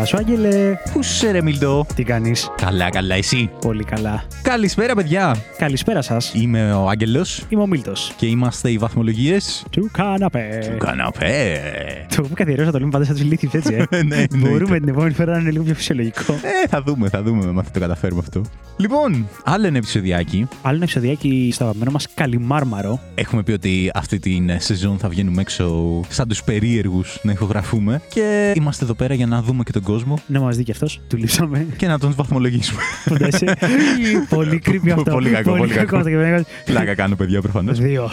[0.00, 0.74] Γεια σου, Άγγελε.
[0.92, 1.86] Πού σε ρε Μιλτό.
[1.94, 4.22] Τι κάνεις; Καλά, καλά, εσύ; Πολύ καλά.
[4.42, 5.36] Καλησπέρα, παιδιά.
[5.58, 6.32] Καλησπέρα σας.
[6.34, 8.12] Είμαι ο Άγγελος Είμαι ο Μίλτος.
[8.16, 10.68] και είμαστε οι βαθμολογίες Του καναπέ.
[10.70, 11.60] του καναπέ.
[12.08, 13.78] Το έχουμε καθιερώσει να το λέμε πάντα σαν τους ηλίθιου έτσι, ε.
[14.02, 14.36] Ναι, εννοείται.
[14.36, 16.32] Μπορούμε την επόμενη φορά να είναι λίγο πιο φυσιολογικό.
[16.32, 18.42] Ε, θα δούμε, θα δούμε αν θα το καταφέρουμε αυτό.
[18.76, 20.48] Λοιπόν, άλλο ένα επεισοδιάκι.
[20.62, 23.00] Άλλο ένα επεισοδιάκι στο αγαπημένο μας Καλιμάρμαρο.
[23.14, 28.00] Έχουμε πει ότι αυτή την σεζόν θα βγαίνουμε έξω σαν τους περίεργους να ηχογραφούμε.
[28.14, 31.00] Και είμαστε εδώ πέρα για να δούμε και τον κόσμο Να μας δει και αυτός.
[31.08, 31.66] Του λείψαμε.
[31.76, 32.80] και να τον βαθμολογήσουμε.
[33.04, 33.56] Φαντάζεσαι.
[34.36, 35.10] Πολύ creepy αυτό.
[35.10, 35.96] Πολύ κακό, πολύ κακό.
[35.96, 36.10] αυτό.
[36.10, 37.78] Και Πλάκα κάνω, παιδιά, προφανώς.
[37.78, 38.10] Δύο.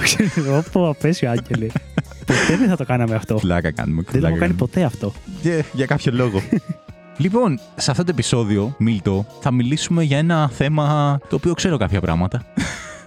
[0.58, 1.66] Όπω απέσιο, Άγγελε.
[2.28, 3.36] Ποτέ δεν θα το κάναμε αυτό.
[3.36, 4.02] Πλάκα κάνουμε.
[4.02, 4.58] Δεν το έχω πλάκα κάνει κάνουμε.
[4.58, 5.14] ποτέ αυτό.
[5.42, 6.42] Για, για κάποιο λόγο.
[7.24, 12.02] λοιπόν, σε αυτό το επεισόδιο, Μίλτο, θα μιλήσουμε για ένα θέμα το οποίο ξέρω κάποια
[12.02, 12.46] πράγματα.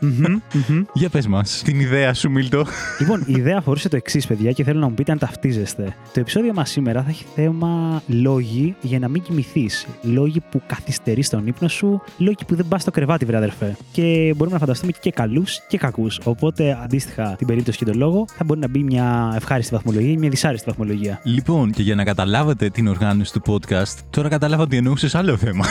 [0.01, 0.83] Μμμ, μμμ.
[0.93, 2.65] Για πες μας, την ιδέα σου, Μίλτο.
[2.99, 5.95] Λοιπόν, η ιδέα αφορούσε το εξής, παιδιά, και θέλω να μου πείτε αν ταυτίζεστε.
[6.13, 9.87] Το επεισόδιο μας σήμερα θα έχει θέμα λόγοι για να μην κοιμηθείς.
[10.03, 13.77] Λόγοι που καθυστερείς τον ύπνο σου, λόγοι που δεν πας στο κρεβάτι, βρε αδερφέ.
[13.93, 16.21] Και μπορούμε να φανταστούμε και καλούς και κακούς.
[16.25, 20.17] Οπότε, αντίστοιχα την περίπτωση και τον λόγο, θα μπορεί να μπει μια ευχάριστη βαθμολογία ή
[20.17, 21.21] μια δυσάρεστη βαθμολογία.
[21.23, 25.65] Λοιπόν, και για να καταλάβετε την οργάνωση του podcast, τώρα κατάλαβα ότι εννοούσες άλλο θέμα.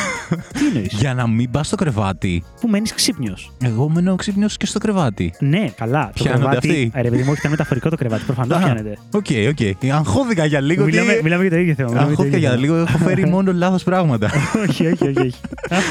[0.53, 2.43] Τι εννοείς, για να μην πας στο κρεβάτι.
[2.61, 3.51] Που μένεις ξύπνιος.
[3.63, 5.33] Εγώ μένω ξύπνιος και στο κρεβάτι.
[5.39, 6.05] Ναι, καλά.
[6.05, 6.67] Το Πιάνονται κρεβάτι.
[6.69, 8.23] αυτοί; Ε, Ρε, παιδί μου, όχι, ήταν μεταφορικό το κρεβάτι.
[8.25, 8.97] Προφανώς Α, πιάνεται.
[9.11, 9.91] OK, OK.
[9.91, 10.83] Αγχώθηκα για λίγο.
[10.85, 11.23] Μιλάμε, ότι...
[11.23, 11.89] μιλάμε για το ίδιο θέμα.
[11.89, 12.75] μιλάμε Αγχώθηκα το για ίδιο λίγο.
[12.75, 14.29] Έχω φέρει μόνο λάθος πράγματα.
[14.29, 14.65] θέμα.
[14.69, 15.19] όχι, όχι, όχι.
[15.19, 15.35] όχι.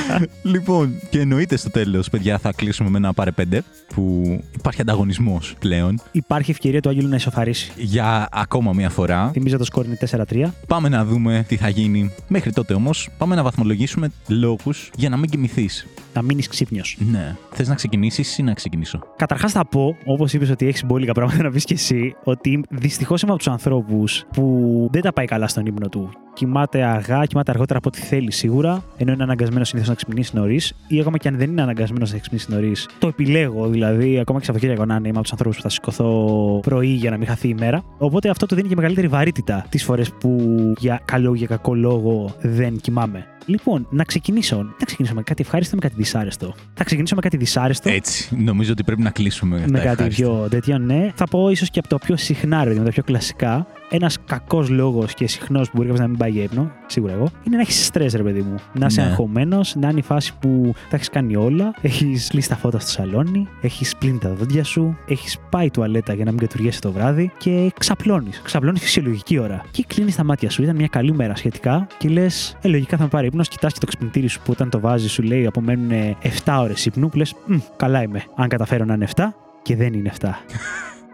[0.43, 3.63] Λοιπόν, και εννοείται στο τέλος, παιδιά, θα κλείσουμε με ένα πάρε πέντε
[3.95, 4.25] που
[4.59, 7.73] υπάρχει ανταγωνισμός πλέον Υπάρχει ευκαιρία του Άγγελου να ισοφαρίσει.
[7.77, 9.31] για ακόμα μία φορά.
[9.33, 10.45] Θυμίζω το σκορ είναι 4-3.
[10.67, 12.11] Πάμε να δούμε τι θα γίνει.
[12.29, 15.87] Μέχρι τότε όμως, πάμε να βαθμολογήσουμε λόγους για να μην κοιμηθείς.
[16.15, 16.97] Να μείνεις ξύπνιος.
[17.11, 17.37] Ναι.
[17.53, 19.01] Θες να ξεκινήσεις; Ή να ξεκινήσω.
[19.17, 23.23] Καταρχάς θα πω, όπως είπες ότι έχεις μπόλικα πράγματα να πεις και εσύ, ότι δυστυχώς
[23.23, 26.11] είμαι από τους ανθρώπους που δεν τα πάει καλά στον ύπνο του.
[26.39, 30.75] Κοιμάται αργά, κοιμάται αργότερα από ό,τι θέλει σίγουρα, ενώ είναι αναγκασμένος συνήθως να ξυπνήσει νωρίς,
[30.89, 32.89] ή ακόμα και αν δεν είναι αναγκασμένος να ξυπνήσει νωρίς.
[32.99, 36.61] Το επιλέγω δηλαδή, ακόμα και Σαββατοκύριακο να είναι, είμαι από τους ανθρώπους που θα σηκωθώ
[36.63, 37.83] πρωί για να μην χαθεί η μέρα.
[37.99, 40.39] Οπότε αυτό του δίνει και μεγαλύτερη βαρύτητα τις φορές που
[40.79, 43.27] για καλό ή για κακό λόγο δεν κοιμάμαι.
[43.47, 44.57] Λοιπόν, να ξεκινήσω.
[44.57, 47.91] Να ξεκινήσω με κάτι ευχάριστο ή με κάτι δυσάρεστο; Θα ξεκινήσω με κάτι δυσάρεστο.
[47.91, 48.37] Έτσι.
[48.37, 49.57] Νομίζω ότι πρέπει να κλείσουμε.
[49.57, 50.23] Με τα κάτι ευχάριστα.
[50.23, 51.11] πιο τέτοιο, ναι.
[51.15, 53.67] Θα πω ίσως και από το πιο συχνά, ρε, παιδί μου, τα πιο κλασικά.
[53.91, 57.31] Ένας κακός λόγος και συχνός που μπορεί κάποιος να μην πάει για ύπνο, σίγουρα εγώ,
[57.43, 58.55] είναι να έχεις στρε, ρε παιδί μου.
[58.73, 59.07] Να είσαι Ναι.
[59.09, 61.75] αγχωμένος, να είναι η φάση που τα έχεις κάνει όλα.
[61.81, 66.25] Έχεις κλείσει τα φώτα στο σαλόνι, έχεις πλύνει τα δόντια σου, έχεις πάει τουαλέτα για
[66.25, 68.41] να μην κατουργέσαι το βράδυ και ξαπλώνεις.
[68.45, 69.63] Ξαπλώνεις φυσιολογική ώρα.
[69.71, 70.63] Και κλείνεις τα μάτια σου.
[70.63, 73.49] Ήταν μια καλή μέρα σχετικά και λες, ε, λογικά θα με πάρει ύπνος.
[73.49, 75.91] Κοιτάς και το ξυπνητήρι σου που όταν το βάζεις σου λέει απομένουν
[76.23, 77.35] 7 ώρες ύπνου που λες,
[77.77, 78.23] καλά είμαι.
[78.37, 80.29] Αν καταφέρω να είναι 7 και δεν είναι 7.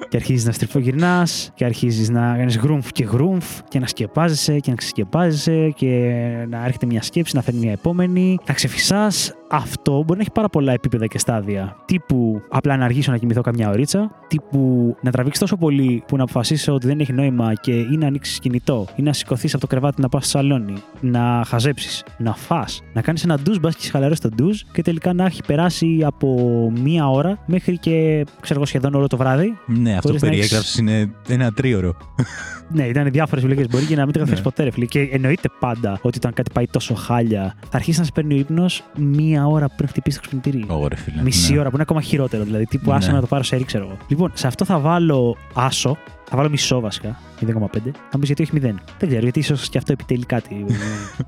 [0.09, 4.71] Και αρχίζεις να στριφογυρνάς και αρχίζεις να κάνεις γρούμφ και γρούμφ και να σκεπάζεσαι και
[4.71, 5.89] να ξεσκεπάζεσαι και
[6.49, 9.35] να έρχεται μια σκέψη, να φέρνει μια επόμενη, να ξεφυσάς.
[9.57, 11.77] Αυτό μπορεί να έχει πάρα πολλά επίπεδα και στάδια.
[11.85, 16.23] Τύπου απλά να αργήσω να κοιμηθώ καμιά ωρίτσα, τύπου να τραβήξεις τόσο πολύ που να
[16.23, 19.67] αποφασίσω ότι δεν έχει νόημα και ή να ανοίξεις κινητό, ή να σηκωθείς από το
[19.67, 23.89] κρεβάτι να πας στο σαλόνι, να χαζέψεις, να φά, να κάνεις ένα ντουζ, μπας και
[23.91, 26.29] χαλαρό το ντουζ και τελικά να έχει περάσει από
[26.83, 30.29] μία ώρα μέχρι και ξέρω εγώ σχεδόν όλο το βράδυ Ναι, αυτό που Χωρίς να
[30.29, 31.97] έχεις- περιέγραψε είναι ένα τρίωρο.
[32.69, 33.69] Ναι, ήταν διάφορες επιλογές.
[33.71, 34.51] Μπορεί και να μην το καταφέρει Ναι.
[34.51, 34.85] ποτέ, ρε φίλε.
[34.85, 38.37] Και εννοείται πάντα ότι όταν κάτι πάει τόσο χάλια, θα αρχίσεις να σε παίρνει ο
[38.37, 40.65] ύπνος μία ώρα πριν χτυπήσει το ξυπνητήρι.
[40.69, 41.23] Ωραία, φίλε.
[41.23, 41.59] Μισή ναι.
[41.59, 42.45] ώρα που είναι ακόμα χειρότερο.
[42.45, 42.97] Δηλαδή, τύπου Ναι.
[42.97, 43.97] άσο να το πάρω σε ξέρω εγώ.
[44.09, 45.97] Λοιπόν, σε αυτό θα βάλω άσο.
[46.29, 47.19] Θα βάλω μισό βασικά.
[47.41, 47.47] 0,5.
[47.51, 47.59] Θα
[48.13, 48.61] μου πεις γιατί όχι 0.
[48.99, 50.65] Δεν ξέρω, γιατί ίσως και αυτό επιτελεί κάτι.
[50.69, 50.73] ε,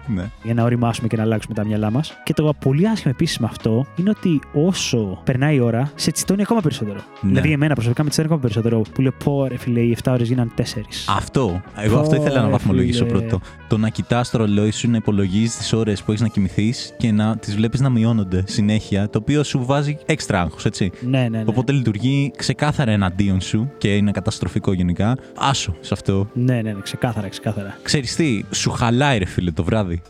[0.14, 0.30] Ναι.
[0.42, 2.12] για να οριμάσουμε και να αλλάξουμε τα μυαλά μας.
[2.24, 6.42] Και το πολύ άσχημο επίσης με αυτό είναι ότι όσο περνάει η ώρα, σε τσιτώνει
[6.42, 6.98] ακόμα περισσότερο.
[7.20, 7.28] Ναι.
[7.28, 8.82] Δηλαδή, εμένα προσωπικά με τσιτώνει ακόμα περισσότερο.
[8.94, 10.62] Που λέω, πω ρε φίλε, οι 7 ώρες γίνανε 4.
[11.16, 11.62] Αυτό.
[11.76, 13.18] Εγώ αυτό ήθελα να Ωρε, βαθμολογήσω φίλε.
[13.18, 13.40] πρώτο.
[13.68, 17.12] Το να κοιτάς το ρολόι σου, να υπολογίζεις τις ώρες που έχεις να κοιμηθείς και
[17.12, 20.90] να τις βλέπεις να μειώνονται συνέχεια, το οποίο σου βάζει έξτρα άγχος, έτσι.
[21.00, 21.42] Ναι, ναι, ναι.
[21.46, 24.84] Οπότε λειτουργεί ξεκάθαρα εναντίον σου και είναι καταστροφικό γενικά.
[25.36, 26.28] Άσο σε αυτό.
[26.32, 27.78] Ναι, ναι, ναι, ξεκάθαρα, ξεκάθαρα.
[27.82, 30.02] Ξέρεις τι, σου χαλάει ρε φίλε το βράδυ.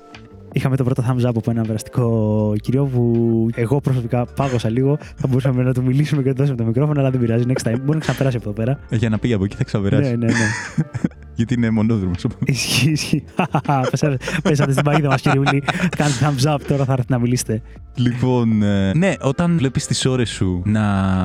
[0.57, 4.99] Είχαμε το πρώτο thumbs up από ένα περαστικό κύριο που εγώ προσωπικά πάγωσα λίγο.
[5.17, 7.45] Θα μπορούσαμε να του μιλήσουμε και να του δώσουμε το μικρόφωνο, αλλά δεν πειράζει.
[7.49, 7.75] Next time.
[7.83, 8.79] Μπορεί να ξαναπεράσει από εδώ πέρα.
[8.89, 10.11] Ε, Για να πήγε από εκεί θα ξαβεράσει.
[10.11, 10.33] Ναι, ναι, ναι.
[11.37, 12.27] Γιατί είναι μονόδρομος.
[12.45, 13.25] Ισχύει, ισχύει.
[13.91, 15.63] Πέσατε- Πέσατε στην παγίδα μας, κυριούλη.
[15.97, 17.63] Κάντε thumbs up, τώρα θα έρθετε να μιλήσετε.
[17.95, 20.83] λοιπόν, ε, ναι, όταν βλέπεις τις ώρες σου να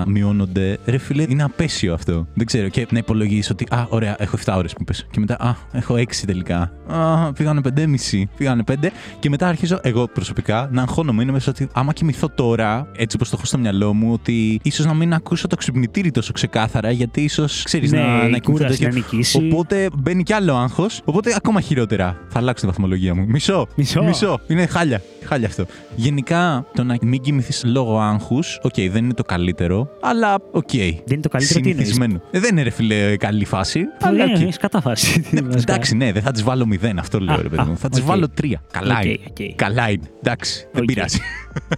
[0.08, 2.28] μειώνονται, ρε φίλε, είναι απέσιο αυτό.
[2.34, 2.68] Δεν ξέρω.
[2.68, 5.08] Και να υπολογίσει ότι, Α, ωραία, έχω 7 ώρες που πες.
[5.12, 6.72] Και μετά, Α, έχω 6 τελικά.
[6.88, 8.24] Α, πήγανε 5,5.
[8.38, 8.74] Πήγανε 5.
[9.22, 11.24] Και μετά αρχίζω εγώ προσωπικά να αγχώνομαι.
[11.24, 14.86] Είναι μέσα ότι άμα κοιμηθώ τώρα, έτσι όπως το έχω στο μυαλό μου, ότι ίσως
[14.86, 18.52] να μην ακούσω το ξυπνητήρι τόσο ξεκάθαρα, γιατί ίσως ξέρεις Ναι, να, να η κοιμηθώ
[18.52, 18.88] κούραση τέτοιο.
[18.88, 19.38] να νικήσει.
[19.52, 21.02] Οπότε μπαίνει κι άλλο άγχος.
[21.06, 22.18] Οπότε ακόμα χειρότερα.
[22.30, 23.26] Θα αλλάξω τη βαθμολογία μου.
[23.28, 23.68] Μισό.
[23.76, 24.40] Μισό.
[24.48, 25.02] Είναι χάλια.
[25.26, 25.66] Χάλια αυτό.
[25.96, 30.70] Γενικά, το να μην κοιμηθείς λόγω άγχους, οκ, δεν είναι το καλύτερο, αλλά οκ.
[30.72, 31.78] Δεν είναι το καλύτερο τι είναι.
[31.84, 32.22] Συνηθισμένο.
[32.32, 33.84] Ε, δεν είναι ρε φίλε καλή φάση.
[34.02, 34.42] Αλλά Ναι, οκ.
[34.42, 35.26] έχεις κατάφαση.
[35.32, 37.78] Ναι, εντάξει, ναι, δεν θα τι βάλω μηδέν, αυτό λέω Α, ρε παιδί α, μου.
[37.78, 38.06] Θα τι οκ.
[38.06, 38.62] βάλω τρία.
[38.72, 39.11] Καλά Οκ, είναι.
[39.30, 39.56] Οκ.
[39.56, 40.10] Καλά είναι.
[40.24, 40.88] Εντάξει, δεν Οκ.
[40.88, 41.20] πειράζει.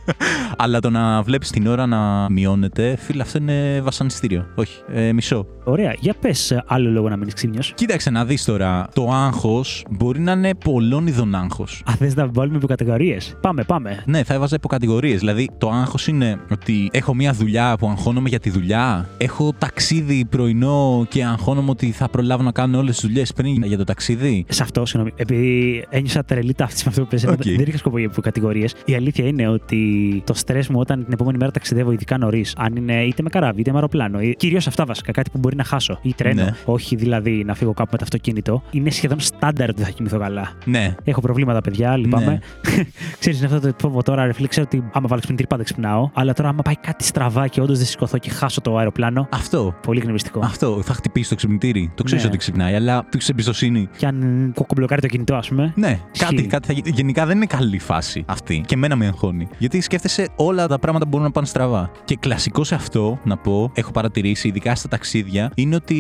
[0.58, 4.46] Αλλά το να βλέπεις την ώρα να μειώνεται, φίλε, αυτό είναι βασανιστήριο.
[4.56, 5.48] Όχι, ε, μισό.
[5.64, 5.96] Ωραία.
[6.00, 7.74] Για πες άλλο λόγο να μείνεις ξύπνιος.
[7.76, 8.88] Κοίταξε να δεις τώρα.
[8.94, 11.84] Το άγχος μπορεί να είναι πολλών ειδών άγχος.
[11.86, 13.18] Αν θες να βάλουμε υποκατηγορίες.
[13.42, 14.04] Πάμε, πάμε.
[14.06, 15.18] Ναι, θα έβαζα υποκατηγορίες.
[15.18, 19.10] Δηλαδή, το άγχος είναι ότι έχω μια δουλειά που αγχώνομαι για τη δουλειά.
[19.18, 23.78] Έχω ταξίδι πρωινό και αγχώνομαι ότι θα προλάβω να κάνω όλες τις δουλειές πριν για
[23.78, 24.46] το ταξίδι.
[24.50, 27.58] Σε αυτό, συγγνώμη, επειδή ένιωσα τρελή ταύτιση με αυτό που πες, Οκ.
[27.58, 28.68] δεν είχα σκοπό για υποκατηγορίες.
[28.86, 29.80] Η αλήθεια είναι ότι
[30.26, 33.60] το στρες μου όταν την επόμενη μέρα ταξιδεύω, ειδικά νωρίς, αν είναι είτε με καράβι
[33.62, 36.52] είτε με αεροπλάνο, κυρίως αυτά βασικά, κάτι που μπορεί να χάσω, ή τρένο, Ναι.
[36.66, 40.52] όχι δηλαδή να φύγω κάπου με το αυτοκίνητο, είναι σχεδόν στάνταρ ότι θα κοιμηθώ καλά.
[40.66, 42.26] Ναι, Έχω προβλήματα, παιδιά, λυπάμαι.
[42.26, 42.40] Ναι.
[43.20, 46.10] Ξέρεις, είναι αυτό το φόβο τώρα, ρε φίλε, ξέρω ότι άμα βάλω ξυπνητήρι πάντα ξυπνάω.
[46.14, 49.76] Αλλά τώρα, άμα πάει κάτι στραβά και όντως δεν σηκωθώ και χάσω το αεροπλάνο, αυτό.
[49.82, 50.40] πολύ εκνευριστικό.
[50.44, 50.82] Αυτό.
[50.84, 51.92] Θα χτυπήσει το ξυπνητήρι.
[51.96, 52.30] Το ξέρεις Ναι.
[52.30, 53.90] ότι ξυπνάει, αλλά του έχει εμπιστοσύνη.
[53.98, 55.74] Και αν κοκομπλοκάρει το κινητό, ας πούμε.
[55.76, 56.48] Ναι, κάτι, Ισχύει.
[56.48, 57.13] κάτι θα γίνει.
[57.16, 58.64] Γενικά δεν είναι καλή φάση αυτή.
[58.68, 59.48] Και εμένα με αγχώνει.
[59.58, 61.92] Γιατί σκέφτεσαι όλα τα πράγματα που μπορούν να πάνε στραβά.
[62.06, 65.98] Και κλασικό σε αυτό, να πω, έχω παρατηρήσει, ειδικά στα ταξίδια, είναι ότι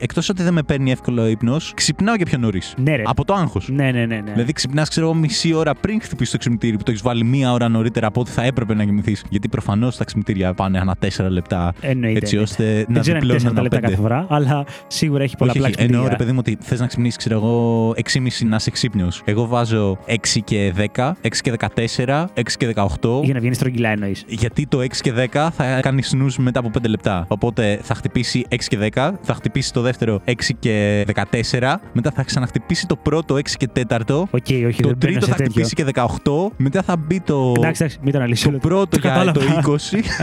[0.00, 2.74] εκτός ότι δεν με παίρνει εύκολο ο ύπνος, ξυπνάω και πιο νωρίς.
[2.76, 3.02] Ναι, ρε.
[3.06, 3.68] Από το άγχος.
[3.72, 4.16] Ναι, ναι, ναι.
[4.20, 4.32] ναι.
[4.32, 7.52] Δηλαδή ξυπνάς, ξέρω εγώ, μισή ώρα πριν χτυπήσεις το ξυπνητήρι που το έχεις βάλει μία
[7.52, 9.24] ώρα νωρίτερα από ό,τι θα έπρεπε να κοιμηθείς.
[9.30, 11.72] Γιατί προφανώς τα ξυπνητήρια πάνε ανά τέσσερα λεπτά.
[11.80, 12.52] Εννοείται, έτσι εννοείται.
[12.62, 14.08] ώστε Δεν να ξέρω αν είναι διπλώνουν 4 ανά λεπτά κάθε πέντε.
[14.08, 16.16] φορά, αλλά σίγουρα έχει Όχι, πολλαπλά όχι, εννοώ ρε ξυπνητήρια.
[16.16, 19.22] παιδί μου ότι θες να ξυπνήσεις, ξέρω εγώ, 6,5 να είσαι ξύπνιος.
[19.24, 23.20] Εγώ βάζω 6 και 10, 6 και 14, 6 και 18.
[23.22, 24.24] Για να βγαίνει στρογγυλά εννοείς.
[24.26, 27.24] Γιατί το 6 και 10 θα κάνει snooze μετά από 5 λεπτά.
[27.28, 31.04] Οπότε θα χτυπήσει 6 και 10, θα χτυπήσει το δεύτερο 6 και
[31.50, 34.00] 14, μετά θα ξαναχτυπήσει το πρώτο 6 και 4.
[34.08, 35.52] Οκ, όχι, Το δεν μπαίνω τρίτο σε θα τέτοιο.
[35.52, 37.52] χτυπήσει και 18, μετά θα μπει το.
[37.56, 38.50] Εντάξει, εντάξει, μην το αναλύσω.
[38.50, 39.40] Το πρώτο για κατάλαβα.
[39.40, 39.76] το 20.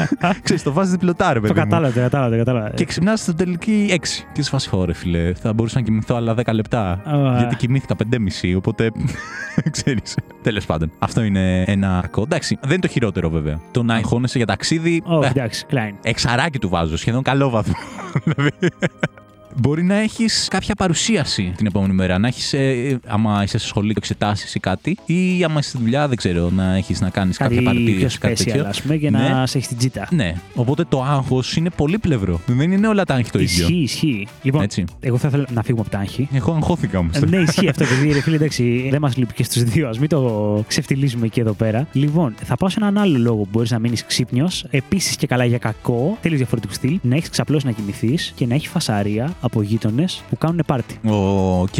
[0.43, 1.59] Ξέρεις, το βάζεις διπλωτά, ρε Το παιδί μου.
[1.65, 2.69] κατάλαβα, το κατάλαβα, το κατάλαβα.
[2.69, 3.95] Και ξυπνάς στο τελική 6.
[4.33, 5.33] Και σε φάση φόρε, φίλε.
[5.33, 6.81] Θα μπορούσα να κοιμηθώ άλλα 10 λεπτά.
[6.91, 7.35] Α.
[7.37, 8.53] γιατί κοιμήθηκα 5,5.
[8.57, 8.91] Οπότε.
[9.71, 10.00] ξέρεις.
[10.41, 10.91] Τέλος πάντων.
[10.99, 12.21] Αυτό είναι ένα κακό.
[12.21, 13.59] Εντάξει, δεν είναι το χειρότερο βέβαια.
[13.71, 15.01] Το να αγχώνεσαι για ταξίδι.
[15.05, 15.93] Όχι, ε, εντάξει, Klein.
[16.01, 16.97] εξαράκι του βάζω.
[16.97, 17.73] Σχεδόν καλό βαθμό.
[19.53, 22.17] Δηλαδή, Μπορεί να έχεις κάποια παρουσίαση την επόμενη μέρα.
[22.17, 24.97] Να έχεις, ε, άμα είσαι στο σχολείο, εξετάσεις ή κάτι.
[25.05, 28.17] Ή άμα είσαι στη δουλειά, δεν ξέρω, να έχεις να κάνεις κάποια Κάτι πιο παρατήρηση,
[28.17, 28.65] κάτι special, τέτοιο.
[28.67, 29.17] ας πούμε, για Ναι.
[29.17, 30.07] να σε έχεις την τζίτα.
[30.11, 30.33] Ναι.
[30.55, 32.39] Οπότε το άγχος είναι πολύπλευρο.
[32.45, 33.63] Δεν είναι όλα τα άγχη το ίδιο.
[33.67, 34.27] Ισχύει, ισχύει.
[34.41, 34.85] Λοιπόν, Έτσι.
[34.99, 36.27] εγώ θα ήθελα να φύγουμε από τα άγχη.
[36.33, 37.15] Εγώ αγχώθηκα όμως.
[37.15, 39.87] Ε, ναι, ισχύει αυτό, επειδή ρε φίλε, εντάξει, δεν μας λείπει και στους δύο.
[39.87, 41.87] Ας μην το ξεφτιλίζουμε εκεί εδώ πέρα.
[41.91, 44.65] Λοιπόν, θα πάω σε έναν άλλο λόγο που μπορείς να μείνεις ξύπνιος.
[44.69, 46.99] Επίσης και καλά για κακό, τελείω διαφορετικού στυλ.
[47.01, 50.99] Να έχεις ξαπλώσει να κοιμηθείς και να έχεις φασαρία από γείτονες που κάνουν πάρτι.
[51.59, 51.75] Οκ.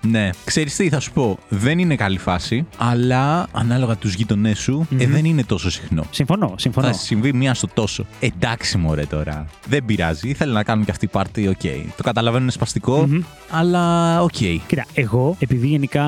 [0.00, 0.30] Ναι.
[0.44, 5.04] Ξέρεις τι, θα σου πω; Δεν είναι καλή φάση, αλλά ανάλογα τους γείτονές σου, ε,
[5.06, 5.12] Μμμ.
[5.12, 6.04] δεν είναι τόσο συχνό.
[6.10, 6.86] Συμφωνώ, συμφωνώ.
[6.86, 8.06] Θα συμβεί μία στο τόσο.
[8.20, 9.46] Εντάξει, μωρέ τώρα.
[9.68, 10.28] Δεν πειράζει.
[10.28, 11.60] Ήθελαν να κάνουν και αυτοί πάρτι, οκ.
[11.96, 13.20] Το καταλαβαίνω είναι σπαστικό, Μμμ.
[13.50, 14.30] αλλά οκ.
[14.66, 16.02] Κοίτα, εγώ, επειδή γενικά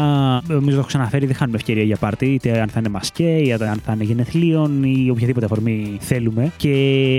[0.47, 3.69] νομίζω το έχω ξαναφέρει, δεν χάνουμε ευκαιρία για πάρτι, είτε αν θα είναι μασκέ, είτε
[3.69, 6.53] αν θα είναι γενεθλίων ή οποιαδήποτε αφορμή θέλουμε.
[6.57, 6.71] Και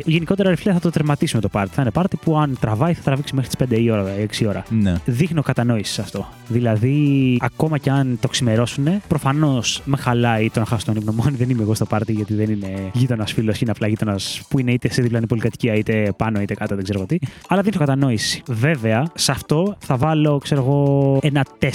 [0.05, 1.74] γενικότερα, ρε φίλε, θα το τερματίσουμε το πάρτι.
[1.75, 4.45] Θα είναι πάρτι που αν τραβάει θα τραβήξει μέχρι τις 5 η ώρα, 6 η
[4.45, 4.63] ώρα.
[4.69, 4.95] Ναι.
[5.05, 6.27] Δείχνω κατανόηση σε αυτό.
[6.48, 11.24] Δηλαδή, ακόμα κι αν το ξημερώσουν, προφανώς με χαλάει το να χάσω τον ύπνο μου.
[11.27, 14.59] αν Δεν είμαι εγώ στο πάρτι, γιατί δεν είναι γείτονας φίλος, είναι απλά γείτονας που
[14.59, 17.17] είναι είτε σε διπλανή πολυκατοικία, είτε πάνω είτε κάτω, δεν ξέρω τι.
[17.48, 18.41] Αλλά δείχνω κατανόηση.
[18.48, 21.65] Βέβαια, σε αυτό θα βάλω, ξέρω εγώ, ένα 4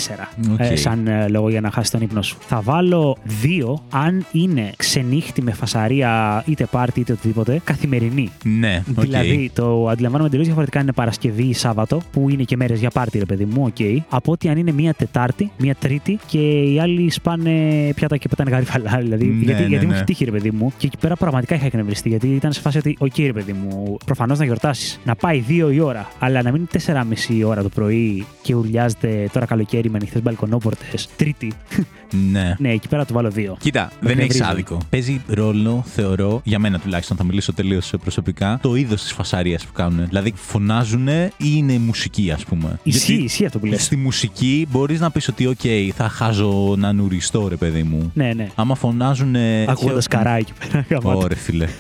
[0.53, 0.59] Οκ.
[0.59, 2.37] ε, σαν ε, λόγο για να χάσεις τον ύπνο σου.
[2.41, 8.31] Θα βάλω 2 αν είναι ξενύχτι με φασαρία, είτε πάρτι είτε οτιδήποτε, καθημερινή.
[8.45, 9.01] Ναι, οκ.
[9.05, 12.91] Δηλαδή, το αντιλαμβάνομαι εντελώς διαφορετικά αν είναι Παρασκευή ή Σάββατο, που είναι και μέρες για
[12.91, 14.03] πάρτι, ρε παιδί μου, οκ.
[14.09, 17.53] Από ότι αν είναι μία Τετάρτη, μία Τρίτη και οι άλλοι σπάνε
[17.95, 18.99] πιάτα και πετάνε γαρίφαλα.
[19.01, 19.97] Δηλαδή, Ναι, γιατί, ναι, γιατί μου ναι.
[19.97, 20.73] έχει τύχει, ρε παιδί μου.
[20.79, 22.09] Και εκεί πέρα πραγματικά είχα εκνευριστεί.
[22.09, 25.01] Γιατί ήταν σε φάση ότι, οκ, ρε παιδί μου, προφανώς να γιορτάσεις.
[25.05, 29.29] Να πάει δύο η ώρα, αλλά να μείνει 4,5 η ώρα το πρωί και ουρλιάζετε
[29.33, 31.09] τώρα καλοκαίρι με ανοιχτές μπαλκονόπορτες.
[31.17, 31.53] Τρίτη.
[32.33, 32.55] Ναι.
[32.59, 33.57] ναι, εκεί πέρα του βάλω δύο.
[33.61, 34.51] Κοίτα, Με δεν έχεις εκνευρίζει.
[34.51, 34.79] άδικο.
[34.91, 39.73] Παίζει ρόλο, θεωρώ, για μένα τουλάχιστον, θα μιλήσω τελείως προσωπικά, το είδος της φασαρίας που
[39.73, 40.07] κάνουν.
[40.07, 42.79] Δηλαδή, φωνάζουν ή είναι μουσική, ας πούμε.
[42.83, 43.85] Ισχύει, Γιατί ισχύει αυτό που λες.
[43.85, 48.11] Στη μουσική μπορείς να πεις ότι, OK, θα χάζω να νουριστώ, ρε παιδί μου.
[48.15, 48.49] Ναι, ναι.
[48.55, 49.37] Άμα φωνάζουν.
[49.67, 50.87] Ακούγοντας καρά εκεί πέρα.
[50.89, 51.19] γαμάτο.
[51.19, 51.67] Ωρε, φίλε.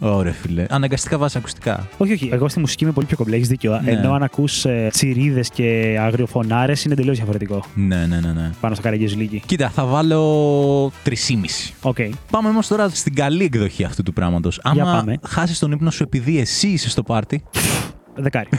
[0.00, 0.66] Ωραία, φίλε.
[0.68, 1.88] Αναγκαστικά βάζεις ακουστικά.
[1.96, 2.28] όχι, όχι.
[2.32, 3.80] Εγώ στη μουσική είμαι πολύ πιο κομπλέ, έχεις δίκιο.
[3.84, 3.90] Ναι.
[3.90, 7.64] Ενώ αν ακούς ε, τσιρίδες και αγριοφωνάρες είναι τελείως διαφορετικό.
[7.74, 8.50] Ναι, ναι, ναι, ναι.
[8.60, 9.42] Πάνω στο καραγκιοζηλίκι.
[9.46, 11.12] Κοίτα, θα βάλω 3,5.
[11.82, 11.96] Οκ.
[12.30, 14.60] Πάμε όμως τώρα στην καλή εκδοχή αυτού του πράγματος.
[14.62, 15.18] Άμα πάμε.
[15.26, 17.42] χάσεις τον ύπνο σου επειδή εσύ είσαι στο πάρτι,
[18.16, 18.48] Δεκάρι.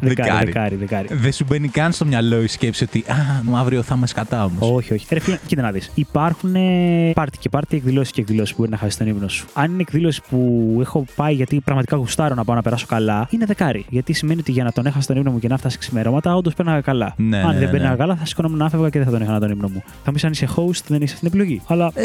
[0.00, 0.30] Δεκάρι.
[0.30, 1.08] δεκάρι, δεκάρι, δεκάρι.
[1.10, 3.14] δεν σου μπαίνει καν στο μυαλό η σκέψη ότι Α,
[3.58, 4.70] αύριο θα είμαι σκατά όμως.
[4.76, 5.06] Όχι, όχι.
[5.10, 5.90] Ρε φίλε, κοίτα να δεις.
[5.94, 9.46] Υπάρχουν ε, πάρτι και πάρτι, εκδηλώσεις και εκδηλώσεις που μπορεί να χάσεις τον ύπνο σου.
[9.52, 13.44] Αν είναι εκδήλωση που έχω πάει γιατί πραγματικά γουστάρω να πάω να περάσω καλά, είναι
[13.44, 13.84] δεκάρι.
[13.88, 16.54] Γιατί σημαίνει ότι για να τον έχασα τον ύπνο μου και να φτάσει ξημερώματα, όντως
[16.54, 17.14] πέρναγα καλά.
[17.16, 17.70] Ναι, αν ναι, δεν ναι.
[17.70, 19.82] πέρναγα καλά, θα σηκώνομαι να φεύγα και δεν θα τον έχανα τον ύπνο μου.
[20.04, 21.62] Θα μου πει αν είσαι host, δεν έχει αυτή την επιλογή.
[21.66, 22.02] Αλλά Ε,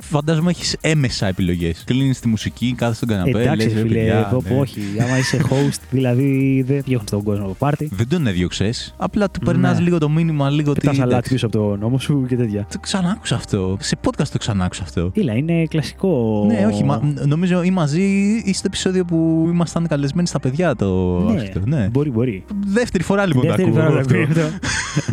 [0.00, 1.82] φαντάζομαι έχεις έμεσα επιλογές.
[1.86, 3.40] Κλείνεις τη μουσική, κάθεσαι στον καναπέ.
[3.42, 4.60] εντάξει, λες, ρε, φίλε, παιδιά, εδώ που ναι.
[4.60, 4.80] όχι.
[5.00, 7.88] Άμα είσαι host, δηλαδή δεν διώχνεις τον κόσμο από πάρτι.
[7.92, 8.94] Δεν τον έδιωξες.
[8.96, 9.84] Απλά του περνάς Ναι.
[9.84, 10.80] λίγο το μήνυμα, λίγο τι.
[10.80, 11.32] Πετά αλάτι εντάξει.
[11.32, 12.66] πίσω από το νόμο σου και τέτοια.
[12.72, 13.76] Το ξανάκουσα αυτό.
[13.80, 15.10] Σε podcast το ξανάκουσα αυτό.
[15.14, 16.44] Ήλα, είναι κλασικό.
[16.46, 16.84] Ναι, όχι.
[16.84, 18.02] Μα, νομίζω ή μαζί
[18.44, 21.18] ή στο επεισόδιο που ήμασταν καλεσμένοι στα παιδιά το.
[21.20, 21.88] Ναι, αυτό, ναι.
[21.92, 22.44] Μπορεί, μπορεί.
[22.66, 24.14] Δεύτερη φορά λοιπόν το Δεύτερη ακούω φορά αυτό.
[24.14, 24.58] που ακούω αυτό.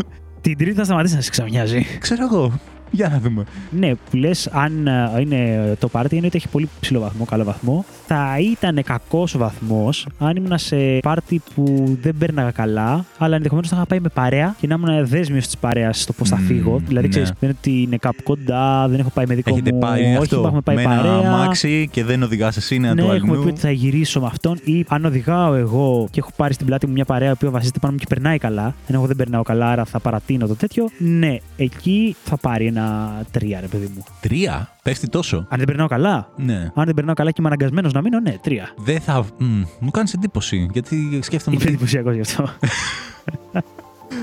[0.41, 1.85] Την τρίτη θα σταματήσει να σε ξαμοιάζει.
[1.99, 2.59] Ξέρω εγώ.
[2.91, 3.43] Για να δούμε.
[3.71, 7.43] Ναι, που λες, αν ε, είναι το πάρτι, είναι ότι έχει πολύ ψηλό βαθμό, καλό
[7.43, 7.85] βαθμό.
[8.09, 13.75] Θα ήταν κακός βαθμός αν ήμουν σε πάρτι που δεν πέρναγα καλά, αλλά ενδεχομένως θα
[13.75, 16.81] είχα πάει με παρέα και να ήμουν δέσμιος της παρέας στο πώς θα Μμμ, φύγω.
[16.87, 17.11] Δηλαδή, ναι.
[17.11, 19.79] ξέρεις, δεν είναι ότι είναι κάπου κοντά, δεν έχω πάει με δικό Έχετε μου.
[19.79, 20.43] πάει όχι, αυτό.
[20.45, 20.99] έχουμε πάει με παρέα.
[21.19, 23.47] ένα αμάξι και δεν οδηγάς εσύ, είναι Ναι, του έχουμε πει αλλού.
[23.51, 26.91] ότι θα γυρίσω με αυτόν ή αν οδηγάω εγώ και έχω πάρει στην πλάτη μου
[26.93, 29.85] μια παρέα που βασίζεται πάνω μου και περνάει καλά, ενώ εγώ δεν περνάω καλά, άρα
[29.85, 30.89] θα παρατείνω το τέτοιο.
[30.97, 34.03] Ναι, εκεί θα πάρει ένα τρία, ρε παιδί μου.
[34.21, 36.71] Τρία; Πέφτει τόσο; Αν δεν περνάω καλά, Ναι.
[36.75, 38.73] αν δεν περνάω καλά και είμαι αναγκασμένος να μείνω, ναι, τρία.
[38.77, 39.25] Δεν θα.
[39.37, 40.67] Μμ, μου κάνεις εντύπωση.
[40.73, 41.55] Γιατί σκέφτομαι.
[41.55, 42.49] Είμαι ότι- εντυπωσιακός γι' αυτό.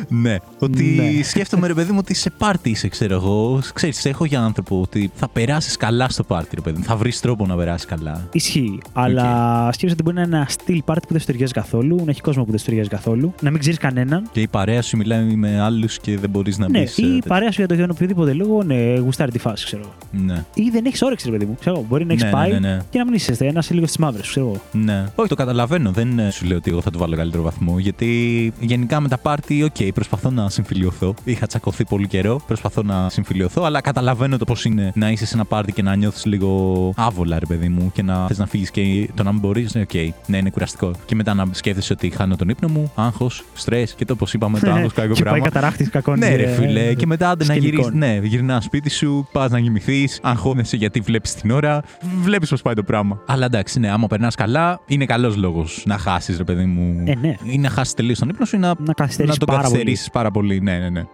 [0.08, 0.36] Ναι.
[0.58, 0.82] Ότι
[1.16, 1.22] Ναι.
[1.22, 3.60] σκέφτομαι, ρε παιδί μου, ότι σε πάρτι είσαι, ξέρω εγώ.
[3.74, 6.84] Ξέρεις, έχω για άνθρωπο ότι θα περάσεις καλά στο πάρτι, ρε παιδί μου.
[6.84, 8.28] Θα βρεις τρόπο να περάσεις καλά.
[8.32, 8.78] Ισχύει.
[8.92, 9.22] Αλλά
[9.72, 12.20] σκέφτεσαι ότι μπορεί να είναι ένα στυλ πάρτι που δεν σου ταιριάζει καθόλου, να έχει
[12.20, 14.28] κόσμο που δεν σου ταιριάζει καθόλου, να μην ξέρεις κανέναν.
[14.32, 16.98] Και η παρέα σου μιλάει με άλλους και δεν μπορείς να μπεις.
[16.98, 20.24] Ναι, ή η παρέα σου για το οποιοδήποτε λόγο, ναι, γουστάρει τη φάση, ξέρω εγώ.
[20.24, 20.44] Ναι.
[20.54, 21.56] Ή δεν έχεις όρεξη, ρε παιδί μου.
[21.60, 22.80] Ξέρω, εγώ, μπορεί να έχεις Ναι, πάει ναι, ναι, ναι.
[22.90, 24.60] και να μην είσαι, να είσαι λίγο στις μαύρες, ξέρω εγώ.
[24.84, 25.04] Ναι.
[25.14, 25.90] Όχι, το καταλαβαίνω.
[25.90, 27.78] Δεν ε, σου λέω ότι εγώ θα του βάλω καλύτερο βαθμό.
[27.78, 31.14] Γιατί γενικά με τα πάρτι, οκ, προσπαθώ να συμφιλιωθώ.
[31.24, 32.40] Είχα τσακωθεί πολύ καιρό.
[32.46, 33.64] Προσπαθώ να συμφιλιωθώ.
[33.64, 37.38] Αλλά καταλαβαίνω το πώς είναι να είσαι σε ένα πάρτι και να νιώθεις λίγο άβολα,
[37.38, 37.90] ρε παιδί μου.
[37.94, 39.74] Και να θες να φύγεις και το να μην μπορείς.
[39.74, 39.94] Ναι, οκ,
[40.26, 40.90] ναι, είναι κουραστικό.
[41.04, 44.58] Και μετά να σκέφτεσαι ότι χάνω τον ύπνο μου, άγχος, στρες και το όπως είπαμε,
[44.58, 45.48] το άγχος κακό και πάει πράγμα.
[45.48, 46.18] καταράχτης κακών.
[46.18, 46.94] Ναι, ρε ε, φίλε.
[46.94, 47.80] Και μετά άντε να σκηνικών.
[47.80, 48.20] γυρίσεις.
[48.20, 51.82] Ναι, γυρνάς σπίτι σου, πας να κοιμηθείς, αγχώνεσαι γιατί βλέπεις την ώρα.
[52.22, 53.20] Βλέπεις πώς πάει το πράγμα.
[53.26, 57.02] Αλλά εντάξει, ναι, άμα περνάς καλά, είναι καλός λόγος να χάσεις, ρε παιδί μου.
[57.06, 57.36] Ε, ναι.
[57.42, 59.72] Ή να χάσεις τελείως τον ύπνο σου ή να, Να καθυστερήσεις τον πάρα πολύ.
[59.72, 60.60] καθυστερήσει πάρα πολύ.
[60.60, 61.04] Ναι, ναι, ναι.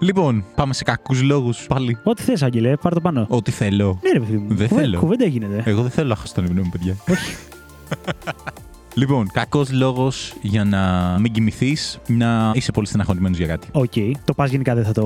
[0.00, 1.98] Λοιπόν, πάμε σε κακούς λόγους πάλι.
[2.04, 3.26] Ό,τι θες, Άγγελε, πάρ το πάνω.
[3.28, 3.98] Ό,τι θέλω.
[4.02, 4.54] Ναι, ρε παιδί μου.
[4.54, 4.98] Δεν κουβέ- θέλω.
[4.98, 5.62] Κουβέντα γίνεται.
[5.64, 6.96] Εγώ δεν θέλω να χάσω τον ύπνο μου, παιδιά.
[7.10, 7.36] Όχι.
[8.98, 13.68] Λοιπόν, κακός λόγος για να μην κοιμηθείς, να είσαι πολύ στεναχωρημένος για κάτι.
[13.72, 13.92] Οκ.
[14.24, 15.02] Το πας γενικά δεν θα το.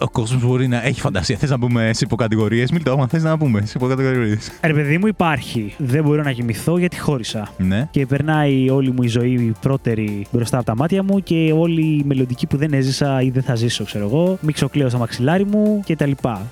[0.00, 1.36] Ο κόσμος μπορεί να έχει φαντασία.
[1.36, 4.50] Θες να πούμε σε υποκατηγορίες; Μην το άμα θες να πούμε σε υποκατηγορίες.
[4.62, 5.74] Ρε παιδί μου, υπάρχει.
[5.78, 7.48] Δεν μπορώ να κοιμηθώ γιατί χώρισα.
[7.58, 7.88] Ναι.
[7.90, 12.02] Και περνάει όλη μου η ζωή πρώτερη μπροστά από τα μάτια μου και όλη η
[12.06, 14.38] μελλοντική που δεν έζησα ή δεν θα ζήσω, ξέρω εγώ.
[14.40, 16.10] Μίξω κλαίω στα μαξιλάρι μου κτλ.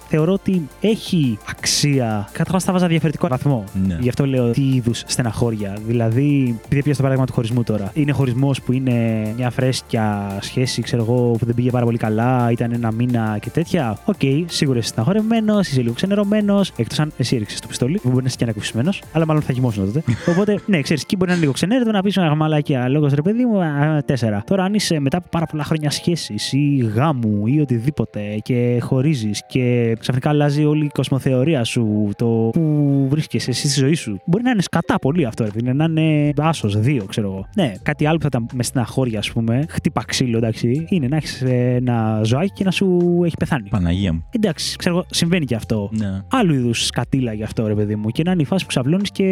[0.08, 2.28] Θεωρώ ότι έχει αξία.
[2.32, 3.64] Καταρχάς θα βάζα διαφορετικό βαθμό.
[3.86, 3.98] Ναι.
[4.00, 5.76] Γι' αυτό λέω τι είδους στεναχώρια.
[5.86, 7.90] Δηλαδή, επειδή πια στο παράδειγμα του χωρισμού τώρα.
[7.94, 8.94] Είναι χωρισμός που είναι
[9.36, 13.50] μια φρέσκια σχέση, ξέρω εγώ, που δεν πήγε πάρα πολύ καλά, ήταν ένα μήνα και
[13.50, 13.98] τέτοια.
[14.04, 16.72] Οκ, σίγουρα είσαι στεναχωρημένος, είσαι λίγο ξενερωμένος.
[16.76, 19.52] Εκτός αν εσύ έριξες το πιστόλι, που μπορεί να είσαι και ανακουφισμένος, αλλά μάλλον θα
[19.52, 20.02] κοιμόσουν τότε.
[20.32, 23.22] Οπότε, ναι, ξέρεις, εκεί μπορεί να είναι λίγο ξενέρωτο να πεις ένα μαλάκια λόγος ρε
[23.22, 24.42] παιδί μου, α, τέσσερα.
[24.46, 29.42] Τώρα, αν είσαι μετά από πάρα πολλά χρόνια σχέσης ή γάμου ή οτιδήποτε και χωρίζεις
[29.48, 34.20] και ξαφνικά αλλάζει όλη η κοσμοθεωρία σου, το που βρίσκεσαι εσύ στη ζωή σου.
[34.24, 37.46] Μπορεί να είναι σκατά πολύ αυτό, ρε φίλε, να είναι άσο, δύο, ξέρω εγώ.
[37.54, 41.16] Ναι, κάτι άλλο που θα ήταν με στεναχώρια, ας πούμε, χτύπα ξύλο, εντάξει, είναι να
[41.16, 43.68] έχεις ένα ζωάκι και να σου έχει πεθάνει.
[43.68, 44.24] Παναγία μου.
[44.30, 45.90] Εντάξει, ξέρω εγώ, συμβαίνει και αυτό.
[45.92, 46.20] Ναι.
[46.30, 48.08] Άλλου είδους σκατίλα γι' αυτό, ρε παιδί μου.
[48.08, 49.24] Και να είναι η φάση που ξαπλώνεις και.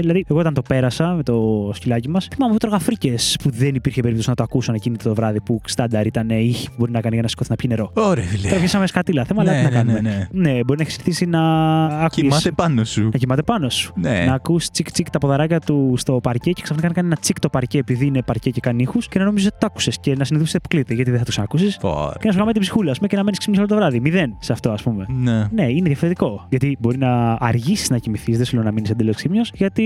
[0.00, 3.74] Δηλαδή, εγώ όταν το πέρασα με το σκυλάκι μας, θυμάμαι που τρώγα φρίκες που δεν
[3.74, 7.00] υπήρχε περίπτωση να το ακούσαν εκείνη το βράδυ που στάνταρ ήταν ήχη που μπορεί να
[7.00, 7.90] κάνει για να σηκώθει να πιει νερό.
[7.94, 8.48] Ωραία, φίλε.
[8.48, 9.24] Τώρα πιάσαμε σκατήλα.
[9.24, 10.00] Θέμα, αλλά Ναι, τι να ναι, κάνουμε.
[10.00, 10.50] ναι, ναι.
[10.64, 11.40] μπορεί να έχεις ζητήσει να
[11.86, 12.20] ακούσει.
[12.22, 13.02] Κοιμάται πάνω σου.
[13.12, 13.92] Να κοιμάται πάνω σου.
[13.96, 14.24] Ναι.
[14.26, 17.16] Να ακούς τσικ τσικ τα ποδαράκια του στο παρκέ και και ξαφνικά να κάνει ένα
[17.16, 19.98] τσικ το παρκέ επειδή είναι παρκέ και κάνει ήχους και να νόμιζε ότι το άκουσες
[20.00, 21.78] και να συνειδητοποιήσει ότι κλείται γιατί δεν θα τους άκουσες.
[21.80, 22.12] Φορ.
[22.12, 24.00] Και να σου γαμάει την ψυχούλα, ας πούμε, και να μένεις ξύπνης όλο το βράδυ.
[24.00, 25.06] Μηδέν σε αυτό, ας πούμε.
[25.08, 25.48] Ναι.
[25.50, 26.46] Ναι, είναι διαφορετικό.
[26.48, 29.84] Γιατί μπορεί να αργήσεις να κοιμηθείς, δεν σου λέω να μείνεις εντελώς ξύπνιος, γιατί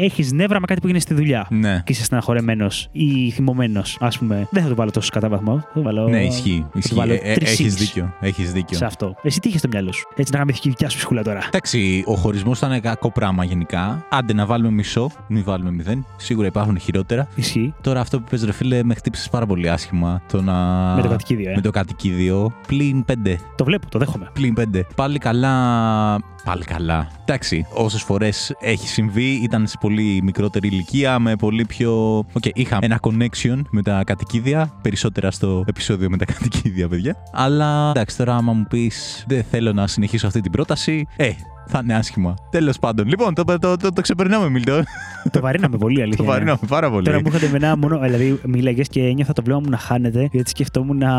[0.00, 1.46] έχεις νεύρα με κάτι που γίνει στη δουλειά.
[1.50, 1.82] Ναι.
[1.84, 4.48] Και είσαι στεναχωρεμένος ή θυμωμένος, ας πούμε.
[4.50, 5.58] Δεν θα το βάλω τόσο κατά βαθμό.
[5.58, 6.08] Θα το βάλω...
[6.08, 6.58] Ναι, ισχύει.
[6.62, 6.94] θα το ισχύει.
[6.94, 8.14] βάλω Ε, τρεις Έχεις ύψ δίκιο.
[8.20, 8.76] Έχεις δίκιο.
[8.76, 9.14] Σε αυτό.
[9.22, 10.08] Εσύ τι είχες στο μυαλό σου.
[10.16, 13.44] Έτσι να γαμηθεί και η δικιά σου ψυχούλα τώρα; Εντάξει, ο χωρισμός ήταν κακό πράγμα
[13.44, 14.06] γενικά.
[14.10, 15.99] Άντε να βάλουμε μισό, μην βάλουμε μηδέν.
[16.16, 17.28] Σίγουρα υπάρχουν χειρότερα.
[17.34, 17.74] Ισχύει.
[17.80, 20.22] Τώρα αυτό που πες ρε φίλε με χτύπησες πάρα πολύ άσχημα.
[20.28, 20.54] Το να...
[20.94, 21.54] Με το κατοικίδιο, ε.
[21.54, 22.52] Με το κατοικίδιο.
[22.66, 23.38] Πλην πέντε.
[23.56, 24.30] Το βλέπω, το δέχομαι.
[24.32, 24.86] Πλην πέντε.
[24.94, 26.18] Πάλι καλά.
[26.44, 27.08] Πάλι καλά.
[27.20, 32.16] Εντάξει, όσες φορές έχει συμβεί ήταν σε πολύ μικρότερη ηλικία, με πολύ πιο.
[32.16, 34.72] Οκ, είχα ένα connection με τα κατοικίδια.
[34.82, 37.16] Περισσότερα στο επεισόδιο με τα κατοικίδια, παιδιά.
[37.32, 41.30] Αλλά εντάξει, τώρα άμα μου πεις δεν θέλω να συνεχίσω αυτή την πρόταση, ε,
[41.70, 42.34] θα είναι άσχημα.
[42.50, 43.06] Τέλος πάντων.
[43.06, 44.82] Λοιπόν, το, το, το, το ξεπερνάμε, Μιλτό.
[45.30, 46.24] το βαρύναμε πολύ, το αλήθεια.
[46.24, 46.32] είναι.
[46.32, 47.04] βαρύναμε πάρα πολύ.
[47.04, 47.98] Τώρα μου είχατε με ένα μόνο.
[47.98, 51.12] Δηλαδή, μίλαγες και ένιωθα το βλέμμα μου να χάνεται, γιατί σκεφτόμουν να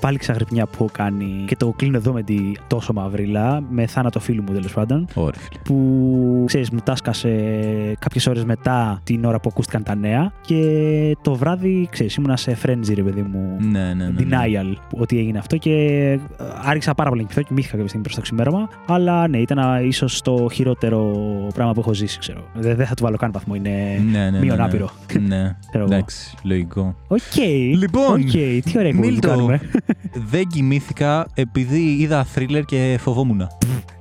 [0.00, 1.44] πάλι ξαγρυπνιά που έχω κάνει.
[1.46, 5.06] Και το κλείνω εδώ με τη τόσο μαυρίλα, με θάνατο φίλου μου τέλος πάντων.
[5.14, 5.60] Ωραία, φίλε.
[5.64, 7.28] Που ξέρεις, μου τάσκασε
[7.98, 10.32] κάποιες ώρες μετά την ώρα που ακούστηκαν τα νέα.
[10.40, 13.56] Και το βράδυ, ξέρεις, ήμουνα σε frenzy, ρε παιδί μου.
[13.70, 14.08] Ναι, ναι, ναι.
[14.08, 14.36] ναι.
[14.38, 16.18] Denial ότι έγινε αυτό και ε,
[16.64, 18.68] άρχισα πάρα πολύ να κοιμηθώ και μύθηκα κάποια στιγμή προς το ξημέρωμα.
[18.86, 21.12] Αλλά ναι, ήταν ίσως το χειρότερο
[21.54, 22.44] πράγμα που έχω ζήσει, ξέρω.
[22.54, 24.62] Δεν, δεν θα του βάλω καν βαθμό, είναι Ναι, ναι, ναι, μείον ναι.
[24.62, 24.90] άπειρο.
[25.20, 25.94] Ναι, Ξέρω εγώ.
[25.94, 26.94] εντάξει, λογικό.
[27.08, 27.36] Οκ.
[27.76, 29.60] Λοιπόν, Οκ, τι ωραία εκπομπή που Μίλτο, κάνουμε.
[30.30, 33.46] δεν κοιμήθηκα επειδή είδα θρίλερ και φοβόμουν.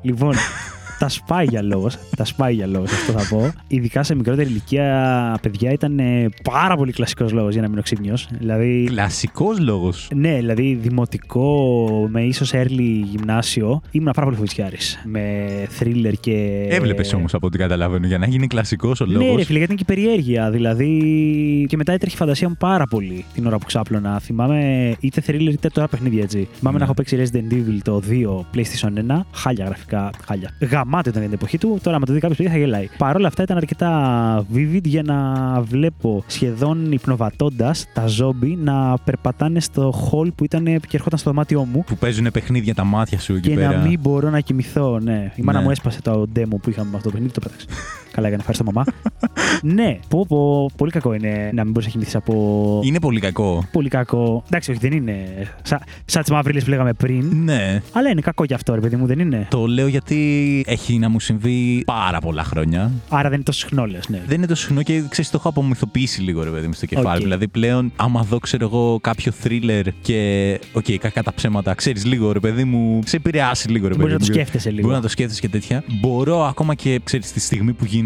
[0.01, 0.33] λοιπόν,
[1.03, 1.97] τα σπάει για λόγος.
[2.17, 3.51] Τα σπάει για λόγος, αυτό θα πω.
[3.67, 8.27] Ειδικά σε μικρότερη ηλικία, παιδιά, ήταν ε, πάρα πολύ κλασικός λόγος για να μείνω ξύπνιος.
[8.39, 8.83] Δηλαδή.
[8.87, 10.07] Κλασικός λόγος.
[10.15, 14.77] Ναι, δηλαδή δημοτικό με ίσως early γυμνάσιο ήμουν πάρα πολύ φοβητσιάρης.
[15.03, 15.45] Με
[15.79, 16.67] θρίλερ και.
[16.69, 19.25] Έβλεπες όμως από ό,τι καταλαβαίνω για να γίνει κλασικός ο λόγο.
[19.25, 20.49] Ναι, ρε φίλε, γιατί ήταν και περιέργεια.
[20.51, 21.65] Δηλαδή.
[21.69, 24.19] Και μετά έτρεχε η φαντασία μου πάρα πολύ την ώρα που ξάπλωνα.
[24.19, 26.47] Θυμάμαι είτε thriller είτε τώρα παιχνίδια έτσι.
[26.53, 26.83] Θυμάμαι Ναι.
[26.83, 29.25] να έχω παίξει Resident Evil το 2 PlayStation 1.
[29.31, 30.49] Χάλια γραφικά, χάλια.
[30.93, 31.79] Γαμάτο ήταν για την εποχή του.
[31.83, 32.87] Τώρα, με το δει κάποιος θα γελάει.
[32.97, 39.59] Παρ' όλα αυτά ήταν αρκετά vivid για να βλέπω σχεδόν υπνοβατώντας τα ζόμπι να περπατάνε
[39.59, 41.83] στο hall που ήταν και ερχόταν στο δωμάτιό μου.
[41.87, 43.77] Που παίζουν παιχνίδια τα μάτια σου εκεί Και πέρα.
[43.77, 45.31] να μην μπορώ να κοιμηθώ, ναι.
[45.35, 45.63] Η μάνα Ναι.
[45.65, 47.65] μου έσπασε το demo που είχαμε με αυτό το παιχνίδι, το πέταξε.
[48.13, 48.85] Καλά έκανε, ευχαριστώ μαμά.
[49.77, 52.81] ναι, πω, πω, πολύ κακό είναι να μην μπορείς να κοιμηθείς από.
[52.83, 53.63] Είναι πολύ κακό.
[53.71, 54.43] Πολύ κακό.
[54.47, 55.23] Εντάξει, όχι, δεν είναι.
[55.61, 57.43] Σα, σαν τις μαυρίλες που λέγαμε πριν.
[57.43, 57.81] Ναι.
[57.91, 59.47] Αλλά είναι κακό κι αυτό, ρε παιδί μου, δεν είναι.
[59.49, 62.91] Το λέω γιατί έχει να μου συμβεί πάρα πολλά χρόνια.
[63.09, 64.21] Άρα δεν είναι τόσο συχνό, λες, ναι.
[64.27, 67.17] Δεν είναι το συχνό και ξέρεις, το έχω απομυθοποιήσει λίγο ρε παιδί μου στο κεφάλι.
[67.17, 67.23] Οκ.
[67.23, 70.59] Δηλαδή πλέον, άμα δω, ξέρω εγώ, κάποιο θρίλερ και.
[70.73, 74.13] Οκ, κακά τα ψέματα, ξέρεις λίγο ρε παιδί μου, σε επηρεάσει λίγο ρε παιδί Μπορεί
[74.13, 74.25] να μου.
[74.25, 74.81] το σκέφτεσαι λίγο.
[74.81, 75.83] Μπορεί να το σκέφτεσαι και τέτοια.
[76.01, 78.02] Μπορώ ακόμα και, ξέρεις, τη στιγμή που γίνεται,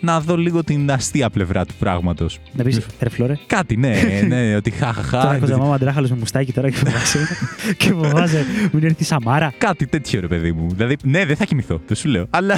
[0.00, 2.38] να δω λίγο την αστεία πλευρά του πράγματος.
[2.52, 3.38] Να πεις, ρε φλόρε.
[3.46, 3.94] Κάτι, ναι,
[4.28, 5.34] ναι, ότι Τώρα χαχαχά.
[5.34, 7.18] έχω μάμα μαντράχαλο με μουστάκι τώρα και φοβάσαι.
[7.78, 9.52] και φοβάσαι, μην έρθει η Σαμάρα.
[9.58, 10.66] Κάτι τέτοιο, ρε παιδί μου.
[10.74, 12.26] Δηλαδή, ναι, δεν θα κοιμηθώ, δεν σου λέω.
[12.30, 12.54] Αλλά.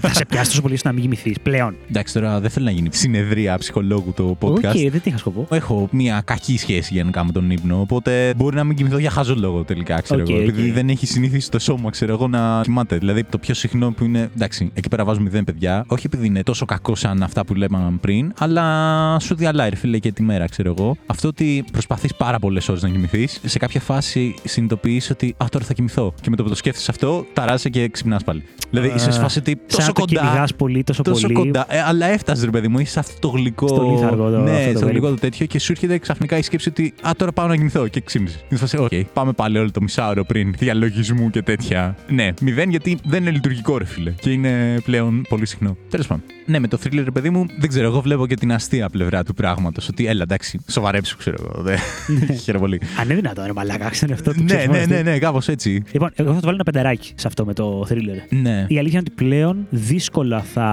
[0.00, 1.76] θα σε πιάσει τόσο πολύ ώστε να μην κοιμηθείς πλέον.
[1.90, 4.88] Εντάξει, τώρα δεν θέλω να γίνει συνεδρία ψυχολόγου το Ok, podcast.
[4.90, 5.46] δεν τι είχα σκοπό.
[5.50, 7.80] Έχω μια κακή σχέση γενικά με τον ύπνο.
[7.80, 10.38] Οπότε μπορεί να μην κοιμηθώ για χαζό λόγο τελικά, ξέρω Οκ, εγώ.
[10.38, 10.48] οκ.
[10.48, 12.96] Επειδή δεν έχει συνηθίσει το σώμα, ξέρω εγώ, να κοιμάται.
[12.96, 14.30] Δηλαδή το πιο συχνό που είναι.
[14.34, 15.84] Εντάξει, εκεί πέρα βάζω μηδέν παιδιά.
[15.86, 19.98] Όχι επειδή είναι τόσο κακό σαν αυτά που λέγαμε πριν, αλλά σου διαλύει, ρε φίλε,
[19.98, 20.96] και τη μέρα, ξέρω εγώ.
[21.06, 25.64] Αυτό ότι προσπαθείς πάρα πολλές ώρες να κοιμηθείς, σε κάποια φάση συνειδητοποιείς ότι Α, τώρα
[25.64, 26.14] θα κοιμηθώ.
[26.20, 28.42] Και με το που το σκέφτεσαι αυτό, ταράζεσαι και ξυπνάς πάλι.
[28.70, 30.20] Δηλαδή είσαι σε φάση ότι Σαν τόσο να το κοντά.
[30.20, 31.34] κυνηγάς πολύ, τόσο, Τόσο πολύ.
[31.34, 31.66] κοντά.
[31.68, 33.68] Ε, αλλά έφτασες, ρε παιδί μου, είσαι σε αυτό το γλυκό.
[33.68, 35.06] Στο λήθαργο το- Ναι, αυτό το στο γλυκό περίπου.
[35.08, 38.00] το τέτοιο και σου έρχεται ξαφνικά η σκέψη ότι Α, τώρα πάω να κοιμηθώ και
[38.00, 38.44] ξύπνησες.
[38.48, 41.96] Και θα οκ, πάμε πάλι όλο το μισάωρο πριν διαλογισμού και τέτοια.
[42.08, 44.10] Ναι, μηδέν γιατί δεν είναι λειτουργικό, ρε φίλε.
[44.10, 45.76] Και είναι πλέον πολύ συχνό.
[45.98, 46.24] Τέλος πάντων.
[46.46, 49.24] Ναι, με το thriller, ρε παιδί μου, δεν ξέρω, εγώ βλέπω και την αστεία πλευρά
[49.24, 49.88] του πράγματος.
[49.88, 51.62] Ότι έλα, εντάξει, σοβαρέψου, ξέρω εγώ.
[51.62, 51.78] Δεν-
[52.44, 52.80] Χαίρομαι πολύ.
[53.00, 55.10] Αν είναι δυνατόν, ρε μαλάκα, ξέρω αυτό το Ναι, ξέρεις ναι, μόνο ναι, αυτή.
[55.10, 55.82] ναι, κάπως έτσι.
[55.92, 58.36] Λοιπόν, εγώ θα του βάλω ένα πενταράκι σε αυτό με το thriller.
[58.42, 58.64] Ναι.
[58.68, 60.64] Η αλήθεια είναι ότι πλέον δύσκολα θα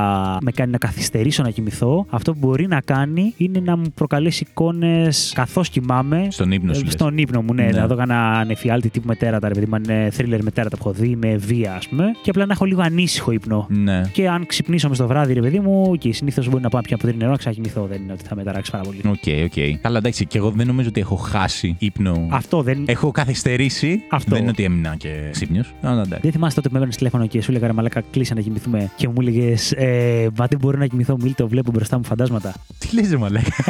[0.41, 2.05] με κάνει να καθυστερήσω να κοιμηθώ.
[2.09, 6.27] Αυτό που μπορεί να κάνει είναι να μου προκαλέσει εικόνες καθώς κοιμάμαι.
[6.31, 6.79] Στον ύπνο σου.
[6.79, 6.93] Ε, λες.
[6.93, 7.63] Στον ύπνο μου, ναι.
[7.63, 7.71] Ναι.
[7.79, 10.77] Να δω κανένα νεφιάλτη τύπου με τέρατα, ρε παιδί μου, αν είναι thriller με τέρατα
[10.77, 12.03] που έχω δει, με βία, ας πούμε.
[12.21, 13.67] Και απλά να έχω λίγο ανήσυχο ύπνο.
[13.69, 14.01] Ναι.
[14.11, 16.97] Και αν ξυπνήσω μες στο βράδυ, ρε παιδί μου, και συνήθως μπορεί να πάω πια
[16.97, 17.85] ποτήρι νερό να ξανακοιμηθώ.
[17.85, 19.01] Δεν είναι ότι θα με ταράξει πάρα πολύ.
[19.05, 19.81] Ok, ok.
[19.81, 22.27] Καλά, εντάξει, και εγώ δεν νομίζω ότι έχω χάσει ύπνο.
[22.31, 22.83] Αυτό δεν.
[22.87, 24.01] Έχω καθυστερήσει.
[24.11, 24.29] Αυτό.
[24.29, 25.73] Δεν είναι ότι έμεινα και ξύπνιος.
[25.81, 26.19] Αλλά εντάξει.
[26.21, 28.91] Δεν θυμάσαι τότε που με έπαιρνε τηλέφωνο και σου έλεγα ρε μαλάκα, κλείσε να κοιμηθούμε.
[28.95, 32.53] Και μου έλεγες, ε, Μα δεν μπορώ να κοιμηθώ, Μίλτο, βλέπω μπροστά μου φαντάσματα.
[32.77, 33.63] Τι λες, ρε μαλάκα.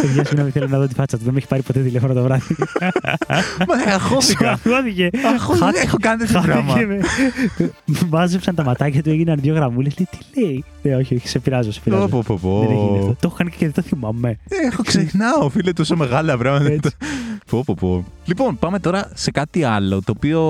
[0.00, 1.24] Παιδιά, συγγνώμη, θέλω να δω τη φάτσα του.
[1.24, 2.56] Δεν με έχει πάρει ποτέ τηλέφωνο το βράδυ.
[3.68, 4.50] Μα αγχώθηκα.
[4.50, 5.10] Αγχώθηκε.
[5.32, 5.70] Αγχώθηκα.
[5.70, 6.72] Δεν έχω κάνει τέτοιο πράγμα.
[6.72, 7.00] Χάθηκε με.
[8.10, 9.94] Μάζεψαν τα ματάκια του, έγιναν δύο γραμμούλες.
[9.98, 10.61] Λέει, τι λέει.
[10.82, 12.08] Ναι, όχι, όχι, σε πειράζω, σε πειράζω.
[12.08, 13.06] Πω, πω, πω, Δεν έχει γίνει αυτό.
[13.06, 13.12] πω.
[13.20, 14.28] Το έχω κάνει και δεν το θυμάμαι.
[14.30, 16.70] Ε, Έχω ξεχνάω, φίλε, τόσο μεγάλα πράγματα.
[16.72, 16.90] Έτσι.
[17.50, 18.04] Πω, πω, πω.
[18.24, 20.40] Λοιπόν, πάμε τώρα σε κάτι άλλο, το οποίο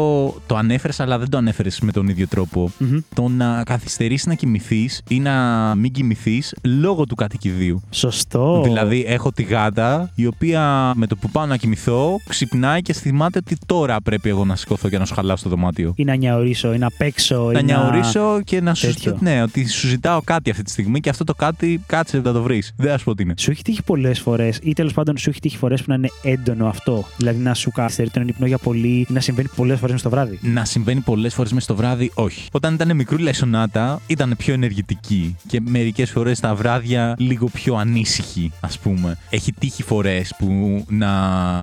[0.47, 2.71] το ανέφερες, αλλά δεν το ανέφερες με τον ίδιο τρόπο.
[2.79, 2.99] Μμμ.
[3.15, 5.33] Το να καθυστερήσει να κοιμηθείς ή να
[5.75, 7.83] μην κοιμηθείς λόγω του κατοικιδίου.
[7.91, 8.61] Σωστό.
[8.65, 13.39] Δηλαδή, έχω τη γάτα η οποία με το που πάω να κοιμηθώ ξυπνάει και θυμάται
[13.39, 15.93] ότι τώρα πρέπει εγώ να σηκωθώ και να σου χαλάσω το δωμάτιο.
[15.97, 17.51] Ή να νιαωρίσω, ή να παίξω.
[17.53, 19.17] Να ή νιαωρίσω και να σου τέτοιο.
[19.21, 22.43] Ναι, ότι σου ζητάω κάτι αυτή τη στιγμή και αυτό το κάτι κάτσε να το
[22.43, 22.73] βρεις.
[22.77, 23.35] Δεν α πω τι είναι.
[23.37, 26.09] Σου έχει τύχει πολλές φορές, ή τέλος πάντων σου έχει τύχει φορές που να είναι
[26.23, 30.01] έντονο αυτό; Δηλαδή να σου καθυστερεί τον ύπνο για πολύ, ή να συμβαίνει πολλές φορές
[30.01, 32.49] στο βράδυ; Να συμβαίνει πολλές φορές μες στο βράδυ, όχι.
[32.53, 37.75] Όταν ήταν μικρούλα η Σονάτα, ήταν πιο ενεργητική και μερικές φορές τα βράδια λίγο πιο
[37.75, 39.17] ανήσυχη, ας πούμε.
[39.31, 41.11] Έχει τύχει φορές που να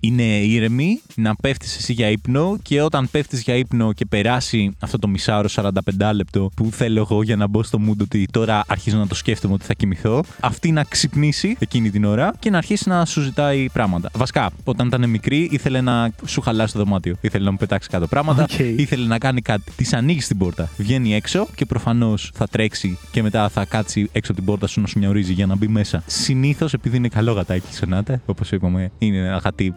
[0.01, 4.99] είναι ήρεμη, να πέφτεις εσύ για ύπνο και όταν πέφτεις για ύπνο και περάσει αυτό
[4.99, 5.71] το μισάωρο 45
[6.13, 9.53] λεπτό που θέλω εγώ για να μπω στο mood ότι τώρα αρχίζω να το σκέφτομαι
[9.53, 13.69] ότι θα κοιμηθώ, αυτή να ξυπνήσει εκείνη την ώρα και να αρχίσει να σου ζητάει
[13.73, 14.09] πράγματα.
[14.15, 17.15] Βασικά, όταν ήταν μικρή, ήθελε να σου χαλάσει το δωμάτιο.
[17.21, 18.59] Ήθελε να μου πετάξει κάτω πράγματα, Οκ.
[18.59, 19.71] ήθελε να κάνει κάτι.
[19.75, 20.69] Της ανοίγεις την πόρτα.
[20.77, 24.81] Βγαίνει έξω και προφανώς θα τρέξει και μετά θα κάτσει έξω από την πόρτα σου
[24.81, 26.03] να σου μιαουρίζει για να μπει μέσα.
[26.05, 29.73] Συνήθως, επειδή είναι καλό γατάκι η Σονάτα, όπως είπαμε, είναι ένα γατί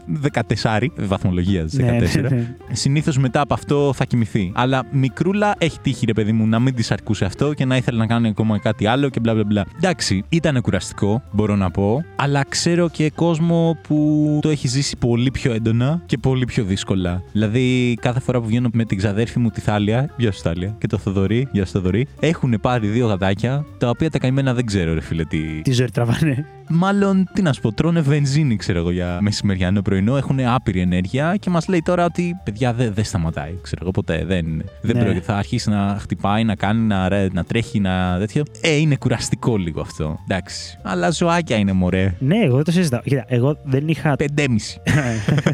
[0.62, 1.81] 14 βαθμολογίας 14.
[1.81, 2.55] Ναι, ναι, ναι.
[2.72, 4.52] Συνήθως μετά από αυτό θα κοιμηθεί.
[4.55, 7.98] Αλλά μικρούλα έχει τύχει, ρε παιδί μου, να μην της αρκούσε αυτό και να ήθελε
[7.98, 9.64] να κάνει ακόμα κάτι άλλο και μπλα μπλα μπλα.
[9.77, 15.31] Εντάξει, ήταν κουραστικό, μπορώ να πω, αλλά ξέρω και κόσμο που το έχει ζήσει πολύ
[15.31, 17.23] πιο έντονα και πολύ πιο δύσκολα.
[17.33, 20.87] Δηλαδή, κάθε φορά που βγαίνω με την ξαδέρφη μου τη Θάλια, γεια σου Θάλια, και
[20.87, 24.95] το Θοδωρή, γεια σου Θοδωρή, έχουν πάρει δύο γατάκια, τα οποία τα καημένα δεν ξέρω,
[24.95, 26.47] ρε φίλε, τι, Τι ζωή τραβάνε.
[26.75, 30.16] Μάλλον, τι να σου πω, τρώνε βενζίνη, ξέρω εγώ, για μεσημεριανό πρωινό.
[30.16, 34.25] Έχουν άπειρη ενέργεια και μας λέει τώρα ότι παιδιά δεν δεν σταματάει, ξέρω εγώ, ποτέ.
[34.27, 35.03] Δεν, δεν Ναι.
[35.03, 35.25] πρόκειται.
[35.25, 38.43] Θα αρχίσει να χτυπάει, να κάνει, να, ρε- να τρέχει, να τέτοιο.
[38.61, 40.19] Ε, είναι κουραστικό λίγο αυτό.
[40.29, 40.79] Εντάξει.
[40.83, 42.15] Αλλά ζωάκια είναι μωρέ.
[42.19, 43.01] Ναι, εγώ δεν το συζητάω.
[43.01, 44.81] Κοίτα, εγώ δεν είχα Πεντέμιση.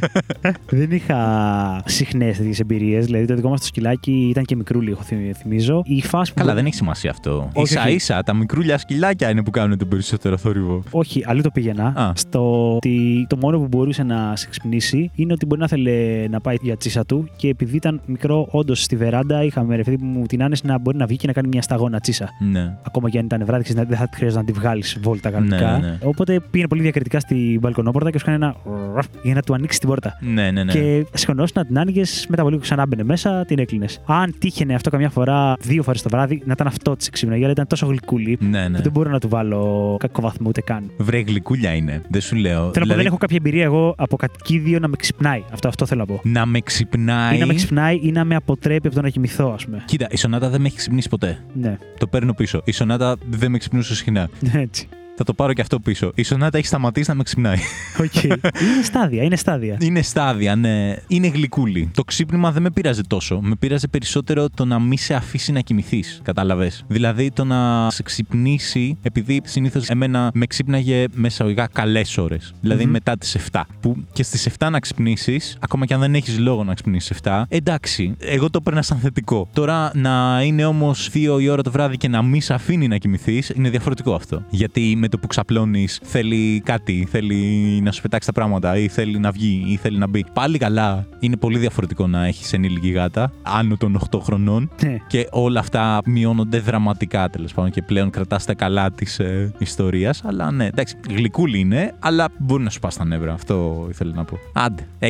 [0.71, 3.05] δεν είχα συχνές τέτοιες εμπειρίες.
[3.05, 5.83] Δηλαδή, το δικό μας το σκυλάκι ήταν και μικρούλι, έχω θυμ- θυμίζω.
[5.85, 6.39] Η φάση που.
[6.41, 7.51] Καλά, δεν έχει σημασία αυτό.
[7.53, 7.93] Όχι, σα όχι.
[7.95, 10.83] ίσα τα μικρούλια σκυλάκια είναι που κάνουν τον περισσότερο θόρυβο.
[10.91, 11.87] Όχι, αλλού το πήγαινα.
[11.97, 12.13] Α.
[12.15, 16.41] Στο ότι το μόνο που μπορούσε να σε ξυπνήσει είναι ότι μπορεί να θέλει να
[16.41, 20.27] πάει για τσίσα του και επειδή ήταν μικρό, όντως στη βεράντα είχαμε ρε παιδί μου
[20.27, 22.29] την άνεση να μπορεί να βγει και να κάνει μια σταγόνα τσίσα.
[22.51, 22.58] Ναι.
[22.87, 25.79] Ακόμα και αν ήταν βράδυ, ξέρεις, δεν θα χρειάζεται να τη βγάλεις βόλτα κανονικά.
[25.79, 25.99] Ναι, ναι.
[26.03, 28.57] Οπότε πήγαινε πολύ διακριτικά στην μπαλκονόπορτα και σου έκανε ένα
[28.95, 30.19] ραφ για να του ανοίξει την πόρτα.
[30.21, 30.73] Ναι, ναι, ναι.
[30.73, 34.01] Και σηκωνόσουν να την άνοιγες, μετά από λίγο ξανά μπαινε μέσα, την έκλεινες.
[34.07, 37.53] Αν τύχαινε αυτό καμιά φορά, δύο φορές το βράδυ, να ήταν αυτό της ξύπναγε, αλλά
[37.53, 38.77] ήταν τόσο γλυκούλη Ναι, ναι.
[38.77, 40.91] που δεν μπορώ να του βάλω κακό βαθμό ούτε καν.
[40.99, 42.03] Βρε γλυκούλια είναι.
[42.11, 42.53] Δεν σου λέω.
[42.53, 45.43] Θέλω να πω, Δηλαδή, δεν έχω κάποια εμπειρία εγώ από κατοικίδιο να με ξυπνάει.
[45.53, 46.21] Αυτό, αυτό θέλω να πω.
[46.25, 47.37] να με ξυπνάει.
[47.37, 49.83] Ή να με ξυπνάει ή να με αποτρέπει από το να κοιμηθώ, ας πούμε.
[49.85, 51.39] Κοίτα, η Σονάτα δεν με έχει ξυπνήσει ποτέ.
[51.55, 52.48] Ναι, Το παίρνω πίσω.
[52.65, 54.29] Η Σονάτα δεν με ξυπνούσε συχνά.
[54.53, 54.89] έτσι.
[55.21, 56.13] Θα το πάρω και αυτό πίσω.
[56.15, 57.57] Η Σονάτα έχει σταματήσει να με ξυπνάει.
[58.05, 58.23] Οκ.
[58.23, 59.77] είναι στάδια, είναι στάδια.
[59.81, 60.97] Είναι στάδια, ναι.
[61.07, 61.91] Είναι γλυκούλη.
[61.95, 63.41] Το ξύπνημα δεν με πείραζε τόσο.
[63.41, 66.21] Με πείραζε περισσότερο το να μην σε αφήσει να κοιμηθείς.
[66.25, 66.85] Κατάλαβες.
[66.89, 72.55] Δηλαδή το να σε ξυπνήσει, επειδή συνήθως εμένα με ξύπναγε σε λογικά καλές ώρες.
[72.61, 72.91] Δηλαδή Μμμ.
[72.91, 73.63] μετά τις 7.
[73.81, 77.43] Που και στις 7 να ξυπνήσεις, ακόμα και αν δεν έχεις λόγο να ξυπνήσεις 7,
[77.49, 79.49] εντάξει, εγώ το παίρνα σαν θετικό.
[79.53, 82.97] Τώρα να είναι όμως 2 η ώρα το βράδυ και να μην σε αφήνει να
[82.97, 84.43] κοιμηθείς, είναι διαφορετικό αυτό.
[84.51, 87.37] Γιατί με το που ξαπλώνεις θέλει κάτι, θέλει
[87.83, 90.25] να σου πετάξει τα πράγματα ή θέλει να βγει ή θέλει να μπει.
[90.33, 94.97] Πάλι καλά, είναι πολύ διαφορετικό να έχεις ενήλικη γάτα άνω των 8 χρονών Ναι.
[95.07, 100.25] και όλα αυτά μειώνονται δραματικά τέλος πάντων και πλέον κρατάς τα καλά της ε, ιστορίας.
[100.25, 103.33] Αλλά ναι, εντάξει, γλυκούλη είναι, αλλά μπορεί να σου πας στα νεύρα.
[103.33, 104.39] Αυτό ήθελα να πω.
[104.53, 105.07] Άντε, 6.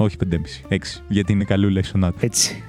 [0.00, 0.36] Όχι 5,5.
[0.68, 0.76] 6.
[1.08, 2.18] Γιατί είναι καλούλα η σονάτα.
[2.20, 2.62] Έτσι.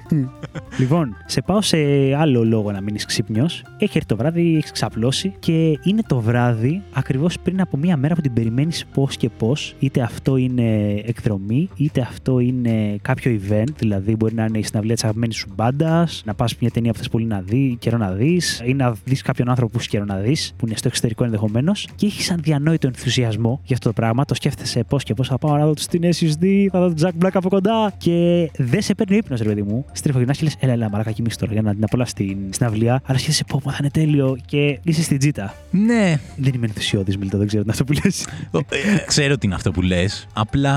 [0.78, 1.76] λοιπόν, σε πάω σε
[2.16, 3.64] άλλο λόγο να μείνεις ξύπνιος.
[3.78, 8.14] Έχει έρθει το βράδυ, έχεις ξαπλώσει και είναι το βράδυ ακριβώς πριν από μία μέρα
[8.14, 9.74] που την περιμένεις πώς και πώς.
[9.78, 13.74] Είτε αυτό είναι εκδρομή, είτε αυτό είναι κάποιο event.
[13.76, 16.98] Δηλαδή, μπορεί να είναι η συναυλία της αγαπημένης σου μπάντας, να πας μια ταινία που
[16.98, 20.04] θες πολύ να δει, καιρό να δεις, ή να δεις κάποιον άνθρωπο που έχει καιρό
[20.04, 24.24] να δεις, που είναι στο εξωτερικό ενδεχομένως, και έχεις αδιανόητο ενθουσιασμό για αυτό το πράγμα.
[24.24, 26.96] Το σκέφτεσαι πώς και πώς θα πάω να δω τους στην SSD, θα δω τον
[27.00, 29.84] Jack μπλάκα από κοντά και δεν σε παίρνει ο ύπνος, ρε παιδί μου.
[29.92, 33.02] Στριφογυρνά και λες, έλα, έλα, μαλάκα κοιμήσου τώρα για να την απολαύσει στην, στην αυλία.
[33.04, 35.54] Αλλά σκέφτεσαι, πω, πω, θα είναι τέλειο και είσαι στην τζίτα.
[35.70, 38.26] Ναι, Δεν είμαι ενθουσιώδης, Μιλτό, δεν ξέρω τι είναι αυτό που λες.
[38.52, 40.26] Ε, ξέρω τι είναι αυτό που λες.
[40.32, 40.74] Απλά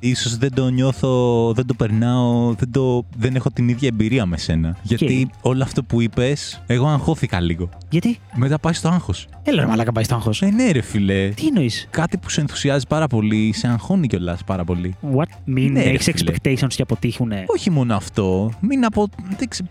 [0.00, 4.36] ίσως δεν το νιώθω, δεν το περνάω, δεν, το, δεν έχω την ίδια εμπειρία με
[4.36, 4.76] σένα.
[4.82, 7.68] Γιατί όλο αυτό που είπες, εγώ αγχώθηκα λίγο.
[7.88, 9.28] Γιατί; Μετά πάει στο άγχος.
[9.42, 10.42] Έλα, ρε, μαλάκα πάει στο άγχος.
[10.42, 11.28] Ε, ναι, ρε φιλέ.
[11.28, 14.96] Τι εννοείς; Κάτι που σε ενθουσιάζει πάρα πολύ, σε αγχώνει κιόλας πάρα πολύ.
[15.16, 15.26] What?
[15.44, 16.32] Μην Ναι, ρε, έχεις φίλε.
[16.32, 17.44] expectations και αποτύχουνε.
[17.46, 18.52] Όχι μόνο αυτό.
[18.60, 19.08] Μην απο.
[19.38, 19.64] Δεν ξε...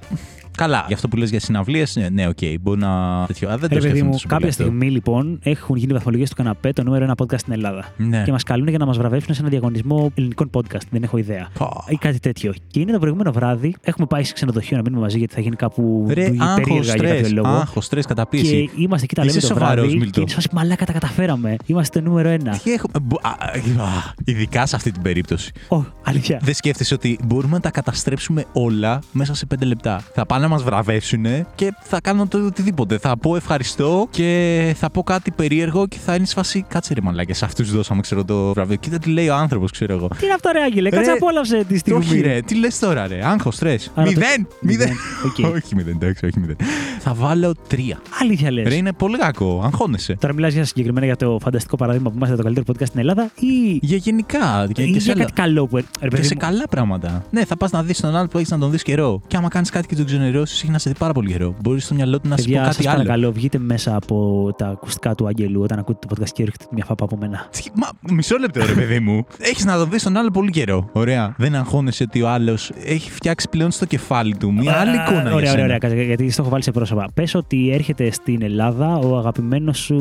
[0.58, 3.24] Καλά, για αυτό που λες για συναυλίες, ναι, ναι, οκ, μπορεί να.
[3.28, 3.50] Τέτοιο.
[3.50, 4.64] Α, δεν το Ρε παιδί σκέφτομαι μου, τόσο πολύ κάποια αυτό.
[4.64, 7.86] στιγμή λοιπόν έχουν γίνει βαθμολογίες του καναπέ το νούμερο ένα podcast στην Ελλάδα.
[7.98, 8.22] Ναι.
[8.26, 10.82] Και μας καλούν για να μας βραβεύσουν σε ένα διαγωνισμό ελληνικών podcast.
[10.90, 11.48] Δεν έχω ιδέα.
[11.58, 11.84] Πω.
[11.88, 12.54] Ή κάτι τέτοιο.
[12.68, 13.76] Και είναι το προηγούμενο βράδυ.
[13.82, 16.96] Έχουμε πάει σε ξενοδοχείο να μείνουμε μαζί γιατί θα γίνει κάπου Ρε, άγχος, περίεργα για
[16.96, 17.32] κάποιο στρες.
[17.34, 17.48] λόγο.
[17.48, 18.70] Άγχος, στρες, καταπίεση.
[18.76, 19.98] Και είμαστε εκεί, τα λέμε Είσαι το σοβαρός, βράδυ.
[19.98, 20.12] Μίλτο.
[20.12, 21.56] Και είναι σαν μαλάκα τα καταφέραμε.
[21.66, 22.58] Είμαστε το νούμερο ένα.
[22.64, 22.94] Τι έχουμε.
[23.02, 25.52] μπο- α, α, α, Ειδικά σε αυτή την περίπτωση.
[25.68, 26.40] Ω, αλήθεια.
[26.44, 30.02] Δεν σκέφτεσαι ότι μπορούμε να τα καταστρέψουμε όλα μέσα σε 5 λεπτά.
[30.14, 31.26] Θα πάνε να μας βραβεύσουν
[31.56, 32.98] και θα κάνω το οτιδήποτε.
[32.98, 36.66] Θα πω ευχαριστώ και θα πω κάτι περίεργο και θα είναι σε φάση.
[36.68, 38.76] Κάτσε ρε μαλάκα, σε αυτούς δώσαμε ξέρω το βραβείο.
[38.76, 40.08] Κοίτα τι λέει ο άνθρωπος, ξέρω εγώ.
[40.08, 40.90] Τι είναι αυτό, ρε Άγγελε.
[40.90, 42.06] Κάτσε Ρε, απόλαυσε τη Τι στιγμή.
[42.06, 43.92] όχι ρε, τι λες τώρα ρε, άγχος, στρες.
[43.96, 44.48] Άρα το- Μηδέν!
[44.62, 44.90] Μηδέν!
[45.26, 45.38] Οκ.
[45.56, 46.56] Όχι μηδέν, εντάξει, όχι μηδέν.
[47.00, 48.02] Θα βάλω τρία.
[48.22, 48.68] Αλήθεια λες.
[48.68, 50.16] Ρε, είναι πολύ κακό, αγχώνεσαι.
[50.20, 53.32] Τώρα μιλάς για συγκεκριμένα για το φανταστικό παράδειγμα που είμαστε το καλύτερο podcast στην Ελλάδα
[53.40, 54.68] ή, Για γενικά.
[54.72, 55.76] Και, ή και σε, για άλλα- κάτι καλό που.
[55.76, 57.24] Ρε, και παιδί σε μου, καλά πράγματα.
[57.32, 59.22] Ναι, θα πας να δεις τον άλλο που έχεις να τον δεις καιρό.
[59.28, 61.56] Και άμα κάνεις κάτι και τον ξενερώσει, έχει να σε δει πάρα πολύ καιρό.
[61.64, 63.00] Μπορεί στο μυαλό του να σου πω Παιδιά, κάτι σα άλλο.
[63.02, 66.86] παρακαλώ, βγείτε μέσα από τα ακουστικά του Άγγελου όταν ακούτε το podcast και ρίχνετε μια
[66.86, 67.48] φάπα από μένα.
[67.52, 69.26] Τι- Μα, μισό λεπτό, ρε παιδί μου.
[69.52, 70.90] Έχεις να τον δεις τον άλλο πολύ καιρό.
[70.94, 71.34] Ωραία.
[71.38, 75.22] Δεν αγχώνεσαι ότι ο άλλος έχει φτιάξει πλέον στο κεφάλι του μια άλλη Α, εικόνα.
[75.22, 75.64] για Ωραία, ωραία, σένα.
[75.64, 75.78] ωραία.
[75.78, 77.08] κάτσε, Γιατί στο έχω βάλει σε πρόσωπα.
[77.14, 79.96] Πες ότι έρχεται στην Ελλάδα ο αγαπημένος σου.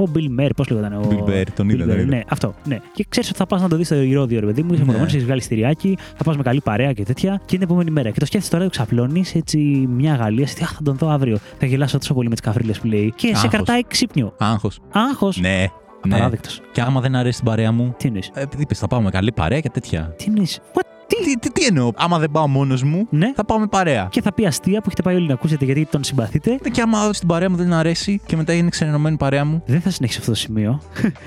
[0.00, 0.92] Ο Bill Maher, πώς λέγονταν.
[0.92, 1.08] Ο...
[1.10, 2.04] Bill Maher, τον είδα, Bill τον Maher, είδα.
[2.06, 2.54] Ναι, αυτό.
[2.64, 2.78] Ναι.
[2.94, 4.68] Και ξέρεις ότι θα πας να το δεις στο ηρώδιο, ρε παιδί μου.
[4.72, 4.86] Είσαι Ναι.
[4.86, 7.30] μονομένο, έχεις βγάλει στηριάκι, θα πας με καλή παρέα και τέτοια.
[7.30, 8.10] Και είναι την επόμενη μέρα.
[8.10, 10.46] Και το σκέφτεσαι τώρα, το ξαπλώνεις έτσι μια Γαλλία.
[10.62, 11.38] Αχ, θα τον δω αύριο.
[11.58, 13.12] Θα γελάσω τόσο πολύ με τις καφρίλες που λέει.
[13.16, 13.50] Και σε Άγχος.
[13.50, 14.32] κρατάει ξύπνιο.
[14.38, 14.78] Άγχος.
[14.92, 15.36] Άγχος.
[15.40, 15.66] Ναι.
[16.06, 16.14] Ναι.
[16.14, 16.60] Απαράδεκτος.
[16.72, 17.94] Και άμα δεν αρέσει την παρέα μου.
[17.98, 20.14] Τι εννοείς; ε, Επειδή είπες, θα πάω με καλή παρέα και τέτοια.
[20.16, 20.80] Τι εννοείς; What?
[21.06, 23.32] Τι; Τι, τι, τι εννοώ, άμα δεν πάω μόνος μου, Ναι.
[23.34, 24.08] θα πάω με παρέα.
[24.10, 26.58] Και θα πει αστεία που έχετε πάει όλοι να ακούσετε γιατί τον συμπαθείτε.
[26.72, 29.62] Και άμα στην παρέα μου δεν αρέσει και μετά είναι ξενερωμένη παρέα μου.
[29.66, 30.80] Δεν θα συνεχίσει αυτό το σημείο.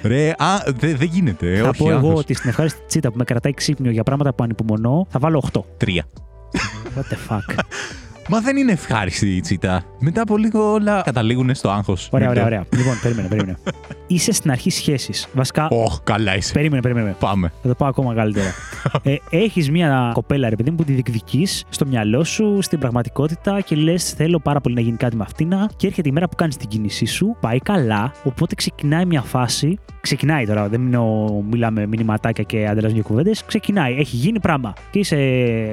[0.04, 1.56] Ρε, α, δεν δεν γίνεται.
[1.58, 2.19] θα όχι, πω εγώ άγχος.
[2.19, 5.60] ότι στην ευχάριστη τσίτα που με κρατάει ξύπνιο για πράγματα που ανυπομονώ, θα βάλω 8.
[5.78, 6.04] Τρία.
[6.95, 7.56] What the fuck;
[8.32, 9.84] Μα δεν είναι ευχάριστη η τσίτα.
[10.00, 12.10] Μετά από λίγο όλα καταλήγουν στο άγχος.
[12.12, 12.65] ωραία, ωραία, ωραία.
[12.76, 13.58] Λοιπόν, περίμενε, περίμενε.
[14.08, 15.28] Είσαι στην αρχή σχέσης.
[15.34, 15.68] Βασικά.
[15.70, 16.54] Ωχ, καλά είσαι.
[16.54, 17.15] Περίμενε, περίμενε.
[17.20, 17.52] Πάμε.
[17.62, 18.54] Θα το πάω ακόμα καλύτερα.
[19.04, 23.62] ε, Έχεις μια κοπέλα, ρε παιδί μου, που τη διεκδικείς στο μυαλό σου, στην πραγματικότητα
[23.62, 25.54] και λες: Θέλω πάρα πολύ να γίνει κάτι με αυτήν.
[25.76, 28.12] Και έρχεται η μέρα που κάνεις την κίνησή σου, πάει καλά.
[28.24, 29.78] Οπότε ξεκινάει μια φάση.
[30.02, 33.44] Ξεκινάει τώρα, δεν μιλώ, μιλάμε μηνυματάκια και ανταλλάσσουμε κουβέντες.
[33.46, 34.74] Ξεκινάει, έχει γίνει πράγμα.
[34.92, 35.18] Και είσαι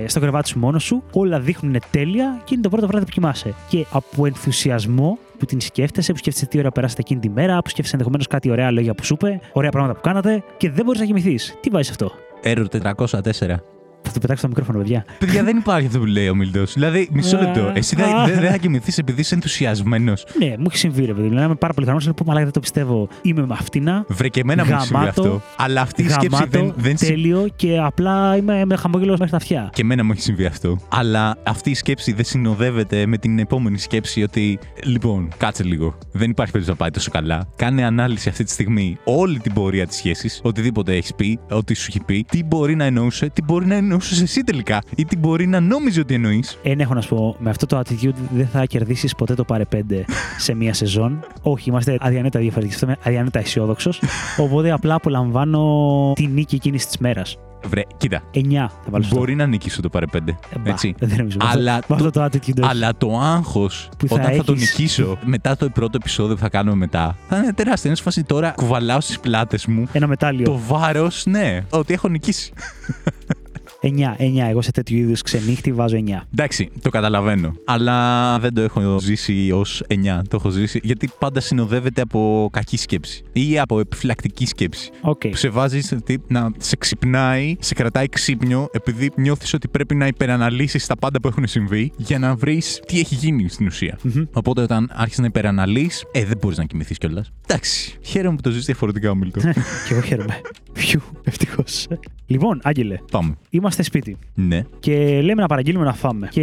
[0.06, 3.54] στο κρεβάτι σου μόνος σου, όλα δείχνουν τέλεια και είναι το πρώτο βράδυ που κοιμάσαι.
[3.68, 7.68] Και από ενθουσιασμό που την σκέφτεσαι, που σκέφτεσαι τι ώρα περάσατε εκείνη τη μέρα, που
[7.68, 11.00] σκέφτεσαι ενδεχομένως κάτι ωραία λόγια που σου είπε, ωραία πράγματα που κάνατε και δεν μπορείς
[11.00, 11.54] να κοιμηθείς.
[11.60, 13.75] Τι βάζεις αυτό; Error 404.
[14.06, 15.04] Θα το πετάξω το μικρόφωνο, παιδιά.
[15.18, 16.72] Παιδιά, δεν υπάρχει αυτό που λέει ο Μιλτός.
[16.72, 17.72] Δηλαδή, μισό Α, λεπτό.
[17.74, 18.24] Εσύ δεν α.
[18.26, 20.26] δεν- δεν θα κοιμηθείς επειδή είσαι ενθουσιασμένος.
[20.38, 21.28] Ναι, μου έχει συμβεί, ρε παιδί.
[21.28, 22.00] Δηλαδή, είμαι πάρα πολύ χαρούμενο.
[22.04, 23.08] Λέω, πω μαλάκα, δεν το πιστεύω.
[23.22, 23.88] Είμαι με αυτήν.
[24.08, 25.42] Βρε και εμένα μου έχει συμβεί Γαμάτο, αυτό.
[25.56, 29.30] Αλλά αυτή η σκέψη Γαμάτο, δεν, δεν συ- τέλειο και απλά είμαι με χαμόγελος μέχρι
[29.30, 29.70] τα αυτιά.
[29.72, 30.78] Και εμένα μου έχει συμβεί αυτό.
[30.88, 34.58] Αλλά αυτή η σκέψη δεν συνοδεύεται με την επόμενη σκέψη ότι.
[34.84, 35.98] Λοιπόν, κάτσε λίγο.
[36.12, 37.48] Δεν υπάρχει περίπτωση να πάει τόσο καλά.
[37.56, 40.40] Κάνε ανάλυση αυτή τη στιγμή όλη την πορεία της σχέσης.
[40.42, 42.24] Οτιδήποτε έχεις πει, ό,τι σου έχει πει.
[42.28, 44.82] Τι μπορεί να εννοούσε, τι μπορεί να εννοούσε εσύ τελικά.
[44.96, 47.78] Ή τι μπορεί να νόμιζε ότι εννοείς; Ένα έχω να σου πω, με αυτό το
[47.78, 49.78] attitude δεν θα κερδίσεις ποτέ το πάρε 5
[50.38, 51.24] σε μία σεζόν.
[51.42, 52.74] Όχι, είμαστε αδιανέτα διαφορετικοί.
[52.74, 54.02] Αυτό είμαι αδιανέτα αισιόδοξος.
[54.36, 57.36] Οπότε απλά απολαμβάνω τη νίκη εκείνης της μέρας.
[57.68, 58.22] Βρε, κοίτα.
[58.34, 59.16] 9 θα βάλω στο.
[59.16, 60.36] Μπορεί να νικήσω το πάρε πέντε.
[60.54, 60.94] Ε, μπα, Έτσι.
[60.98, 61.36] Δεν νομίζω.
[61.42, 62.60] Με Αλλά αυτό- με αυτό το attitude.
[62.62, 62.70] όχι.
[62.70, 66.40] Αλλά το άγχος Που θα όταν θα, τον έχεις- νικήσω μετά το πρώτο επεισόδιο που
[66.40, 67.88] θα κάνουμε μετά θα είναι τεράστιο.
[67.88, 70.44] Είναι σε φάση τώρα κουβαλάω στις πλάτες μου Ένα μετάλλιο.
[70.44, 72.52] το βάρος, ναι, ότι έχω νικήσει.
[73.80, 74.48] 9, 9.
[74.48, 76.00] Εγώ σε τέτοιου είδους ξενύχτη βάζω 9.
[76.32, 77.52] Εντάξει, το καταλαβαίνω.
[77.64, 79.94] Αλλά δεν το έχω ζήσει ως 9.
[80.28, 84.90] Το έχω ζήσει γιατί πάντα συνοδεύεται από κακή σκέψη ή από επιφυλακτική σκέψη.
[85.00, 85.20] Οκ.
[85.28, 85.94] Που σε βάζεις
[86.26, 91.28] να σε ξυπνάει, σε κρατάει ξύπνιο, επειδή νιώθεις ότι πρέπει να υπεραναλύσεις τα πάντα που
[91.28, 93.98] έχουν συμβεί για να βρεις τι έχει γίνει στην ουσία.
[94.02, 94.22] Μμμ.
[94.32, 97.30] Οπότε όταν άρχισες να υπεραναλύεις, ε, δεν μπορείς να κοιμηθείς κιόλας.
[97.46, 97.98] Εντάξει.
[98.02, 99.40] Χαίρομαι που το ζεις διαφορετικά, Μίλτο.
[99.86, 100.40] Και εγώ χαίρομαι.
[100.72, 101.86] Φιου, ευτυχώς.
[102.26, 103.36] Λοιπόν, Άγγελε, Πάμε.
[103.66, 104.62] Είμαστε σπίτι Ναι.
[104.80, 106.28] και λέμε να παραγγείλουμε να φάμε.
[106.30, 106.40] Και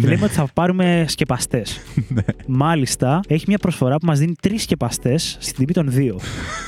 [0.00, 0.08] Ναι.
[0.08, 1.80] λέμε ότι θα πάρουμε σκεπαστές.
[2.46, 6.18] Μάλιστα, έχει μια προσφορά που μας δίνει τρεις σκεπαστές στην τιμή των δύο.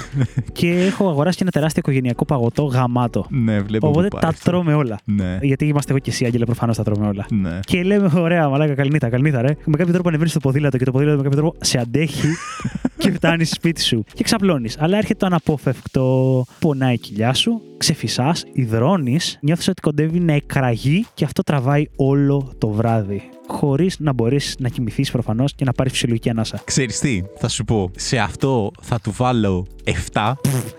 [0.52, 3.26] και έχω αγοράσει και ένα τεράστιο οικογενειακό παγωτό γαμάτο.
[3.30, 3.88] Ναι, βλέπω.
[3.88, 4.32] Οπότε που τα πάει.
[4.42, 4.98] τρώμε όλα.
[5.04, 5.38] Ναι.
[5.42, 7.26] Γιατί είμαστε εγώ και εσύ, Άγγελε, προφανώς τα τρώμε όλα.
[7.30, 7.58] Ναι.
[7.64, 9.56] Και λέμε, ωραία, μαλάκα, καληνύχτα, καληνύχτα, ρε.
[9.64, 12.28] Με κάποιο τρόπο ανεβαίνεις στο ποδήλατο και το ποδήλατο με κάποιο τρόπο σε αντέχει
[12.98, 14.04] και φτάνεις σπίτι σου.
[14.14, 14.76] Και ξαπλώνεις.
[14.80, 16.44] Αλλά έρχεται το αναπόφευκτο.
[16.58, 22.52] Πονάει η κοιλιά σου, ξεφυσάς, υδρώνεις, νιώθεις ότι κοντεύει να εκραγεί και αυτό τραβάει όλο
[22.58, 23.28] το βράδυ.
[23.48, 26.60] Χωρίς να μπορείς να κοιμηθείς προφανώς και να πάρεις φυσιολογική ανάσα.
[26.64, 27.90] Ξέρεις τι, θα σου πω.
[27.96, 29.66] Σε αυτό θα του βάλω
[30.12, 30.32] 7.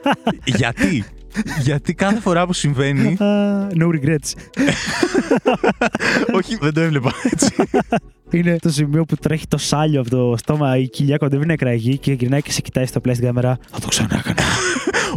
[0.57, 1.05] Γιατί;
[1.61, 3.07] Γιατί κάθε φορά που συμβαίνει.
[3.23, 4.33] Α, no regrets.
[6.37, 7.55] όχι, δεν το έβλεπα έτσι.
[8.31, 11.97] Είναι το σημείο που τρέχει το σάλιο από το στόμα, η κοιλιά κοντεύει να εκραγεί
[11.97, 13.57] και γυρνάει και σε κοιτάει στο πλάι στην κάμερα.
[13.71, 14.41] Θα το ξανά έκανα.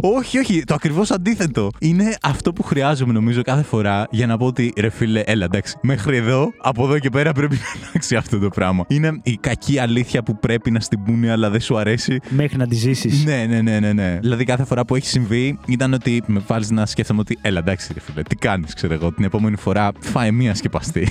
[0.01, 1.69] Όχι, όχι, το ακριβώς αντίθετο.
[1.79, 5.77] Είναι αυτό που χρειάζομαι νομίζω κάθε φορά για να πω ότι ρε φίλε, έλα εντάξει.
[5.81, 8.85] Μέχρι εδώ, από εδώ και πέρα πρέπει να αλλάξει αυτό το πράγμα.
[8.87, 12.19] Είναι η κακή αλήθεια που πρέπει να στην πούνε, αλλά δεν σου αρέσει.
[12.29, 13.25] Μέχρι να τη ζήσεις.
[13.25, 14.17] Ναι, ναι, ναι, ναι, ναι.
[14.21, 17.93] Δηλαδή κάθε φορά που έχει συμβεί ήταν ότι με βάλεις να σκέφτομαι ότι έλα εντάξει,
[17.93, 19.11] ρε φίλε, τι κάνεις, ξέρω εγώ.
[19.13, 21.07] Την επόμενη φορά φάε μία σκεπαστή.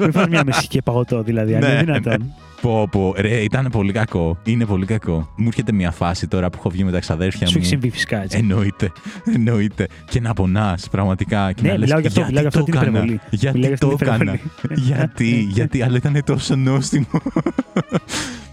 [0.00, 1.82] Μην φας μια μεσική και παγωτό δηλαδή, αν Ναι, είναι ναι.
[1.82, 2.32] δυνατόν.
[2.60, 4.38] Πω, πω, ρε, ήταν πολύ κακό.
[4.44, 5.32] Είναι πολύ κακό.
[5.36, 7.58] Μου έρχεται μια φάση τώρα που έχω βγει με τα ξαδέρφια Σου μου.
[7.58, 8.38] έχει συμβεί φυσικά έτσι.
[8.38, 8.92] Εννοείται.
[9.34, 9.86] Εννοείται.
[10.10, 11.52] Και να πονάς πραγματικά.
[11.52, 13.20] Και Ναι, να λες, μιλάω γι' αυτό, γιατί μιλάω γι' αυτό το την έκανα; υπερβολή.
[13.30, 14.80] Γιατί Μιλάω γι' το αυτή την έκανα; υπερβολή.
[14.86, 17.06] γιατί, γιατί, αλλά ήταν τόσο νόστιμο.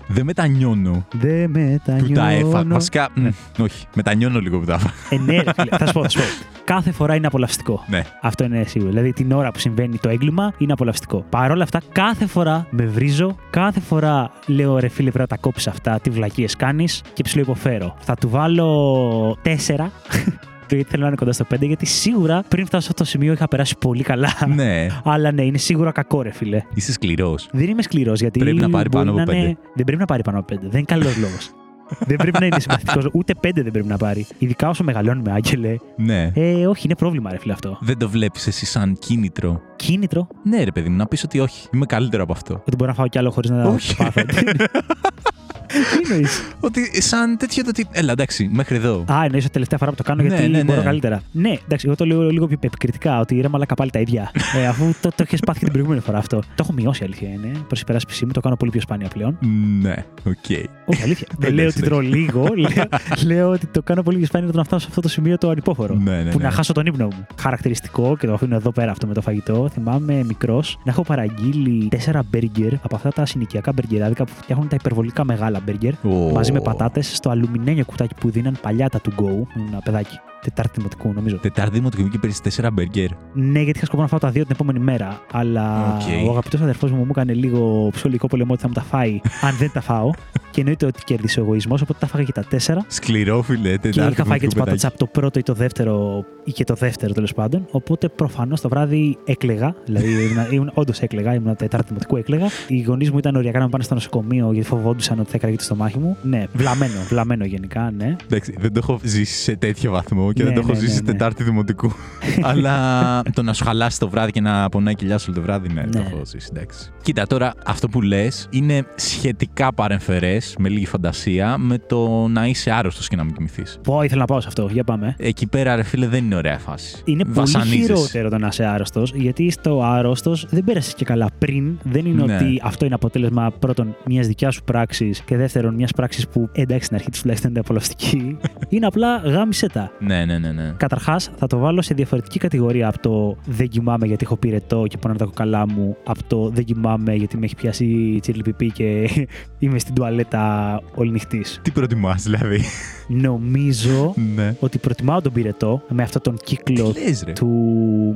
[0.07, 2.07] Δεν μετανιώνω Δεν που τα έφαγα.
[2.31, 2.73] μετανιώνω.
[2.73, 3.27] Βασικά, μ,
[3.61, 4.93] όχι, μετανιώνω λίγο που τα έφαγα.
[5.09, 6.23] Ε, ναι, ρε φίλε, θα σου πω, θα σου πω.
[6.63, 7.83] Κάθε φορά είναι απολαυστικό.
[7.87, 8.01] Ναι.
[8.21, 8.89] Αυτό είναι σίγουρο.
[8.91, 11.25] Δηλαδή την ώρα που συμβαίνει το έγκλημα είναι απολαυστικό.
[11.29, 15.41] Παρ' όλα αυτά, κάθε φορά με βρίζω, κάθε φορά λέω ρε φίλε, πρέπει να τα
[15.41, 17.95] κόψεις αυτά, τι βλακίες κάνεις και ψιλοϊποφέρω.
[17.99, 19.91] Θα του βάλω τέσσερα.
[20.75, 23.33] γιατί θέλω να είναι κοντά στο 5, γιατί σίγουρα πριν φτάσω σε αυτό το σημείο
[23.33, 24.29] είχα περάσει πολύ καλά.
[24.55, 24.87] ναι.
[25.03, 26.61] Αλλά ναι, είναι σίγουρα κακό, ρε φίλε.
[26.73, 27.47] Είσαι σκληρός.
[27.51, 28.39] Δεν είμαι σκληρός γιατί.
[28.39, 29.59] Πρέπει να πάρει μπορεί πάνω από να είναι- πέντε.
[29.75, 30.57] Δεν πρέπει να πάρει πάνω από 5.
[30.61, 31.51] Δεν είναι καλός λόγος.
[32.07, 33.07] δεν πρέπει να είναι συμπαθητικός.
[33.11, 34.25] Ούτε 5 δεν πρέπει να πάρει.
[34.37, 35.75] Ειδικά όσο μεγαλώνουμε, Άγγελε.
[35.97, 36.31] Ναι.
[36.35, 37.77] Ε, όχι, είναι πρόβλημα, ρε φίλε αυτό.
[37.81, 39.61] Δεν το βλέπεις εσύ σαν κίνητρο.
[39.75, 41.67] Κίνητρο; Ναι, ρε παιδί μου, να πεις ότι όχι.
[41.73, 42.53] Είμαι καλύτερο από αυτό.
[42.53, 43.95] Ότι μπορώ να φάω κι άλλο χωρίς να Όχι.
[43.95, 44.21] πάθω.
[45.77, 47.87] Τι εννοείς; Ότι σαν τέτοιο το ότι.
[47.91, 49.05] Έλα, εντάξει, μέχρι εδώ.
[49.11, 50.63] Α, εννοείς ότι τελευταία φορά που το κάνω Ναι, γιατί ναι, ναι.
[50.63, 51.21] μπορώ καλύτερα.
[51.31, 54.31] Ναι, εντάξει, εγώ το λέω λίγο πιο επικριτικά ότι ρε μαλάκα πάλι τα ίδια.
[54.57, 56.39] ε, αφού το, το έχει πάθει και την προηγούμενη φορά αυτό.
[56.39, 57.51] Το έχω μειώσει, αλήθεια είναι.
[57.67, 59.37] Προς υπεράσπιση μου το κάνω πολύ πιο σπάνια πλέον.
[59.81, 60.76] Ναι, οκ.
[60.89, 61.27] Όχι, αλήθεια.
[61.39, 61.81] Δεν Εντάξει, λέω ότι εντάξει.
[61.81, 62.43] τρώω λίγο.
[62.55, 62.85] λέω,
[63.25, 65.95] λέω ότι το κάνω πολύ πιο σπάνια όταν φτάσω σε αυτό το σημείο το ανυπόφορο.
[65.95, 66.43] Ναι, ναι, που ναι.
[66.43, 67.25] να χάσω τον ύπνο μου.
[67.39, 69.69] Χαρακτηριστικό και το αφήνω εδώ πέρα αυτό με το φαγητό.
[69.73, 74.75] Θυμάμαι μικρός να έχω παραγγείλει τέσσερα μπέργκερ από αυτά τα συνοικιακά μπεργκεράδικα που φτιάχνουν τα
[74.79, 75.93] υπερβολικά μεγάλα μπέργκερ.
[76.03, 76.31] Ω.
[76.33, 79.31] Μαζί με πατάτες στο αλουμινένιο κουτάκι που δίναν παλιά τα to go.
[79.67, 80.19] Ένα παιδάκι.
[80.41, 81.37] Τετάρτη δημοτικού, νομίζω.
[81.37, 83.09] Τετάρτη δημοτικού και παίρνει τέσσερα μπέργκερ.
[83.33, 85.21] Ναι, γιατί είχα σκοπό να φάω τα δύο την επόμενη μέρα.
[85.31, 86.27] Αλλά Οκ.
[86.27, 89.55] ο αγαπητός αδερφός μου μου έκανε λίγο ψωλικό πολεμό ότι θα μου τα φάει αν
[89.57, 90.09] δεν τα φάω.
[90.51, 92.85] και εννοείται ότι κέρδισε ο εγωισμός, οπότε τα φάγα και τα τέσσερα.
[92.87, 93.71] Σκληρό, φιλέ.
[93.71, 96.51] Και Τετάρτη είχα φάει και τις δημοτικού πατάτε από το πρώτο ή το δεύτερο, ή
[96.51, 97.67] και το δεύτερο τέλος πάντων.
[97.71, 99.75] Οπότε προφανώς το βράδυ έκλεγα.
[99.85, 102.45] Δηλαδή ήμουν, ήμουν, όντως έκλεγα, ήμουν Τετάρτη δημοτικού έκλεγα.
[102.67, 105.55] Οι γονείς μου ήταν οριακά να με πάνε στο νοσοκομείο γιατί φοβόντουσαν ότι θα εκραγεί
[105.55, 106.17] το στομάχι μου.
[106.21, 108.15] Ναι, βλαμμένο, βλαμμένο γενικά, ναι.
[108.25, 110.95] Εντάξει, δεν το έχω ζήσει σε τέτοιο βαθμό και Ναι, δεν το έχω ναι, ζήσει
[110.95, 111.11] ναι, ναι.
[111.11, 111.91] Τετάρτη δημοτικού.
[112.41, 115.43] Αλλά το να σου χαλάσει το βράδυ και να πονάει η κοιλιά σου όλο το
[115.45, 116.05] βράδυ, ναι, το Ναι.
[116.05, 116.47] έχω ζήσει.
[116.55, 116.91] Εντάξει.
[117.01, 122.71] Κοίτα, τώρα αυτό που λες είναι σχετικά παρεμφερές, με λίγη φαντασία, με το να είσαι
[122.71, 123.79] άρρωστος και να μην κοιμηθείς.
[123.83, 124.69] Πω, ήθελα να πάω σε αυτό.
[124.71, 125.15] Για πάμε.
[125.17, 127.01] Εκεί πέρα, ρε φίλε, δεν είναι ωραία φάση.
[127.05, 127.81] Είναι πολύ Βασανίζεσαι.
[127.81, 131.79] χειρότερο το να είσαι άρρωστος, γιατί στο άρρωστος δεν πέρασες και καλά πριν.
[131.83, 132.35] Δεν είναι Ναι.
[132.35, 136.85] ότι αυτό είναι αποτέλεσμα πρώτον μιας δικιάς σου πράξης και δεύτερον μιας πράξης που εντάξει
[136.85, 138.37] στην αρχή της τουλάχιστον είναι απολαυστική.
[138.69, 139.91] είναι απλά γάμισε τα.
[139.99, 140.51] Ναι, ναι, ναι.
[140.51, 140.73] ναι.
[140.77, 144.97] Καταρχάς, θα το βάλω σε διαφορετική κατηγορία από το δεν κοιμάμαι γιατί έχω πυρετό και
[144.97, 149.09] πονάνε τα κοκαλά μου, από το δεν κοιμάμαι γιατί με έχει πιάσει τσιρλιπιπί και
[149.59, 151.59] είμαι στην τουαλέτα όλη νυχτής.
[151.61, 152.61] Τι προτιμάς, δηλαδή;
[153.07, 154.55] Νομίζω ναι.
[154.59, 157.47] ότι προτιμάω τον πυρετό με αυτόν τον κύκλο Τι λες, ρε; που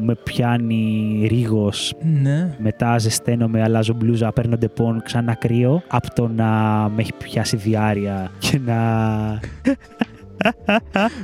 [0.03, 2.55] με πιάνει ρίγος Ναι.
[2.59, 6.45] μετά ζεσταίνομαι, αλλάζω μπλούζα, παίρνω Depon, ξανά κρύο, από το να
[6.95, 8.77] με έχει πιάσει διάρροια και να.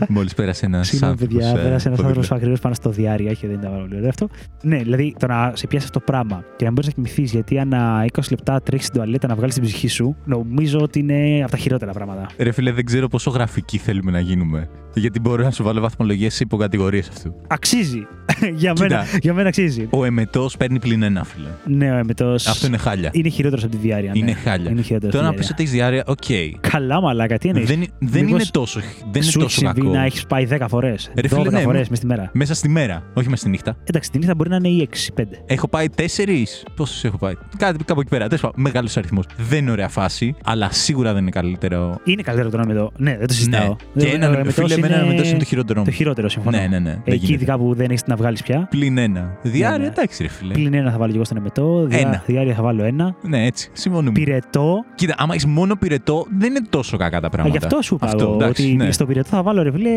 [0.08, 1.38] Μόλις πέρασε ένας Συγγνώμη, άνθρωπος.
[1.46, 4.28] παιδιά, πέρασε ένα άνθρωπο ακριβώς πάνω στο διάρροια και δεν ήταν πάρα πολύ ωραίο αυτό.
[4.64, 7.32] Ναι, δηλαδή το να σε πιάσει αυτό το πράγμα και να μην μπορείς να κοιμηθείς
[7.32, 11.40] γιατί ανά 20 λεπτά τρέχεις στην τουαλέτα να βγάλεις την ψυχή σου, νομίζω ότι είναι
[11.42, 12.26] από τα χειρότερα πράγματα.
[12.38, 14.70] Ρε φίλε, δεν ξέρω πόσο γραφικοί θέλουμε να γίνουμε.
[14.94, 17.34] Γιατί μπορώ να σου βάλω βαθμολογίες σε υποκατηγορίες αυτού.
[17.48, 17.98] Αξίζει.
[18.56, 18.88] για, Κοίτα.
[18.90, 19.88] μένα, για μένα αξίζει.
[19.90, 21.48] Ο εμετός παίρνει πλην ένα, φίλε.
[21.78, 23.10] Ναι, ο εμετός Αυτό είναι χάλια.
[23.14, 24.12] είναι χειρότερος από τη διάρκεια.
[24.14, 24.34] Είναι ναι.
[24.34, 24.72] χάλια.
[24.72, 26.24] Είναι χειρότερος Τώρα να από τη πεις ότι έχεις διάρκεια, οκ.
[26.72, 28.80] Καλά, μαλάκα, τι εννοείς; Δεν, δεν Μήπως- είναι τόσο
[29.12, 29.94] Δεν είναι Σου τόσο έχει συμβεί κακό.
[29.94, 31.12] να έχεις πάει 10 φορές.
[31.16, 32.30] Ρε 12 φίλε, ναι, φορές μου- μες στη μέρα.
[32.34, 33.78] Μέσα στη μέρα, όχι μέσα στη νύχτα.
[33.84, 35.22] Εντάξει, τη νύχτα μπορεί να είναι ή 6-5.
[35.46, 38.26] Έχω πάει τέσσερις; Πόσου έχω πάει; Κάτι κάπου εκεί πέρα.
[38.28, 39.26] Τέλος πάντων, μεγάλος αριθμός.
[39.38, 42.00] Δεν είναι ωραία φάση, αλλά σίγουρα δεν είναι καλύτερο.
[42.04, 42.92] Είναι καλύτερο το νόμιμο.
[42.98, 43.68] Ναι, δεν το συζητάω.
[43.94, 44.04] Ναι.
[44.04, 45.82] Και Δεν- ένα, ο μετός φίλε, με ένα είναι μετό είναι το χειρότερο.
[45.84, 46.58] Το χειρότερο, συμφωνώ.
[46.58, 46.90] Ναι, ναι, ναι.
[46.92, 47.34] Δεν Εκεί γίνεται.
[47.34, 48.68] ειδικά που δεν έχεις να βγάλεις πια.
[48.70, 49.38] Πλην ένα.
[49.42, 49.86] Διάρκεια, ναι.
[49.88, 50.54] εντάξει, ρε φίλε.
[50.54, 51.86] Πλην ένα θα βάλω και εγώ στον εμετό.
[51.86, 52.24] Διά, Ένα.
[52.26, 53.16] Διάρκεια θα βάλω ένα.
[53.22, 53.70] Ναι, έτσι.
[53.74, 54.12] Συμφωνούμε.
[54.12, 54.76] Πυρετό.
[54.96, 57.58] Κοίτα, άμα έχεις μόνο πυρετό, δεν είναι τόσο κακά τα Α, πράγματα.
[57.58, 58.34] γι' αυτό σου είπα Αυτό, εγώ.
[58.34, 58.86] εντάξει, ότι ναι.
[58.98, 59.90] Στο πυρετό θα βάλω ρε φίλε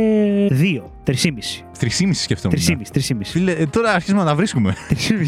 [0.51, 0.83] 2.
[1.07, 1.13] 3,5.
[1.81, 2.59] 3,5 σκεφτόμουν.
[2.69, 2.73] 3,5.
[2.93, 3.01] 3,5.
[3.25, 4.75] Φίλε, ε, τώρα αρχίζουμε να τα βρίσκουμε.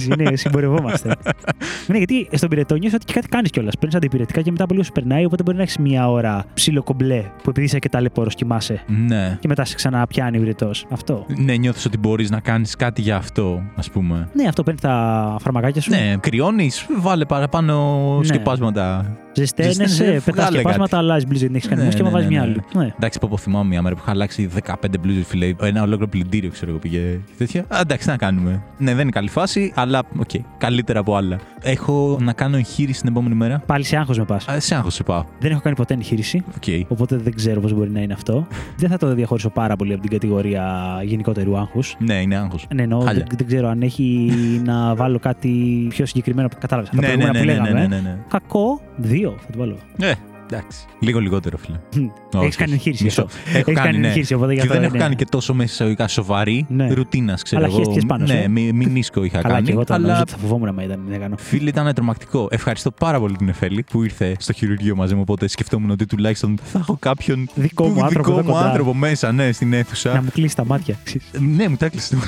[0.08, 0.16] 3,5.
[0.18, 1.14] Ναι, συμπορευόμαστε.
[1.88, 3.74] ναι, γιατί στον πυρετό νιώθω ότι και κάτι κάνεις κιόλας.
[3.74, 5.24] Παίρνεις αντιπυρετικά και μετά από λίγο σου περνάει.
[5.24, 8.82] Οπότε μπορεί να έχεις μία ώρα ψήλο κομπλέ που επειδή είσαι και ταλαιπώρο κοιμάσαι.
[9.06, 9.38] ναι.
[9.40, 10.86] Και μετά σε ξαναπιάνει πυρετός.
[10.90, 11.26] Αυτό.
[11.36, 14.28] Ναι, νιώθεις ότι μπορείς να κάνεις κάτι για αυτό, ας πούμε.
[14.34, 15.90] Ναι, αυτό παίρνει τα φαρμακάκια σου.
[15.90, 18.24] Ναι, κρυώνεις, βάλε παραπάνω Ναι.
[18.24, 19.16] σκεπάσματα.
[19.34, 20.96] Ζεσταίνεσαι, Ζεσταίνεσαι, πετάς βγάλε σκεπάσματα, κάτι.
[20.96, 22.52] αλλάζεις μπλούζα, δεν έχεις κάνει Ναι, μουσική, ναι, και βάζεις ναι, μια ναι.
[22.52, 22.84] άλλη.
[22.84, 22.92] Ναι.
[22.96, 25.54] Εντάξει, πω, πω θυμάμαι μια μέρα που είχα αλλάξει 15 μπλούζες, φίλε.
[25.60, 27.64] Ένα ολόκληρο πλυντήριο, ξέρω εγώ, πήγε και τέτοια.
[27.68, 28.62] Α, εντάξει, τι να κάνουμε.
[28.78, 31.38] Ναι, δεν είναι καλή φάση, αλλά οκ, καλύτερα από άλλα.
[31.62, 33.62] Έχω να κάνω εγχείρηση την επόμενη μέρα.
[33.66, 34.48] Πάλι σε άγχος με πας.
[34.48, 35.24] Α, σε άγχος σε πάω.
[35.40, 36.44] Δεν έχω κάνει ποτέ εγχείρηση.
[36.56, 36.90] Οκ.
[36.90, 38.46] Οπότε δεν ξέρω πώς μπορεί να είναι αυτό.
[38.76, 40.64] δεν θα το διαχωρίσω πάρα πολύ από την κατηγορία
[41.04, 41.96] γενικότερου άγχους.
[41.98, 42.66] Ναι, είναι άγχος.
[42.74, 43.24] Ναι, εννοώ, Χάλια.
[43.28, 44.30] δεν, δεν ξέρω αν έχει
[44.64, 45.48] να βάλω κάτι
[45.88, 46.88] πιο συγκεκριμένο που κατάλαβε.
[46.92, 48.18] Ναι, ναι, ναι, ναι, ναι, ναι, ναι, ναι.
[48.28, 49.78] Κακό, δύο tiegħu fetballu.
[50.02, 50.16] Eh,
[50.52, 50.78] Ε, εντάξει.
[50.98, 51.76] Λίγο λιγότερο, φίλε.
[51.94, 52.72] Έχεις Όχι, κάνει όχι.
[52.72, 53.04] εγχείρηση.
[53.04, 53.22] Μισό.
[53.22, 53.38] αυτό.
[53.58, 54.06] Έχω Έχεις κάνει, ναι.
[54.06, 56.92] εγχείρηση, οπότε γι' Και αυτό δεν έχω είναι- κάνει και τόσο μέσα εισαγωγικά σοβαρή Ναι.
[56.92, 57.78] ρουτίνας, ξέρω Αλλά εγώ.
[57.78, 58.48] χέστηκες πάνω σου, Ναι, ε.
[58.48, 59.66] μη, μη νίσκο είχα Καλά, κάνει.
[59.66, 61.36] και εγώ το αλλά νόμιζα ότι θα φοβόμουν να ήταν να κάνω.
[61.38, 62.48] Φίλε, ήταν τρομακτικό.
[62.50, 65.20] Ευχαριστώ πάρα πολύ την Εφέλη που ήρθε στο χειρουργείο μαζί μου.
[65.20, 68.68] Οπότε σκεφτόμουν ότι τουλάχιστον θα έχω κάποιον Δικό μου άνθρωπο δικό εδώ μου κοντά.
[68.68, 70.12] άνθρωπο μέσα, ναι, στην αίθουσα.
[70.14, 70.96] Να μου κλείσει τα μάτια.
[71.04, 71.26] ξέρεις.
[71.56, 72.16] Ναι, μου τα έκλεισε.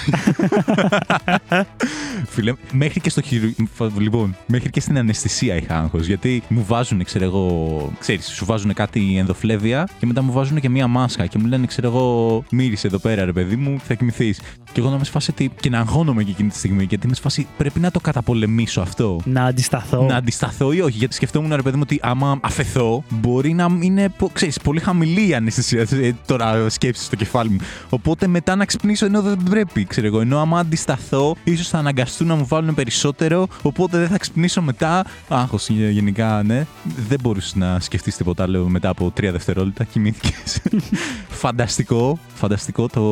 [2.29, 3.67] Φίλε, μέχρι και στο χειρουργείο.
[3.99, 6.07] Λοιπόν, μέχρι και στην αναισθησία είχα άγχος.
[6.07, 10.69] Γιατί μου βάζουν, ξέρω εγώ, ξέρεις, σου βάζουν κάτι ενδοφλέβια και μετά μου βάζουν και
[10.69, 14.41] μία μάσκα και μου λένε, ξέρω εγώ, μύρισε εδώ πέρα, ρε παιδί μου, θα κοιμηθείς.
[14.73, 15.51] Και εγώ να με σφάσει ότι.
[15.61, 16.85] και να αγχώνομαι και εκείνη τη στιγμή.
[16.85, 19.21] Γιατί με σφάσει πρέπει να το καταπολεμήσω αυτό.
[19.25, 20.03] Να αντισταθώ.
[20.03, 20.97] Να αντισταθώ ή όχι.
[20.99, 25.29] Γιατί σκεφτόμουν, ρε παιδί μου, ότι άμα αφαιθώ, μπορεί να είναι πο- ξέρεις, πολύ χαμηλή
[25.29, 25.87] η αναισθησία.
[25.91, 27.59] Ε, τώρα σκέψη στο κεφάλι μου.
[27.89, 30.21] Οπότε μετά να ξυπνήσω ενώ δεν πρέπει, ξέρω εγώ.
[30.21, 33.47] Ενώ άμα αντισταθώ, ίσως θα αναγκαστούν να μου βάλουν περισσότερο.
[33.63, 35.05] Οπότε δεν θα ξυπνήσω μετά.
[35.29, 36.67] Άγχος γενικά, ναι.
[37.09, 39.85] Δεν μπορούσες να σκεφτείς τίποτα άλλο μετά από τρία δευτερόλεπτα.
[39.85, 40.61] Κοιμήθηκες.
[41.43, 42.19] φανταστικό.
[42.35, 43.03] Φανταστικό το.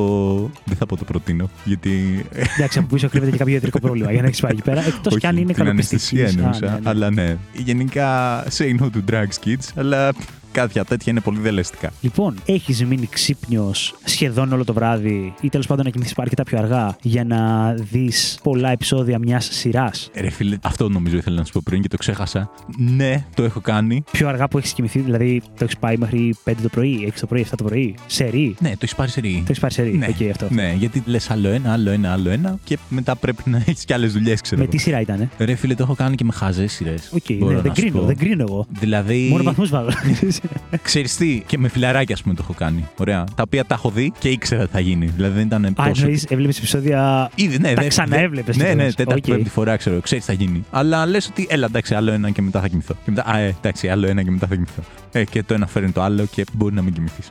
[0.64, 1.50] Δεν θα πω το προτείνω.
[1.64, 2.24] Γιατί.
[2.56, 4.80] Εντάξει, από πίσω κρύβεται και κάποιο ιατρικό πρόβλημα για να έχεις πάει εκεί πέρα.
[4.86, 6.16] Εκτός Όχι, κι αν είναι την καλοπιστική.
[6.20, 6.66] αναισθησία Α, εννοούσα.
[6.74, 6.88] ναι, ναι.
[6.88, 7.36] Αλλά ναι.
[7.52, 9.68] Γενικά, say no to drugs, kids.
[9.74, 10.12] Αλλά
[10.52, 11.92] κάποια τέτοια είναι πολύ δελεαστικά.
[12.00, 16.58] Λοιπόν, έχεις μείνει ξύπνιος σχεδόν όλο το βράδυ ή τέλος πάντων να κοιμηθεί αρκετά πιο
[16.58, 21.52] αργά για να δεις πολλά επεισόδια μιας σειράς; Ρε φίλε, αυτό νομίζω ήθελα να σου
[21.52, 22.50] πω πριν και το ξέχασα.
[22.76, 24.04] Ναι, το έχω κάνει.
[24.10, 27.26] Πιο αργά που έχεις κοιμηθεί, δηλαδή το έχεις πάει μέχρι 5 το πρωί, 6 το
[27.26, 27.94] πρωί, 7 το πρωί.
[28.06, 28.54] Σερί.
[28.60, 29.34] Ναι, το έχεις πάρει σερί.
[29.36, 29.96] Το έχεις πάρει σερί.
[29.96, 30.46] Ναι, Οκ, αυτό.
[30.50, 33.92] ναι, γιατί λες άλλο ένα, άλλο ένα, άλλο ένα και μετά πρέπει να έχεις κι
[33.92, 34.56] άλλες δουλειές, ξέρω.
[34.60, 34.72] Με εγώ.
[34.76, 35.30] τι σειρά ήταν.
[35.38, 37.10] Ρε φίλε, το έχω κάνει και με χαζές σειρές.
[37.12, 38.66] Οκ, ναι, δεν κρίνω, δεν κρίνω εγώ.
[38.80, 39.26] Δηλαδή.
[39.30, 39.88] Μόνο βαθμούς βάζω.
[40.82, 42.88] Ξέρεις τι, και με φιλαράκια, ας πούμε, το έχω κάνει.
[42.98, 43.24] Ωραία.
[43.34, 45.06] Τα οποία τα έχω δει και ήξερα τι θα γίνει.
[45.06, 46.02] Δηλαδή δεν ήταν Α, τόσο.
[46.02, 47.30] εννοείς, έβλεπες επεισόδια.
[47.34, 48.94] Ήδη, ναι, Τα δεν- ξαναέβλεπες Ναι, ναι, κιόλας.
[48.94, 49.36] τέταρτη, Οκ.
[49.36, 50.64] πέμπτη φορά ξέρω, ξέρεις τι θα γίνει.
[50.70, 52.94] Αλλά λες ότι έλα, εντάξει, άλλο ένα και μετά θα κοιμηθώ.
[53.04, 54.82] Και μετά, α, ε, εντάξει, άλλο ένα και μετά θα κοιμηθώ.
[55.12, 57.30] Ε, και το ένα φέρνει το άλλο και μπορεί να μην κοιμηθείς.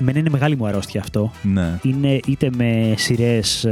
[0.00, 1.32] Εμένα είναι μεγάλη μου αρρώστια αυτό.
[1.42, 1.78] ναι.
[1.82, 3.64] Είναι είτε με σειρές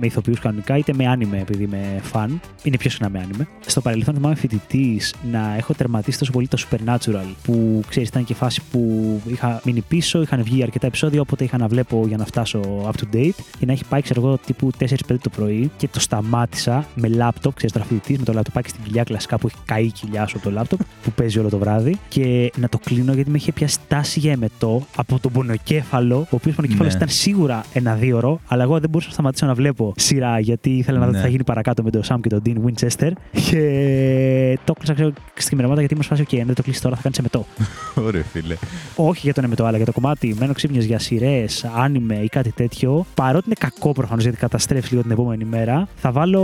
[0.00, 2.40] με ηθοποιούς κανονικά, είτε με anime, επειδή είμαι φαν.
[2.62, 3.48] Είναι πιο συχνά με anime.
[3.66, 8.34] Στο παρελθόν θυμάμαι φοιτητής να έχω τερματίσει τόσο πολύ το Supernatural, που ξέρεις, ήταν και
[8.34, 8.80] φάση που
[9.26, 13.00] είχα μείνει πίσω, είχαν βγει αρκετά επεισόδια, οπότε είχα να βλέπω για να φτάσω up
[13.00, 13.34] to date.
[13.58, 14.86] Και να έχει πάει, ξέρω εγώ, τύπου 4-5
[15.22, 19.02] το πρωί και το σταμάτησα με λάπτοπ, ξέρεις τώρα φοιτητής, με το λάπτοπάκι στην κοιλιά
[19.04, 21.98] κλασικά που έχει καεί η κοιλιά σου από το λάπτοπ, που παίζει όλο το βράδυ.
[22.08, 26.26] Και να το κλείνω γιατί με είχε πιάσει τάση για εμετό από τον πονοκέφαλο, ο
[26.30, 26.98] οποίος πονοκέφαλος Ναι.
[26.98, 30.98] ήταν σίγουρα ένα δύο αλλά εγώ δεν μπορούσα να σταματήσω να βλέπω σειρά γιατί ήθελα
[30.98, 31.22] να δω τι Ναι.
[31.22, 33.10] θα γίνει παρακάτω με τον Σαμ και τον Dean Winchester.
[33.50, 36.96] Και το κλείσα ξέρω, στην ημερομάτα γιατί μου σπάσει, OK, αν δεν το κλείσεις τώρα
[36.96, 37.46] θα κάνεις εμετό.
[38.06, 38.56] Ωραία, φίλε.
[38.96, 42.52] Όχι για τον εμετό, αλλά για το κομμάτι μένω ξύπνιος για σειρές, άνιμε ή κάτι
[42.52, 43.06] τέτοιο.
[43.14, 46.42] Παρότι είναι κακό προφανώς γιατί καταστρέφεις λίγο την επόμενη μέρα, θα βάλω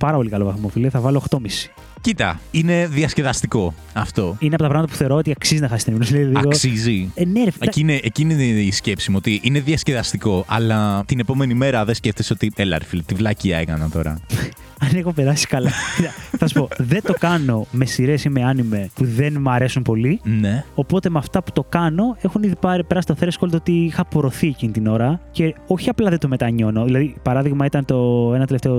[0.00, 0.88] πάρα πολύ καλό βαθμό, φίλε.
[0.90, 1.38] Θα βάλω 8,5.
[2.00, 4.36] Κοίτα, είναι διασκεδαστικό αυτό.
[4.38, 6.08] Είναι από τα πράγματα που θεωρώ ότι αξίζει να χάσει την ύπνος.
[6.10, 7.10] Δηλαδή, λίγο- Αξίζει.
[7.14, 7.64] Ε, ναι, ρε, φίλε.
[7.64, 11.94] Εκεί είναι, εκείνη είναι η σκέψη μου ότι είναι διασκεδαστικό, αλλά την επόμενη μέρα δεν
[11.94, 14.18] σκέφτεσαι ότι έλα, ρε φίλε, τι βλακία έκανα τώρα.
[14.78, 15.70] αν έχω περάσει καλά.
[16.38, 19.82] θα σου πω, δεν το κάνω με σειρές ή με άνιμε που δεν μου αρέσουν
[19.82, 20.20] πολύ.
[20.40, 20.64] Ναι.
[20.74, 24.46] Οπότε με αυτά που το κάνω έχουν ήδη πάρει, περάσει το threshold ότι είχα απορροθεί
[24.46, 26.84] εκείνη την ώρα και όχι απλά δεν το μετανιώνω.
[26.84, 28.76] Δηλαδή, παράδειγμα ήταν το ένα τελευταίο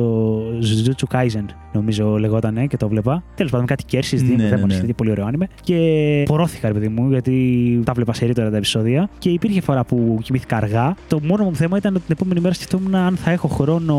[0.59, 3.23] Jujutsu Kaisen, νομίζω λεγόταν και το βλέπα.
[3.35, 4.93] Τέλος πάντων, κάτι κέρσις, Ναι, δύο ναι, ναι, ναι.
[4.93, 5.47] πολύ ωραίο άνιμε.
[5.61, 5.77] Και
[6.25, 9.09] πορώθηκα, ρε παιδί μου, γιατί τα βλέπα σε τώρα τα επεισόδια.
[9.17, 10.95] Και υπήρχε φορά που κοιμήθηκα αργά.
[11.07, 13.95] Το μόνο μου θέμα ήταν ότι την επόμενη μέρα σκεφτόμουν αν θα έχω χρόνο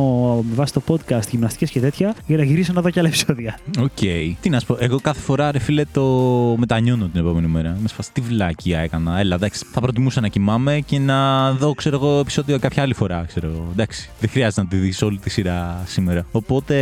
[0.49, 1.90] με βάση το podcast, γυμναστικές και τέτοια,
[2.27, 3.59] για να γυρίσω να δω και άλλα επεισόδια.
[3.79, 3.99] Οκ.
[4.41, 6.03] Τι να σου πω, εγώ κάθε φορά ρε φίλε το
[6.59, 7.77] μετανιώνω την επόμενη μέρα.
[7.81, 9.19] Με φάση τι βλακεία έκανα.
[9.19, 13.25] Έλα, εντάξει, θα προτιμούσα να κοιμάμαι και να δω, ξέρω εγώ, επεισόδιο κάποια άλλη φορά,
[13.29, 13.69] ξέρω εγώ.
[13.73, 16.27] Εντάξει, δεν χρειάζεται να τη δεις όλη τη σειρά σήμερα.
[16.33, 16.75] Οπότε,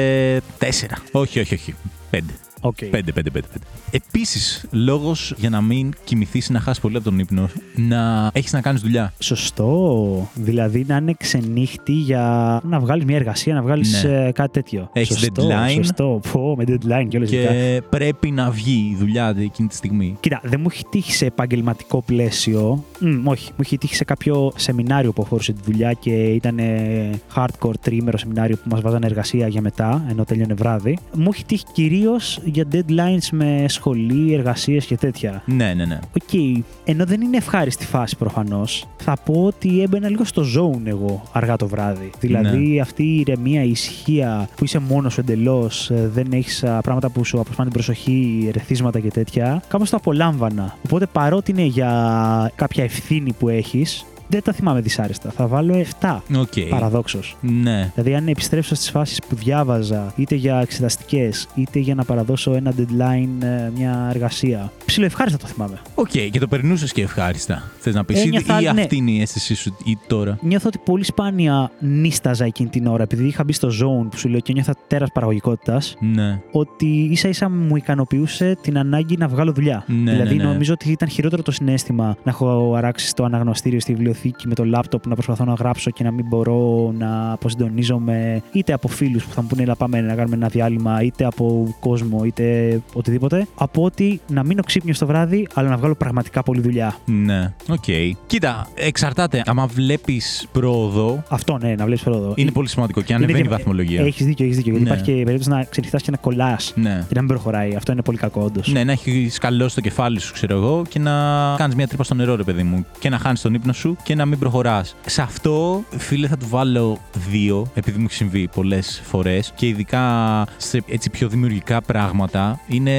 [0.58, 0.94] τέσσερα.
[1.12, 1.74] Όχι, όχι, όχι.
[2.10, 2.32] Πέντε.
[2.60, 2.88] Okay.
[2.90, 3.46] Πέντε, πέντε, πέντε.
[3.52, 3.64] πέντε.
[3.90, 8.52] Επίσης, λόγος για να μην κοιμηθείς ή να χάσεις πολύ από τον ύπνο, να έχεις
[8.52, 9.12] να κάνεις δουλειά.
[9.18, 10.28] Σωστό.
[10.34, 14.32] Δηλαδή να είναι ξενύχτι για να βγάλεις μια εργασία, να βγάλεις Ναι.
[14.32, 14.90] κάτι τέτοιο.
[14.92, 15.74] Έχεις σωστό, deadline.
[15.74, 16.20] Σωστό.
[16.32, 20.16] Πω, με deadline και όλα Και πρέπει να βγει η δουλειά εκείνη τη στιγμή.
[20.20, 22.84] Κοίτα, δεν μου έχει τύχει σε επαγγελματικό πλαίσιο.
[22.98, 27.10] Μ, όχι, μου έχει τύχει σε κάποιο σεμινάριο που αφορούσε τη δουλειά και ήταν ε,
[27.34, 30.98] hardcore τρίμερο σεμινάριο που μας βάζανε εργασία για μετά, ενώ τέλειωνε βράδυ.
[31.14, 35.42] Μου έχει τύχει κυρίως για deadlines με σχολή, εργασίες και τέτοια.
[35.46, 35.98] Ναι, ναι, ναι.
[36.22, 41.22] Οκ, ενώ δεν είναι ευχάριστη φάση προφανώς, θα πω ότι έμπαινα λίγο στο zone εγώ
[41.32, 42.10] αργά το βράδυ.
[42.20, 47.24] Δηλαδή αυτή η ηρεμία, η ησυχία που είσαι μόνος σου εντελώς, δεν έχεις πράγματα που
[47.24, 50.76] σου αποσπάνε την προσοχή, ερεθίσματα και τέτοια, κάπως το απολάμβανα.
[50.84, 55.30] Οπότε παρότι είναι για κάποια ευθύνη που έχεις, δεν τα θυμάμαι δυσάρεστα.
[55.30, 56.16] Θα βάλω 7.
[56.36, 56.68] Οκ.
[56.68, 57.36] Παραδόξως.
[57.40, 57.90] Ναι.
[57.94, 62.72] Δηλαδή, αν επιστρέψω στις φάσεις που διάβαζα, είτε για εξεταστικές, είτε για να παραδώσω ένα
[62.78, 64.72] deadline, ε, μια εργασία.
[64.84, 65.78] Ψιλοευχάριστα το θυμάμαι.
[65.94, 67.62] Οκ, και το περνούσες και ευχάριστα.
[67.78, 68.80] Θες να πεις, ή, Ένιωθα, ή ναι.
[68.80, 73.02] αυτή είναι η αίσθησή σου ή τώρα; Νιώθω ότι πολύ σπάνια νύσταζα εκείνη την ώρα,
[73.02, 76.40] επειδή είχα μπει στο zone που σου λέω και νιώθα τέρας παραγωγικότητας, Ναι.
[76.50, 79.84] ότι ίσα ίσα μου ικανοποιούσε την ανάγκη να βγάλω δουλειά.
[79.86, 80.48] Ναι, δηλαδή, ναι, ναι.
[80.48, 84.64] νομίζω ότι ήταν χειρότερο το συναίσθημα να έχω αράξει στο αναγνωστήριο στη βιβλιοθήκη με το
[84.64, 89.32] λάπτοπ να προσπαθώ να γράψω και να μην μπορώ να αποσυντονίζομαι είτε από φίλους που
[89.32, 93.82] θα μου πούνε να πάμε να κάνουμε ένα διάλειμμα, είτε από κόσμο, είτε οτιδήποτε, από
[93.84, 96.96] ότι να μείνω ξύπνιος το βράδυ, αλλά να βγάλω πραγματικά πολλή δουλειά.
[97.04, 97.52] Ναι.
[97.68, 97.84] Οκ.
[98.26, 99.42] Κοίτα, εξαρτάται.
[99.46, 102.32] Άμα βλέπεις πρόοδο, Αυτό, ναι, να βλέπεις πρόοδο.
[102.36, 104.00] είναι πολύ σημαντικό και ανεβαίνει η βαθμολογία.
[104.04, 104.72] Έχεις δίκιο, έχεις δίκιο.
[104.72, 104.94] Γιατί Ναι.
[104.94, 107.04] υπάρχει και η περίπτωση να ξενυχτάς και να κολλάς Ναι.
[107.08, 107.74] και να μην προχωράει.
[107.74, 108.72] Αυτό είναι πολύ κακό, όντως.
[108.72, 111.12] Ναι, να έχεις σκαλώσει το κεφάλι σου, ξέρω εγώ, και να
[111.56, 112.86] κάνεις μια τρύπα στο νερό, ρε παιδί μου.
[112.98, 114.96] Και να χάνεις τον ύπνο σου και να μην προχωράς.
[115.06, 116.98] Σε αυτό, φίλε, θα του βάλω
[117.30, 119.52] δύο, επειδή μου έχει συμβεί πολλές φορές.
[119.54, 122.92] Και ειδικά σε έτσι πιο δημιουργικά πράγματα, είναι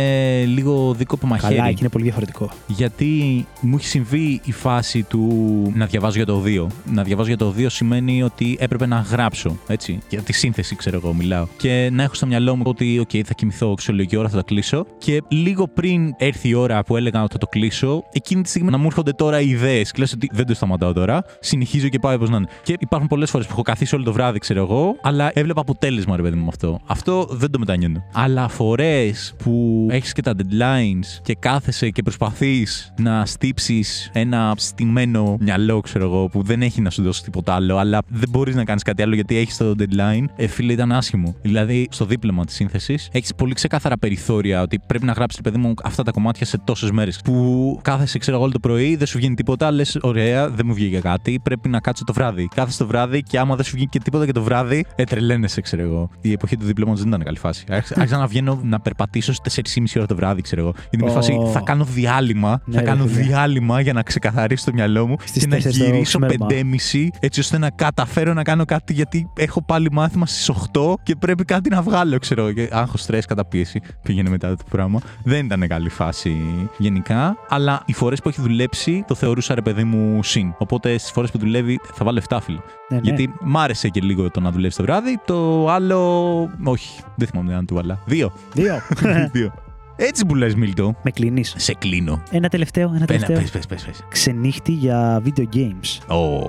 [0.46, 1.56] λίγο δίκοπο μαχαίρι.
[1.56, 2.50] Καλά, και είναι πολύ διαφορετικό.
[2.68, 6.70] Γιατί μου έχει συμβεί η φάση του να διαβάζω για το οδείο.
[6.92, 10.00] Να διαβάζω για το οδείο σημαίνει ότι έπρεπε να γράψω, έτσι.
[10.10, 11.48] Για τη σύνθεση, ξέρω εγώ, μιλάω.
[11.58, 14.86] Και να έχω στο μυαλό μου ότι, OK, θα κοιμηθώ ξυλογική ώρα, θα το κλείσω.
[14.98, 18.72] Και λίγο πριν έρθει η ώρα που έλεγα ότι θα το κλείσω, εκείνη τη στιγμή
[18.72, 19.92] να μου έρχονται τώρα οι ιδέες.
[19.92, 21.24] Και λες ότι δεν το σταματάω τώρα.
[21.40, 22.48] Συνεχίζω και πάω όπως να είναι.
[22.64, 26.16] Και υπάρχουν πολλές φορές που έχω καθίσει όλο το βράδυ, ξέρω εγώ, αλλά έβλεπα αποτέλεσμα,
[26.16, 26.80] ρε παιδί μου, με αυτό.
[26.86, 28.04] Αυτό δεν το μετανιώνω.
[28.14, 35.38] Αλλά φορές που έχεις και τα deadlines και κάθεσαι και προσπαθείς να στύψεις ένα στημένο
[35.40, 38.64] μυαλό, ξέρω εγώ, που δεν έχει να σου δώσει τίποτα άλλο, αλλά δεν μπορείς να
[38.64, 41.36] κάνεις κάτι άλλο γιατί έχεις το deadline, ε, φίλε, ήταν άσχημο.
[41.42, 45.74] Δηλαδή, στο δίπλωμα της σύνθεσης έχεις πολύ ξεκάθαρα περιθώρια ότι πρέπει να γράψεις, παιδί μου,
[45.84, 47.20] αυτά τα κομμάτια σε τόσες μέρες.
[47.24, 50.74] Που κάθεσαι, ξέρω εγώ, όλο το πρωί, δεν σου βγαίνει τίποτα, λες, ωραία, δεν μου
[50.90, 52.48] βγήκε κάτι, πρέπει να κάτσω το βράδυ.
[52.56, 55.62] Κάθεσαι το βράδυ και άμα δεν σου βγει και τίποτα και το βράδυ, ε, τρελαίνεσαι,
[55.62, 56.10] ξέρω εγώ.
[56.22, 57.64] Η εποχή του διπλώματος δεν ήταν καλή φάση.
[57.70, 60.74] Άρχισα άρχισα να βγαίνω να περπατήσω στις 4.30 ώρα το βράδυ, ξέρω εγώ.
[60.90, 61.46] Είναι μια φάση, Ω.
[61.48, 63.22] θα κάνω διάλειμμα, Ναι, θα ρε κάνω φίλε.
[63.22, 66.48] διάλειμμα για να ξεκαθαρίσω το μυαλό μου Στις και να 4 το γυρίσω ξημέρωμα.
[66.50, 71.16] 5.30 έτσι ώστε να καταφέρω να κάνω κάτι γιατί έχω πάλι μάθημα στις 8 και
[71.20, 72.52] πρέπει κάτι να βγάλω, ξέρω εγώ.
[72.52, 73.82] Και Άγχος, στρες, καταπίεση.
[74.02, 75.00] Πήγαινε μετά το πράγμα.
[75.24, 76.36] Δεν ήταν καλή φάση
[76.78, 80.54] γενικά, αλλά οι φορές που έχει δουλέψει το θεωρούσα ρε παιδί μου συν.
[80.72, 82.58] Οπότε στις φορές που δουλεύει θα βάλω 7 φίλε.
[82.90, 83.02] Ναι, ναι.
[83.04, 85.20] Γιατί μ' άρεσε και λίγο το να δουλεύεις το βράδυ.
[85.26, 86.50] Το άλλο.
[86.64, 88.00] Όχι, δεν θυμάμαι αν του 'βαλα.
[88.06, 88.32] Δύο.
[88.54, 88.82] Δύο.
[89.32, 89.54] Δύο.
[89.96, 90.96] Έτσι που λες Μίλτο.
[91.04, 91.54] Με κλείνεις.
[91.58, 92.24] Σε κλείνω.
[92.32, 93.36] Ένα τελευταίο, ένα Πένα, τελευταίο.
[93.36, 94.04] πες, πες, πες, πες.
[94.10, 96.16] Ξενύχτι για video games.
[96.16, 96.46] Ω,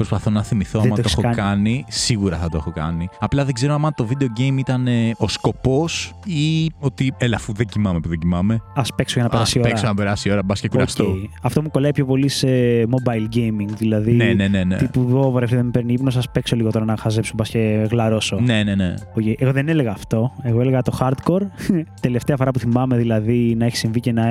[0.00, 1.34] Προσπαθώ να θυμηθώ Δεν άμα το το, έχεις έχω κάνει.
[1.34, 1.84] κάνει.
[1.88, 3.08] Σίγουρα θα το έχω κάνει.
[3.18, 7.12] Απλά δεν ξέρω άμα το video game ήταν ε, ο σκοπός ή ότι.
[7.18, 8.54] Έλα, αφού δεν κοιμάμαι που δεν κοιμάμαι.
[8.74, 9.68] Α παίξω για να Ας περάσει η ώρα.
[9.68, 11.04] παίξω να περάσει η ώρα, μπας και κουραστώ.
[11.04, 11.16] Οκ.
[11.42, 12.48] Αυτό μου κολλάει πιο πολύ σε
[12.82, 13.68] mobile gaming.
[13.76, 14.12] Δηλαδή.
[14.12, 14.64] Ναι, ναι, ναι.
[14.64, 14.76] ναι.
[14.76, 17.86] Τύπου εγώ βρε, δεν με παίρνει ύπνος, ας παίξω λίγο τώρα να χαζέψω, μπας και
[17.90, 18.40] γλαρώσω.
[18.40, 18.94] Ναι, ναι, ναι.
[19.14, 20.32] Οκ, Εγώ δεν έλεγα αυτό.
[20.42, 21.42] Εγώ έλεγα το hardcore.
[22.00, 24.22] Τελευταία φορά που θυμάμαι δηλαδή να έχει συμβεί και να.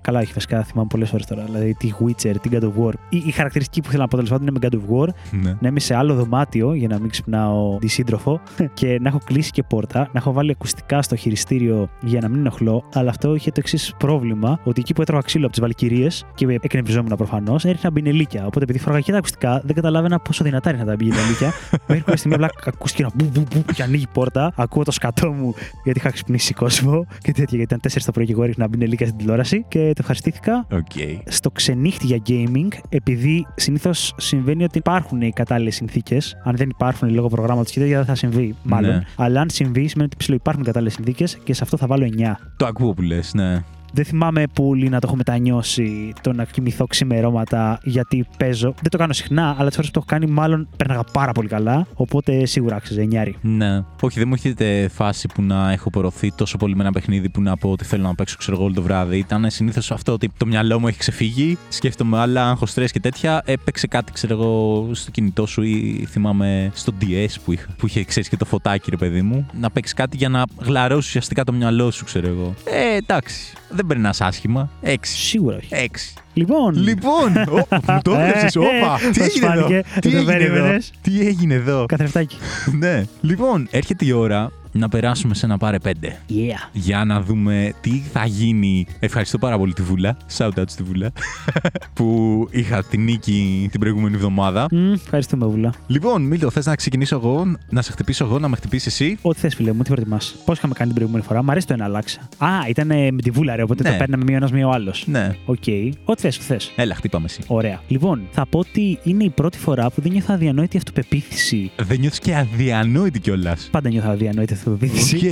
[0.00, 1.42] Καλά, όχι βασικά, θυμάμαι πολλές φορές τώρα.
[1.44, 2.92] Δηλαδή τη Witcher, την God of War.
[3.08, 5.08] Η, η χαρακτηριστική που θέλω να πω τέλος πάντων είναι με God of War.
[5.30, 5.56] Ναι.
[5.60, 8.40] να είμαι σε άλλο δωμάτιο για να μην ξυπνάω τη σύντροφο
[8.78, 12.38] και να έχω κλείσει και πόρτα, να έχω βάλει ακουστικά στο χειριστήριο για να μην
[12.38, 12.84] ενοχλώ.
[12.92, 16.58] Αλλά αυτό είχε το εξής πρόβλημα, ότι εκεί που έτρωγα ξύλο από τις Βαλκυρίες και
[16.60, 18.46] εκνευριζόμουν προφανώς, έριχνα μπινελίκια.
[18.46, 21.52] Οπότε επειδή φοράγα και τα ακουστικά, δεν καταλάβαινα πόσο δυνατά είναι τα μπινελίκια.
[21.88, 24.52] Μέχρι που στιγμή απλά ακούστηκε ένα μπου, μπου, μπου και ανοίγει η πόρτα.
[24.56, 25.54] Ακούω το σκατό μου
[25.84, 27.58] γιατί είχα ξυπνήσει κόσμο και τέτοια.
[27.58, 30.66] Γιατί ήταν 4 το πρωί και εγώ έριχνα μπινελίκια στην τηλεόραση και το ευχαριστήθηκα.
[30.72, 30.92] Οκ.
[31.26, 37.14] Στο ξενύχτη για gaming, επειδή συνήθως συμβαίνει ότι υπάρχουν οι κατάλληλες συνθήκες, αν δεν υπάρχουν
[37.14, 38.90] λόγω προγράμματος και τέτοια δεν θα συμβεί, μάλλον.
[38.90, 39.02] Ναι.
[39.16, 42.34] Αλλά αν συμβεί, σημαίνει ότι ψιλοϋπάρχουν κατάλληλες συνθήκες και σε αυτό θα βάλω 9.
[42.56, 43.62] Το ακούω που λες, ναι.
[43.94, 48.74] Δεν θυμάμαι πολύ να το έχω μετανιώσει το να κοιμηθώ ξημερώματα γιατί παίζω.
[48.74, 51.48] Δεν το κάνω συχνά, αλλά τις φορές που το έχω κάνει, μάλλον πέρναγα πάρα πολύ
[51.48, 51.86] καλά.
[51.94, 53.36] Οπότε σίγουρα άξιζε εννιάρι.
[53.40, 53.82] Ναι.
[54.00, 57.40] Όχι, δεν μου έχετε φάση που να έχω πορωθεί τόσο πολύ με ένα παιχνίδι που
[57.40, 59.18] να πω ότι θέλω να παίξω ξέρω εγώ όλο το βράδυ.
[59.18, 63.42] Ήταν συνήθως αυτό ότι το μυαλό μου έχει ξεφύγει, σκέφτομαι άλλα, άγχος στρε και τέτοια.
[63.44, 68.04] Έπαιξε κάτι, ξέρω εγώ, στο κινητό σου ή θυμάμαι στο DS που, είχα, που είχε
[68.04, 69.46] ξέρεις και το φωτάκι, ρε παιδί μου.
[69.60, 72.54] Να παίξεις κάτι για να γλαρώσει ουσιαστικά το μυαλό σου, ξέρω εγώ.
[72.64, 73.52] Ε, εντάξει.
[73.70, 74.70] Δεν περνά άσχημα.
[74.82, 75.16] Έξι.
[75.16, 75.68] Σίγουρα όχι.
[75.70, 76.14] Έξι.
[76.34, 80.08] Λοιπόν, Λοιπόν, ω, μου το έβλεψες, Ε, όπα, ε, τι πώς έγινε εδώ, φάνηκε, τι
[80.08, 80.92] δεν το έγινε εδώ, περίμενες.
[81.02, 82.36] τι έγινε εδώ, καθρεφτάκι.
[82.78, 83.04] ναι.
[83.20, 86.18] Λοιπόν, έρχεται η ώρα να περάσουμε σε ένα πάρε πέντε.
[86.28, 86.68] Yeah.
[86.72, 88.86] Για να δούμε τι θα γίνει.
[88.98, 90.16] Ευχαριστώ πάρα πολύ τη Βούλα.
[90.36, 91.12] Shout out στη Βούλα.
[91.94, 94.66] που είχα τη νίκη την προηγούμενη εβδομάδα.
[94.70, 95.72] Μμ, ευχαριστούμε, Βούλα.
[95.86, 99.38] Λοιπόν, Μίλτο, θες να ξεκινήσω εγώ, να σε χτυπήσω εγώ, να με χτυπήσεις εσύ; Ό,τι
[99.40, 100.34] θες, φίλε μου, τι προτιμάς.
[100.44, 102.20] Πώς είχαμε κάνει την προηγούμενη φορά; Μ' αρέσει το ένα-ένα αλλάξ.
[102.38, 103.90] Α, ήταν ε, με τη Βούλα, ρε, οπότε Ναι.
[103.90, 105.04] το παίρναμε μία ένας μία ο άλλος.
[105.06, 105.62] Ναι, Οκ.
[106.04, 106.72] Ό,τι θες, ό,τι θες.
[106.76, 107.40] έλα, χτύπαμε εσύ.
[107.46, 107.80] Ωραία.
[107.88, 111.70] Λοιπόν, θα πω ότι είναι η πρώτη φορά που δεν νιώθω αδιανόητη αυτοπεποίθηση.
[111.82, 113.68] Δεν νιώθεις και αδιανόητη κιόλας.
[113.70, 115.16] Πάντα νιώθω αδιανόητη αυτοπεποίθηση.
[115.16, 115.22] ΟΚ.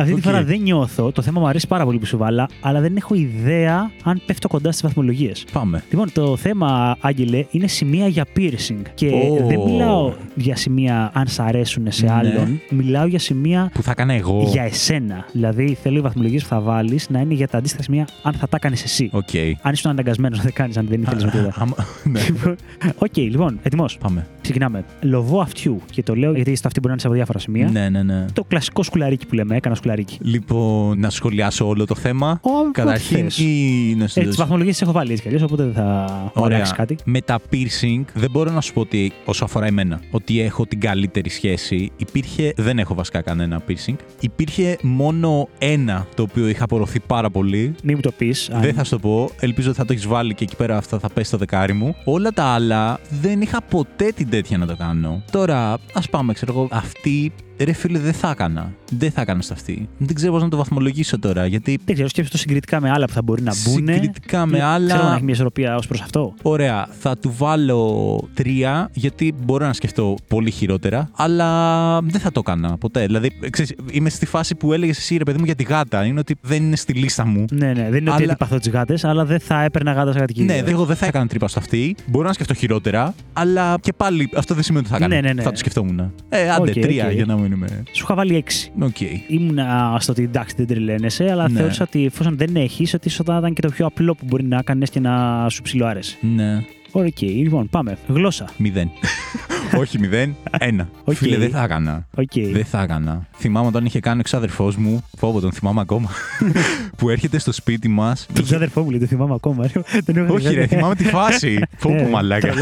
[0.00, 0.22] Αυτή τη ΟΚ.
[0.22, 1.12] φορά δεν νιώθω.
[1.12, 4.48] Το θέμα μου αρέσει πάρα πολύ που σου 'βαλα, αλλά δεν έχω ιδέα αν πέφτω
[4.48, 5.44] κοντά στις βαθμολογίες.
[5.52, 5.82] Πάμε.
[5.90, 8.82] Λοιπόν, το θέμα, Άγγελε, είναι σημεία για piercing.
[8.94, 9.46] Και Ω.
[9.46, 12.12] δεν μιλάω για σημεία αν σ' αρέσουν σε Ναι.
[12.12, 12.60] άλλον.
[12.70, 14.44] Μιλάω για σημεία Που θα έκανα εγώ.
[14.48, 15.24] για εσένα.
[15.32, 18.48] Δηλαδή, θέλω οι βαθμολογίες που θα βάλεις να είναι για τα αντίστοιχα σημεία αν θα
[18.48, 19.08] τα έκανες εσύ.
[19.12, 19.28] ΟΚ.
[19.62, 21.54] Αν ήσουν αναγκασμένος να τα κάνεις, αν δεν ήθελες με τίποτα.
[21.58, 21.74] Άμα-
[22.12, 22.56] Ναι, Λοιπόν,
[22.98, 23.98] ΟΚ, λοιπόν, έτοιμος.
[23.98, 24.26] πάμε.
[24.40, 24.84] Ξεκινάμε.
[25.02, 25.80] Λοβό αυτιού.
[25.90, 27.68] Και το λέω γιατί στο αυτί μπορεί να είναι σε διάφορα σημεία.
[27.70, 28.24] Ναι, ναι, ναι.
[28.32, 30.18] Το κλασικό σκουλαρίκι που λέμε, έκανα σκουλαρίκι.
[30.20, 32.40] Λοιπόν, να σχολιάσω όλο το θέμα.
[32.42, 35.22] Ω, Καταρχήν, ό,τι θες; ή να σου Ε, τι δώσω- βαθμολογίες τις έχω βάλει έτσι
[35.22, 36.96] κι αλλιώς, οπότε δεν θα αλλάξει κάτι.
[37.04, 40.80] Με τα piercing δεν μπορώ να σου πω ότι όσο αφορά εμένα, ότι έχω την
[40.80, 41.90] καλύτερη σχέση.
[41.96, 43.94] Υπήρχε, δεν έχω βασικά κανένα piercing.
[44.20, 47.74] Υπήρχε μόνο ένα το οποίο είχα απωθηθεί πάρα πολύ.
[47.82, 48.50] Μην μου το πεις.
[48.60, 49.30] Δεν θα σου το πω.
[49.40, 51.94] Ελπίζω ότι θα το έχεις βάλει και εκεί πέρα αυτό θα πέσει στο δεκάρι μου.
[52.04, 55.22] Όλα τα άλλα δεν είχα ποτέ την τέτοια να το κάνω.
[55.30, 57.32] Τώρα, ας πάμε, ξέρω εγώ, αυτί.
[57.64, 58.74] Ρε φίλε, δεν θα έκανα.
[58.98, 59.88] Δεν θα έκανα σε αυτί.
[59.98, 61.46] Δεν ξέρω πώς να το βαθμολογήσω τώρα.
[61.46, 63.74] Γιατί Δεν ξέρω, σκέφτομαί το συγκριτικά με άλλα που θα μπορεί να μπουν.
[63.88, 64.86] συγκριτικά με άλλα.
[64.94, 66.34] Ξέρω να έχει μια ισορροπία ως προς αυτό.
[66.42, 72.40] Ωραία, θα του βάλω τρία, γιατί μπορώ να σκεφτώ πολύ χειρότερα, αλλά δεν θα το
[72.46, 73.06] έκανα ποτέ.
[73.06, 76.04] Δηλαδή, ξέρεις, είμαι στη φάση που έλεγες εσύ, ρε παιδί μου, για τη γάτα.
[76.04, 77.44] Είναι ότι δεν είναι στη λίστα μου.
[77.52, 80.18] Ναι, ναι, δεν είναι ότι Αλλά- αντιπαθώ τις γάτες, αλλά δεν θα έπαιρνα γάτα σε
[80.18, 81.94] κάτι Ναι, εγώ δεν θα έκανα τρύπα στο αυτί.
[82.06, 85.14] Μπορώ να σκεφτώ χειρότερα, αλλά και πάλι αυτό δεν σημαίνει ότι θα έκανα.
[85.14, 85.42] Ναι, ναι, ναι.
[85.42, 86.12] Θα το σκεφτόμουν.
[86.28, 87.12] Ε, άντε, ΟΚ, τρία ΟΚ.
[87.12, 87.66] για να μην είμαι.
[87.92, 88.70] Σου είχα βάλει 6.
[88.80, 89.00] ΟΚ.
[89.28, 91.58] Ήμουνα στο ότι εντάξει δεν τρελαίνεσαι, αλλά Ναι.
[91.58, 94.44] θεώρησα ότι εφόσον δεν έχεις, ότι ίσως θα ήταν και το πιο απλό που μπορεί
[94.44, 96.16] να κάνεις και να σου ψιλοάρεσε.
[96.20, 96.64] Ναι.
[96.92, 97.96] Ωραία, ΟΚ, λοιπόν, πάμε.
[98.08, 98.44] Γλώσσα.
[98.56, 98.90] Μηδέν.
[99.80, 100.88] Όχι μηδέν, ένα.
[101.04, 101.14] ΟΚ.
[101.14, 102.06] Φίλε, δεν θα έκανα.
[102.16, 102.32] ΟΚ.
[102.52, 103.26] Δεν θα έκανα.
[103.36, 105.02] Θυμάμαι όταν είχε κάνει ο ξάδερφός μου.
[105.18, 106.08] Φόβο, τον θυμάμαι ακόμα.
[106.96, 108.26] που έρχεται στο σπίτι μας.
[108.32, 109.66] Τον ξάδερφό μου λέει, το θυμάμαι ακόμα.
[110.04, 111.58] Δεν έχω Όχι, ρε, θυμάμαι τη φάση.
[111.82, 112.54] Πω Ναι, πω μαλάκα.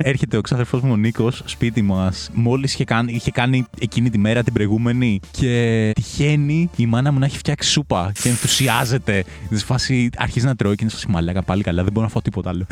[0.00, 0.08] Τρολάρα, τρολάρα.
[0.08, 2.30] Έρχεται ο ξάδερφός μου ο Νίκος σπίτι μας.
[2.34, 7.18] Μόλις είχε κάνει, είχε κάνει εκείνη τη μέρα την προηγούμενη και τυχαίνει η μάνα μου
[7.18, 9.24] να έχει φτιάξει σούπα και ενθουσιάζεται.
[9.50, 12.12] Στη φάση αρχίζει να τρώει και είναι σε φάση μαλάκα πάλι καλά, δεν μπορώ να
[12.12, 12.66] φάω τίποτα άλλο.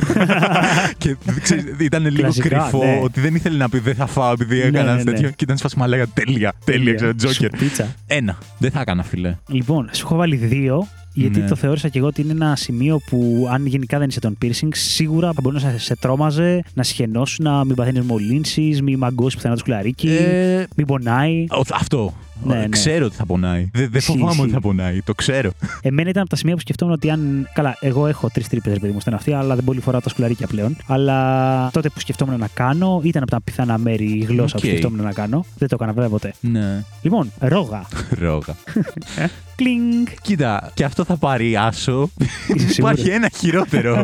[0.99, 3.01] και ξέρεις, ήταν λίγο Κλασικά, κρυφό ναι.
[3.03, 5.13] ότι δεν ήθελε να πει δεν θα φάω επειδή έκανα ναι, ναι.
[5.13, 5.29] τέτοιο.
[5.31, 6.53] Και ήταν σε φάση μαλάκα τέλεια.
[6.65, 7.51] Τέλεια, ξέρω, Τζόκερ.
[7.51, 7.95] Πίτσα.
[8.07, 8.39] Ένα.
[8.59, 9.37] Δεν θα έκανα, φιλέ.
[9.47, 10.89] Λοιπόν, σου έχω βάλει δύο.
[11.21, 11.47] Γιατί Ναι.
[11.49, 14.69] το θεώρησα και εγώ ότι είναι ένα σημείο που, αν γενικά δεν είσαι τον piercing,
[14.71, 19.35] σίγουρα θα μπορεί να σε, σε τρόμαζε, να σχαινώσουν, να μην παθαίνεις μολύνσεις, μην μαγκώσεις
[19.35, 21.47] πουθενά το σκουλαρίκι, Ε, μην πονάει.
[21.51, 22.15] ο- αυτό.
[22.45, 22.69] Ναι, ναι.
[22.69, 23.61] Ξέρω ότι θα πονάει.
[23.73, 24.53] Δεν, δεν Ισχύει, φοβάμαι ότι ισχύει.
[24.53, 25.01] θα πονάει.
[25.03, 25.51] Το ξέρω.
[25.83, 27.49] Εμένα ήταν από τα σημεία που σκεφτόμουν ότι αν.
[27.55, 30.09] Καλά, εγώ έχω τρεις τρύπες, ρε παιδί μου, στ' αυτί, αλλά δεν πολύ φοράω τα
[30.09, 30.77] σκουλαρίκια πλέον.
[30.87, 34.63] Αλλά τότε που σκεφτόμουν να κάνω, ήταν από τα πιθανά μέρη η γλώσσα ΟΚ.
[34.63, 35.45] που σκεφτόμουν να κάνω.
[35.59, 36.33] Δεν το έκανα βέβαια ποτέ.
[36.41, 36.85] Ναι.
[37.03, 37.87] Λοιπόν, ρόγα.
[38.23, 38.55] Ρόγα.
[39.63, 40.07] Κλινγκ.
[40.23, 42.11] Κοίτα, και αυτό θα πάρει άσο.
[42.55, 44.03] Είσαι Υπάρχει σίγουρος; ένα χειρότερο.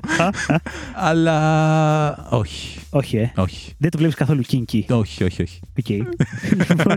[1.09, 2.27] Αλλά.
[2.31, 2.79] Όχι.
[2.91, 3.33] Όχι, ε.
[3.37, 3.73] Όχι.
[3.79, 4.87] Δεν το βλέπεις καθόλου kinky.
[4.91, 5.61] Όχι, όχι, όχι.
[5.79, 5.89] ΟΚ.
[5.89, 6.97] Λοιπόν,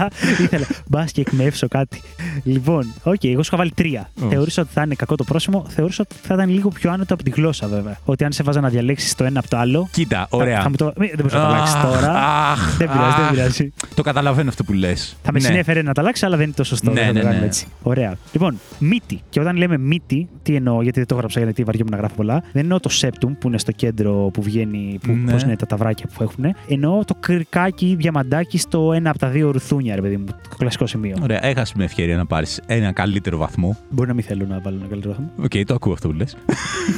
[0.42, 0.66] ήθελα.
[0.86, 2.02] Μπας και εκμαιεύσω κάτι.
[2.44, 4.10] Λοιπόν, ΟΚ, εγώ σου είχα βάλει τρία.
[4.22, 4.28] Όχι.
[4.34, 5.64] Θεώρησα ότι θα είναι κακό το πρόσημο.
[5.68, 7.98] Θεώρησα ότι θα ήταν λίγο πιο άνετο από τη γλώσσα, βέβαια.
[8.04, 9.88] Ότι αν σε έβαζα να διαλέξεις το ένα από το άλλο.
[9.92, 10.62] Κοίτα, θα- ωραία.
[10.62, 10.92] Θα, μου το...
[10.96, 12.12] Μη, δεν μπορείς να το αλλάξεις Αχ, τώρα.
[12.50, 13.30] αχ, δεν πειράζει, δεν αχ.
[13.30, 13.72] πειράζει.
[13.94, 15.16] Το καταλαβαίνω αυτό που λες.
[15.22, 16.90] Θα με συνέφερε να τα αλλάξεις, αλλά δεν είναι τόσο σωστό.
[16.90, 17.52] Ναι, δεν θα το ναι, κάνουμε ναι.
[17.98, 18.10] Έτσι.
[18.10, 18.16] Ωραία.
[18.32, 19.20] Λοιπόν, μύτη.
[19.28, 22.42] Και όταν λέμε μύτη, τι εννοώ, γιατί δεν το έγραψα γιατί βαριόμουν να γράφω πολλά.
[22.52, 25.32] Δεν εννοώ το septum που είναι στο κέντρο που βγαίνει, που, Ναι.
[25.32, 26.44] πώς είναι τα ταυράκια που έχουν.
[26.68, 30.24] Εννοώ το κρικάκι, διαμαντάκι στο ένα από τα δύο ρουθούνια, ρε παιδί μου.
[30.26, 31.16] Το κλασικό σημείο.
[31.22, 33.76] Ωραία, έχασες μια ευκαιρία να πάρεις ένα καλύτερο βαθμό.
[33.90, 35.30] Μπορεί να μην θέλω να βάλω ένα καλύτερο βαθμό.
[35.44, 36.36] ΟΚ, το ακούω αυτό που λες.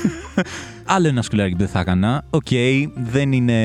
[0.85, 2.25] Άλλο ένα σκουλαρίκι που δεν θα έκανα.
[2.31, 2.47] ΟΚ,
[3.11, 3.59] δεν είναι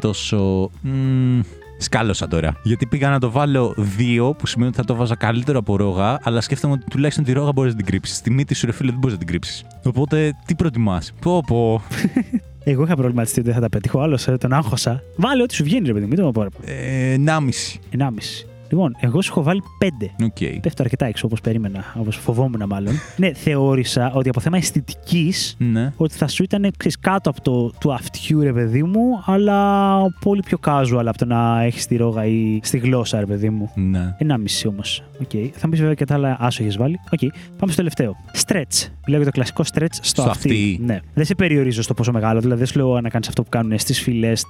[0.00, 0.70] τόσο.
[0.82, 1.40] μ,
[1.82, 2.54] Σκάλωσα τώρα.
[2.62, 6.18] Γιατί πήγα να το βάλω δύο, που σημαίνει ότι θα το έβαζα καλύτερο από ρόγα,
[6.22, 8.20] αλλά σκέφτομαι ότι τουλάχιστον τη ρόγα μπορείς να την κρύψεις.
[8.20, 9.64] Τη μύτη σου, ρε φίλε, δεν μπορείς να την κρύψεις.
[9.84, 11.82] Οπότε, τι προτιμάς; Πω, πω.
[12.64, 14.00] Εγώ είχα προβληματιστεί ότι δεν θα τα πετύχω.
[14.00, 15.02] Άλλο τόνο άγχωσα.
[15.16, 16.10] Βάλε ό,τι σου βγαίνει, ρε παιδί μου.
[16.14, 16.46] Μην το πω.
[16.64, 18.49] Ε, 1,5.
[18.70, 18.94] Ενάμιση.
[18.96, 20.10] Λοιπόν, εγώ σου έχω βάλει πέντε.
[20.24, 20.60] ΟΚ.
[20.60, 22.94] Πέφτω αρκετά έξω όπως περίμενα, όπως φοβόμουν μάλλον.
[23.16, 25.92] ναι, θεώρησα ότι από θέμα αισθητικής Ναι.
[25.96, 30.42] ότι θα σου ήταν ξέρεις, κάτω από το του αυτιού, ρε παιδί μου, αλλά πολύ
[30.42, 33.70] πιο casual από το να έχεις τη ρόγα ή στη γλώσσα, ρε παιδί μου.
[33.74, 34.14] Ναι.
[34.18, 35.02] Ενάμιση όμως.
[35.22, 35.48] Okay.
[35.52, 37.00] Θα μου πεις βέβαια και τα άλλα άσο έχεις βάλει.
[37.12, 37.18] ΟΚ.
[37.58, 38.16] Πάμε στο τελευταίο.
[38.46, 38.88] Stretch.
[39.06, 40.48] Μιλάω για το κλασικό stretch στο, Στο αυτί.
[40.48, 40.80] αυτί.
[40.84, 40.98] Ναι.
[41.14, 42.40] Δεν σε περιορίζω στο πόσο μεγάλο.
[42.40, 44.46] Δηλαδή δεν σου λέω να κάνεις αυτό που κάνουν στις φυλές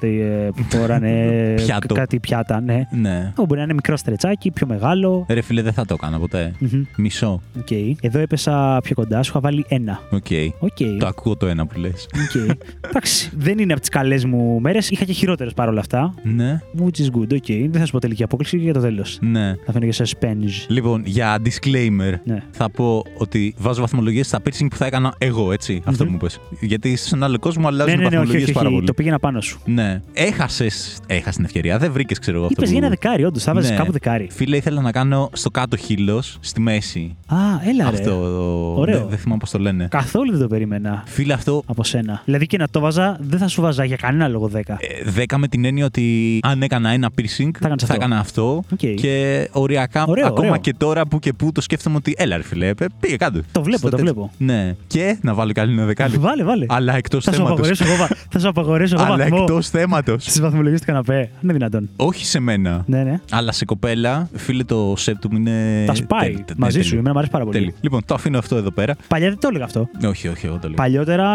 [0.54, 1.24] που φοράνε
[1.64, 1.94] Πιάτο.
[1.94, 2.60] κάτι πιάτα.
[2.60, 2.86] Ναι.
[2.90, 3.32] Ναι.
[3.36, 5.24] Μπορεί να είναι μικρό stretch άκι, πιο μεγάλο.
[5.28, 6.54] Ρε φίλε, δεν θα το έκανα ποτέ.
[6.58, 6.82] Μμμ.
[6.96, 7.42] Μισό.
[7.58, 7.70] ΟΚ.
[8.00, 10.00] Εδώ έπεσα πιο κοντά, σου είχα βάλει ένα.
[10.10, 10.26] ΟΚ.
[10.58, 10.76] Οκ.
[10.98, 12.08] Το ακούω το ένα που λες.
[12.14, 12.56] ΟΚ.
[12.88, 14.90] Εντάξει, δεν είναι από τις καλές μου μέρες.
[14.90, 16.14] Είχα και χειρότερες παρόλα αυτά.
[16.22, 16.60] Ναι.
[16.78, 17.46] Which is good, ΟΚ.
[17.70, 19.18] Δεν θα σου πω τελική απόκλιση για το τέλος.
[19.20, 19.54] Ναι.
[19.66, 20.64] Θα αφήνεται και suspense.
[20.68, 22.42] Λοιπόν, για disclaimer, Ναι.
[22.50, 25.82] θα πω ότι βάζω βαθμολογίες στα piercing που θα έκανα εγώ, έτσι.
[25.84, 26.10] Αυτό Μμμ.
[26.10, 26.40] μου είπες.
[26.60, 28.86] Γιατί στον άλλο κόσμο αλλάζουν Ναι, ναι, ναι, όχι, βαθμολογίες όχι, πάρα όχι, πολύ.
[28.86, 29.60] το πήγαινα πάνω σου.
[29.64, 30.00] Ναι.
[30.12, 31.78] Έχασες έχασες την ευκαιρία.
[31.78, 32.46] Δεν βρήκες, ξέρω εγώ.
[32.46, 33.42] αυτό Είπε για που- ένα δεκάρι, όντως.
[33.42, 33.76] Θα βάζεις Ναι.
[33.76, 34.28] κάπου δεκάρι.
[34.32, 37.16] Φίλε, ήθελα να κάνω στο κάτω χείλος, στη μέση.
[37.26, 37.36] Α,
[37.68, 37.96] έλα ρε.
[37.96, 38.74] Αυτό.
[38.76, 38.98] Ωραίο.
[38.98, 39.86] Δεν, δεν θυμάμαι πώς το λένε.
[39.90, 42.22] Καθόλου δεν το περίμενα Φίλε, αυτό από σένα.
[42.24, 44.58] Δηλαδή και να το βάζα, δεν θα σου βάζα για κανένα λόγο 10.
[44.66, 47.94] ε, δέκα με την έννοια ότι αν έκανα ένα piercing, Θα κάνεις αυτό.
[47.94, 48.62] έκανα αυτό.
[48.72, 48.78] Οκ.
[48.78, 50.60] Και οριακά, Ωραίο, ακόμα ωραίο.
[50.60, 53.40] και τώρα που και που το σκέφτομαι ότι έλα, ρε φίλε, ε, πήγε κάτω.
[53.52, 54.12] Το βλέπω, Στο το τέτοιο.
[54.12, 54.30] βλέπω.
[54.38, 54.74] Ναι.
[54.86, 56.16] Και να βάλω κι άλλο ένα δεκάρι.
[56.16, 56.66] Βάλε, βάλε.
[56.68, 57.58] Αλλά εκτός Θα σου θέματος.
[57.58, 60.22] απαγορεύσω εγώ, βα- θα σου απαγορεύσω εγώ Αλλά βαθμό εκτός θέματος.
[60.24, 61.18] στις βαθμολογίες του καναπέ.
[61.18, 61.88] Αν είναι δυνατόν.
[61.96, 62.84] Όχι σε μένα.
[62.86, 63.20] Ναι, ναι.
[63.30, 63.89] Αλλά σε κοπέλα,
[64.34, 65.84] φίλε, το σεπτ μου είναι.
[65.86, 66.82] Τα σπάει τέλειο, ναι, μαζί σου.
[66.82, 66.98] τέλειο.
[66.98, 67.56] Εμένα μου αρέσει πάρα πολύ.
[67.58, 67.72] Τέλειο.
[67.80, 68.94] Λοιπόν, το αφήνω αυτό εδώ πέρα.
[69.08, 69.88] Παλιά δεν το έλεγα αυτό.
[70.08, 70.76] Όχι, όχι, εγώ το λέω.
[70.76, 71.26] Παλιότερα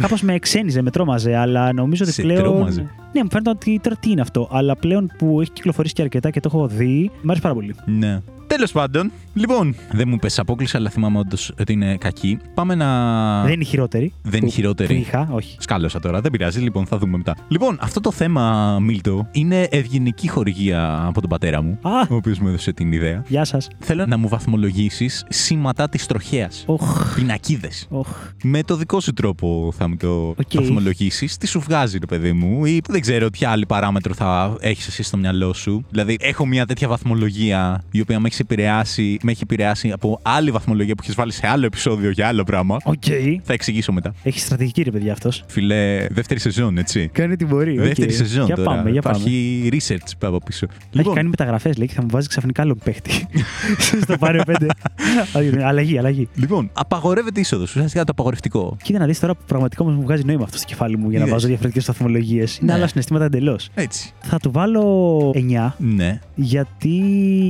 [0.00, 2.42] κάπως με εξένιζε, με τρόμαζε, αλλά νομίζω ότι Σε πλέον.
[2.42, 4.48] τρόμαζε; Ναι, μου φαίνεται ότι τώρα τι είναι αυτό.
[4.52, 7.74] Αλλά πλέον που έχει κυκλοφορήσει και αρκετά και το έχω δει, μου αρέσει πάρα πολύ.
[7.86, 8.20] Ναι.
[8.46, 12.38] Τέλος πάντων, λοιπόν, δεν μου πέσει απόκληση, αλλά θυμάμαι όντως ότι είναι κακή.
[12.54, 13.42] Πάμε να.
[13.42, 14.12] Δεν είναι η χειρότερη.
[14.22, 14.94] Δεν είναι που- η χειρότερη.
[14.94, 15.56] Που είχα, όχι.
[15.58, 17.34] Σκάλωσα τώρα, δεν πειράζει, λοιπόν, θα δούμε μετά.
[17.48, 22.38] Λοιπόν, αυτό το θέμα, Μίλτο, είναι ευγενική χορηγία από τον πατέρα μου, Α, ο οποίος
[22.38, 23.22] μου έδωσε την ιδέα.
[23.28, 23.68] γεια σας.
[23.78, 26.64] Θέλω να μου βαθμολογήσεις σήματα της τροχέας.
[26.66, 27.14] Οχ.
[27.14, 27.86] Πινακίδες.
[27.90, 28.08] Οχ.
[28.42, 30.36] Με το δικό σου τρόπο θα μου το Οκ.
[30.54, 31.36] βαθμολογήσεις.
[31.36, 35.02] Τι σου βγάζει, ρε παιδί μου, ή δεν ξέρω ποια άλλη παράμετρο θα έχεις εσύ
[35.02, 35.84] στο μυαλό σου.
[35.90, 40.50] Δηλαδή, έχω μια τέτοια βαθμολογία η οποία με έχει επηρεάσει, με έχει επηρεάσει από άλλη
[40.50, 42.76] βαθμολογία που έχεις βάλει σε άλλο επεισόδιο για άλλο πράγμα.
[42.84, 43.02] Οκ.
[43.42, 44.14] Θα εξηγήσω μετά.
[44.22, 45.44] Έχει στρατηγική ρε παιδιά αυτός.
[45.46, 47.08] Φίλε, δεύτερη σεζόν, έτσι.
[47.12, 47.78] Κάνει τι μπορεί.
[47.78, 47.84] οκ.
[47.84, 48.70] Δεύτερη σεζόν Για τώρα.
[48.74, 49.16] πάμε, για πάμε.
[49.18, 50.66] Υπάρχει research από πίσω.
[50.96, 53.26] Έχει κάνει μεταγραφές, λέει, και θα μου βάζει ξαφνικά άλλον παίχτη.
[54.02, 54.66] Στο πάρε πέντε.
[55.36, 56.28] Όχι, αλλαγή, αλλαγή.
[56.34, 57.74] λοιπόν, απαγορεύεται είσοδος.
[57.74, 58.76] Ουσιαστικά το απαγορευτικό.
[58.82, 61.18] Κοίτα να δεις τώρα που πραγματικά όμως μου βγάζει νόημα αυτό στο κεφάλι μου για
[61.18, 61.30] να Είδες.
[61.34, 62.56] βάζω διαφορετικές βαθμολογίες.
[62.58, 62.78] Είναι Ναι.
[62.78, 63.68] άλλα συναισθήματα εντελώς.
[63.74, 64.12] Έτσι.
[64.20, 66.20] Θα του βάλω 9 Ναι.
[66.34, 67.00] γιατί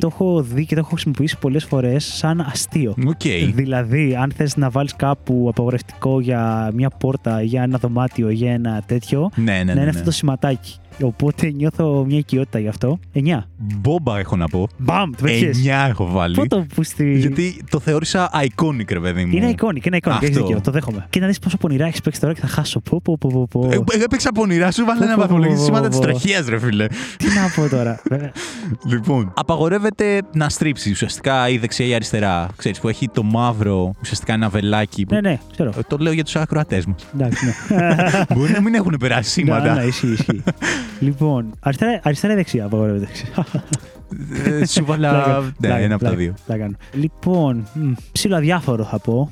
[0.00, 2.94] το έχω δει και το έχω χρησιμοποιήσει πολλές φορές σαν αστείο.
[3.06, 3.20] Οκ.
[3.54, 8.82] Δηλαδή, αν θες να βάλεις κάπου απαγορευτικό για μια πόρτα, για ένα δωμάτιο, για ένα
[8.86, 9.72] τέτοιο, Ναι, ναι, να ναι.
[9.72, 9.88] είναι ναι.
[9.88, 10.76] αυτό το σηματάκι.
[11.02, 12.98] Οπότε νιώθω μια οικειότητα γι' αυτό.
[13.14, 13.20] 9.
[13.56, 14.68] Μπόμπα έχω να πω.
[14.78, 15.62] Μπαμ, το πετυχες.
[15.64, 16.34] 9 έχω βάλει.
[16.34, 17.18] Πού το πούστη.
[17.18, 19.36] Γιατί το θεώρησα iconic, ρε παιδί μου.
[19.36, 20.10] Είναι iconic, είναι iconic.
[20.10, 20.26] Αυτό.
[20.26, 21.06] Έχει δίκιο, το δέχομαι.
[21.10, 22.80] Και να δεις πόσο πονηρά έχεις παίξει τώρα και θα χάσω.
[22.80, 23.68] Πω, πω, πω, πω, πω.
[23.70, 26.04] Ε, Εγώ έπαιξα πονηρά, σου βάλε Πω, ένα πω, βαθμολογή πω, σήματα πω, της πω.
[26.04, 26.86] τροχία, ρε φίλε.
[27.16, 28.00] Τι να πω τώρα.
[28.08, 28.32] Βέβαια.
[28.86, 32.48] Λοιπόν, απαγορεύεται να στρίψει ουσιαστικά η δεξιά ή η αριστερά.
[32.56, 35.06] Ξέρεις που έχει το μαύρο, ουσιαστικά ένα βελάκι.
[35.06, 35.14] Που...
[35.14, 35.72] ναι, ναι, ξέρω.
[35.78, 36.94] Ε, Το λέω για τους ακροατές μα.
[37.14, 37.54] Εντάξει, ναι.
[38.36, 39.84] Μπορεί να μην έχουν περάσει Ναι, ναι, σήματα.
[39.84, 40.42] ισχύει, ισχύει.
[41.00, 43.08] λοιπόν, αριστερά, αριστερά ή δεξιά απαγορεύεται.
[44.44, 45.42] Ε, Σου βάλα.
[45.58, 46.34] Ναι, ένα από τα δύο.
[46.46, 46.76] πλάκα κάνω.
[46.92, 49.30] Λοιπόν, μ, ψιλοαδιάφορο θα πω.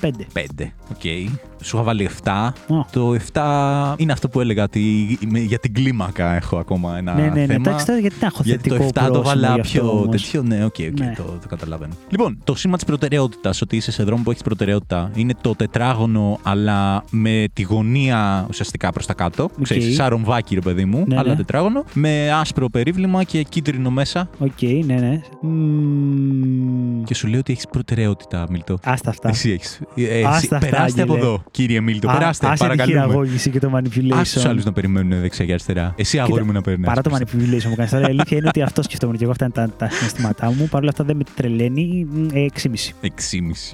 [0.00, 0.10] Ναι.
[0.10, 0.40] 5.
[0.60, 0.72] 5.
[0.90, 1.30] Οκ.
[1.62, 2.52] Σου είχα βάλει 7.
[2.68, 2.84] Ω.
[2.92, 7.20] Το 7 είναι αυτό που έλεγα ότι είμαι- για την κλίμακα έχω ακόμα ένα Ναι,
[7.22, 7.46] ναι, ναι.
[7.46, 7.52] θέμα.
[7.54, 9.90] Εντάξει, τώρα γιατί να έχω Γιατί το θετικό 7 το πρόσημο βάλα γι' αυτό πιο
[9.90, 10.08] όμως.
[10.22, 10.42] τέτοιο.
[10.42, 11.12] Ναι, OK, OK, Ναι.
[11.16, 11.92] το, το καταλαβαίνω.
[12.08, 16.38] Λοιπόν, το σήμα της προτεραιότητας, ότι είσαι σε δρόμο που έχεις προτεραιότητα, είναι το τετράγωνο,
[16.42, 19.50] αλλά με τη γωνία ουσιαστικά προς τα κάτω.
[19.62, 21.36] Ξέρεις, σαν ρομβάκι, ρε παιδί μου, Ναι, αλλά ναι.
[21.36, 24.28] τετράγωνο, με άσπρο περίβλημα και κίτρινο μέσα.
[24.38, 25.20] Οκ, ναι, ναι.
[25.42, 27.02] Μμμ.
[27.04, 28.78] Και σου λέει ότι έχεις προτεραιότητα, Μίλτο.
[28.84, 29.28] Άστα αυτά.
[29.28, 29.80] Εσύ έχεις.
[30.26, 31.28] Άστα αυτά, περάστε από Άγγελε.
[31.28, 32.08] εδώ, κύριε Μίλτο.
[32.10, 33.00] Α, περάστε, άσε τη παρακαλούμε.
[33.00, 34.12] χειραγώγηση και το manipulation.
[34.18, 35.94] Άσε τους άλλους να περιμένουν δεξιά και αριστερά.
[35.96, 36.86] Εσύ, αγόρι μου, να περνά.
[36.86, 39.32] Παρά το manipulation μου κάνεις τώρα, η αλήθεια είναι ότι αυτό σκεφτόμουν και εγώ.
[39.32, 40.68] Αυτά είναι τα, τα συναισθήματά μου.
[40.70, 42.06] Παρ' όλα αυτά δεν με τρελαίνει.
[42.12, 42.68] μ, ε, 6,5.
[43.02, 43.08] 6,5.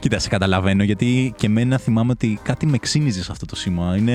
[0.00, 3.96] Κοίτα, σε καταλαβαίνω γιατί και εμένα θυμάμαι ότι κάτι με ξύνιζε σε αυτό το σήμα.
[3.96, 4.14] Είναι.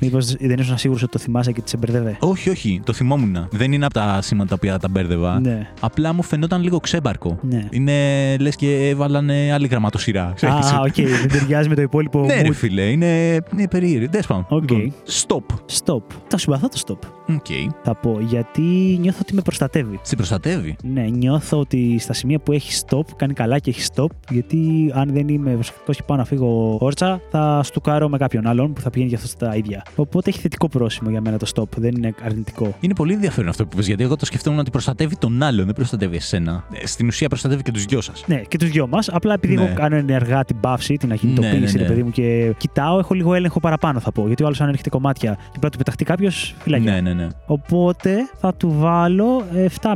[0.00, 3.48] Μήπως δεν ήσουν σίγουρος ότι το θυμάσαι και τη εμπερδεύε; Όχι, όχι, το θυμόμουν.
[3.50, 5.40] Δεν είναι από τα σήματα τα οποία τα μπέρδευα.
[5.40, 5.66] Ναι.
[5.80, 7.38] Απλά μου φαινόταν λίγο ξέμπαρκο.
[7.42, 7.66] Ναι.
[7.70, 7.92] Είναι
[8.36, 10.32] λες και έβαλανε άλλη γραμματοσειρά.
[10.34, 10.54] ξέρεις.
[10.72, 10.94] Α, οκ,
[11.28, 12.52] δεν ταιριάζει με το υπόλοιπο Ναι, ρε mood.
[12.54, 14.08] φίλε, είναι, είναι περίεργο.
[14.10, 14.46] Τέλο πάντων.
[14.48, 14.70] Οκ.
[14.70, 14.92] Λοιπόν,
[15.26, 15.54] stop.
[15.84, 16.02] Stop.
[16.28, 17.08] Το συμπαθώ το stop.
[17.34, 17.46] OK.
[17.82, 18.62] Θα πω γιατί
[19.00, 19.98] νιώθω ότι με προστατεύει.
[20.02, 20.76] Σε προστατεύει.
[20.84, 24.06] Ναι, νιώθω ότι στα σημεία που έχει stop, κάνει καλά και έχει stop.
[24.30, 28.72] Γιατί αν δεν είμαι προσεκτικός και πάω να φύγω όρτσα, θα στουκάρω με κάποιον άλλον
[28.72, 29.82] που θα πηγαίνει για αυτό στα ίδια.
[29.96, 32.74] Οπότε έχει θετικό πρόσημο για μένα το stop, δεν είναι αρνητικό.
[32.80, 35.74] Είναι πολύ ενδιαφέρον αυτό που πες, γιατί εγώ το σκεφτόμουν ότι προστατεύει τον άλλον, δεν
[35.74, 36.64] προστατεύει εσένα.
[36.72, 38.24] Ε, Στην ουσία προστατεύει και τους δυο σας.
[38.26, 39.08] Ναι, και τους δυο μας.
[39.08, 39.62] Απλά επειδή Ναι.
[39.64, 41.82] εγώ κάνω ενεργά την παύση, την ακινητοποίηση, Ναι, ναι, ναι.
[41.82, 44.26] ρε παιδί μου, και κοιτάω, έχω λίγο έλεγχο παραπάνω θα πω.
[44.26, 46.92] Γιατί ο άλλος αν έρχεται κομμάτια και πρέπει να του πεταχτεί κάποιος, φυλακιά.
[46.92, 47.26] Ναι, ναι, ναι.
[47.46, 49.44] Οπότε θα του βάλω
[49.82, 49.92] 7,5.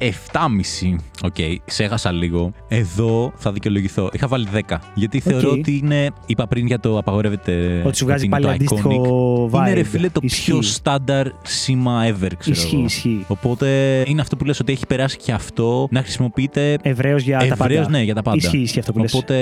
[0.00, 0.96] 7,5.
[1.22, 1.34] Οκ,
[1.64, 2.52] σε έχασα λίγο.
[2.68, 4.10] Εδώ θα δικαιολογηθώ.
[4.12, 4.76] Είχα βάλει 10.
[4.94, 5.56] Γιατί θεωρώ Οκ.
[5.58, 6.10] ότι είναι.
[6.26, 7.82] Είπα πριν για το απαγορεύεται.
[7.86, 9.56] Ότι σου βγάζει είναι πάλι το αντίστοιχο iconic.
[9.56, 9.60] vibe.
[9.66, 10.50] Είναι ρε φίλε το Ισχύει.
[10.50, 12.84] πιο στάνταρ σήμα ever, ξέρω Ισχύει, εγώ.
[12.84, 13.24] ισχύει.
[13.28, 17.44] Οπότε είναι αυτό που λες ότι έχει περάσει και αυτό να χρησιμοποιείται Ευρέως για τα
[17.44, 17.90] ευρέως, πάντα.
[17.90, 18.36] ναι, για τα πάντα.
[18.36, 19.14] Ισχύει, ισχύει αυτό που λες.
[19.14, 19.36] Οπότε.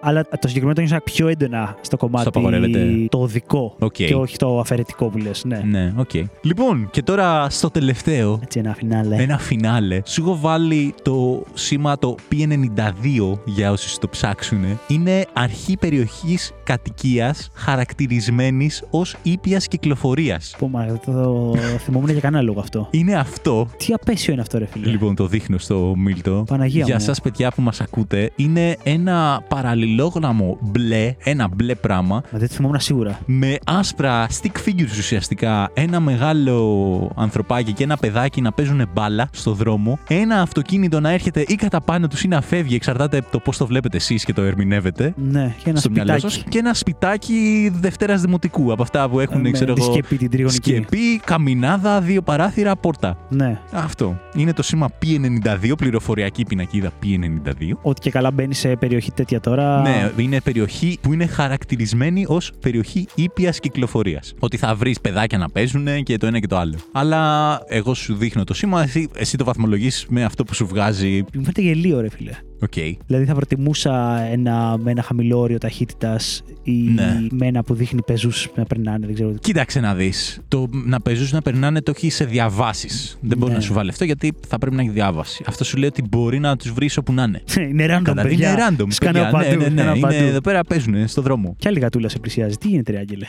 [0.00, 3.06] Αλλά το συγκεκριμένο το νιώσα πιο έντονα στο κομμάτι Στο απαγορεύεται.
[3.08, 3.92] το οδικό Οκ.
[3.92, 5.44] και όχι το αφαιρετικό που λες.
[5.44, 5.62] Ναι.
[5.64, 6.10] Ναι, οκ.
[6.42, 8.38] Λοιπόν, και τώρα στο τελευταίο.
[8.42, 9.16] Έτσι ένα φινάλε.
[9.16, 9.66] Ένα φινάλε.
[10.04, 14.64] Σου έχω βάλει το σήμα το P92 για όσοι το ψάξουν.
[14.88, 20.54] Είναι αρχή περιοχής κατοικίας χαρακτηρισμένης ως ήπιας κυκλοφορίας.
[20.58, 21.12] Πω, μα, το,
[21.52, 22.88] το θυμόμουν για κανένα λόγο αυτό.
[22.90, 23.68] Είναι αυτό.
[23.76, 24.86] Τι απαίσιο είναι αυτό, ρε φίλε.
[24.90, 26.44] Λοιπόν, το δείχνω στο Μίλτο.
[26.46, 27.00] Παναγία Για μου.
[27.00, 32.54] σας παιδιά που μας ακούτε, είναι ένα παραλληλόγραμμο μπλε, ένα μπλε πράγμα, Μα δεν το
[32.54, 33.18] θυμόμουν σίγουρα.
[33.26, 39.54] με άσπρα stick figures ουσιαστικά, ένα μεγάλο ανθρωπάκι και ένα παιδάκι να παίζουν μπάλα στο
[39.58, 43.38] δρόμο, ένα αυτοκίνητο να έρχεται ή κατά πάνω τους ή να φεύγει, εξαρτάται από το
[43.38, 45.14] πώς το βλέπετε εσείς και το ερμηνεύετε.
[45.16, 46.34] Ναι, και ένα στο μυαλό σπιτάκι.
[46.34, 46.44] σας.
[46.48, 48.72] Και ένα σπιτάκι Δευτέρας Δημοτικού.
[48.72, 49.92] Από αυτά που έχουν, Ε, ξέρω με τη εγώ.
[49.92, 50.70] σκεπή, την τριγωνική.
[50.70, 53.16] Σκεπή, καμινάδα, δύο παράθυρα, πόρτα.
[53.28, 53.60] Ναι.
[53.72, 54.18] Αυτό.
[54.34, 57.76] Είναι το σήμα P92, πληροφοριακή πινακίδα P92.
[57.82, 59.80] Ότι και καλά μπαίνει σε περιοχή τέτοια τώρα.
[59.80, 64.34] Ναι, είναι περιοχή που είναι χαρακτηρισμένη ως περιοχή ήπιας κυκλοφορίας.
[64.38, 66.74] Ότι θα βρεις παιδάκια να παίζουν και το ένα και το άλλο.
[66.92, 71.16] Αλλά εγώ σου δείχνω το σήμα, εσύ, εσύ το βαθμολογείς με αυτό που σου βγάζει;
[71.34, 72.32] Μου φαίνεται γελίο, ρε φίλε.
[72.62, 72.72] Οκ.
[73.06, 77.26] Δηλαδή θα προτιμούσα ένα, με ένα χαμηλό όριο ταχύτητας ή Ναι.
[77.30, 79.06] με ένα που δείχνει πεζούς να περνάνε.
[79.06, 79.32] Δεν ξέρω.
[79.40, 80.40] Κοίταξε να δεις.
[80.48, 83.18] Το να παίζουν να περνάνε το έχει σε διαβάσεις.
[83.20, 83.56] Δεν μπορεί Ναι.
[83.58, 85.44] να σου βάλει αυτό γιατί θα πρέπει να έχει διάβαση.
[85.46, 87.42] Αυτό σου λέει ότι μπορεί να τους βρεις όπου να είναι.
[87.70, 88.50] είναι random, Κατά- παιδιά.
[88.52, 88.86] είναι random.
[88.88, 89.38] Σκανάω παιδιά.
[89.38, 89.62] παντού.
[89.62, 89.80] ναι, ναι, ναι.
[89.80, 90.28] σκανάω Είναι παντού.
[90.28, 91.54] εδώ πέρα παίζουν στο δρόμο.
[91.58, 93.26] Ποια άλλη γατούλα σε πλησιάζει, τι γίνεται, ρε Άγγελε;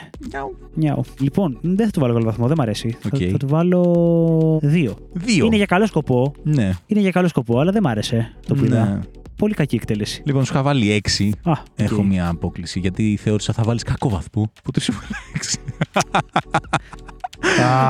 [0.74, 1.04] Νιάου.
[1.20, 2.98] Λοιπόν, δεν θα του βάλω καλό βαθμό, δεν μ' αρέσει.
[3.00, 3.22] Θα, Οκ.
[3.32, 4.96] θα του βάλω δύο.
[5.14, 5.46] Δύο.
[5.46, 6.34] Είναι για καλό σκοπό.
[6.44, 6.72] Ναι.
[6.86, 8.84] Είναι για καλό σκοπό, αλλά δεν μ' άρεσε το που είδα.
[8.86, 9.00] ναι.
[9.40, 10.22] Πολύ κακή εκτέλεση.
[10.26, 11.32] Λοιπόν, σου είχα βάλει έξι.
[11.44, 11.58] Α, οκ.
[11.76, 14.52] Έχω μια απόκλιση γιατί θεώρησα θα βάλεις κακό βαθμό.
[14.60, 15.58] Οπότε σου βάλα έξι.
[15.94, 16.20] Α,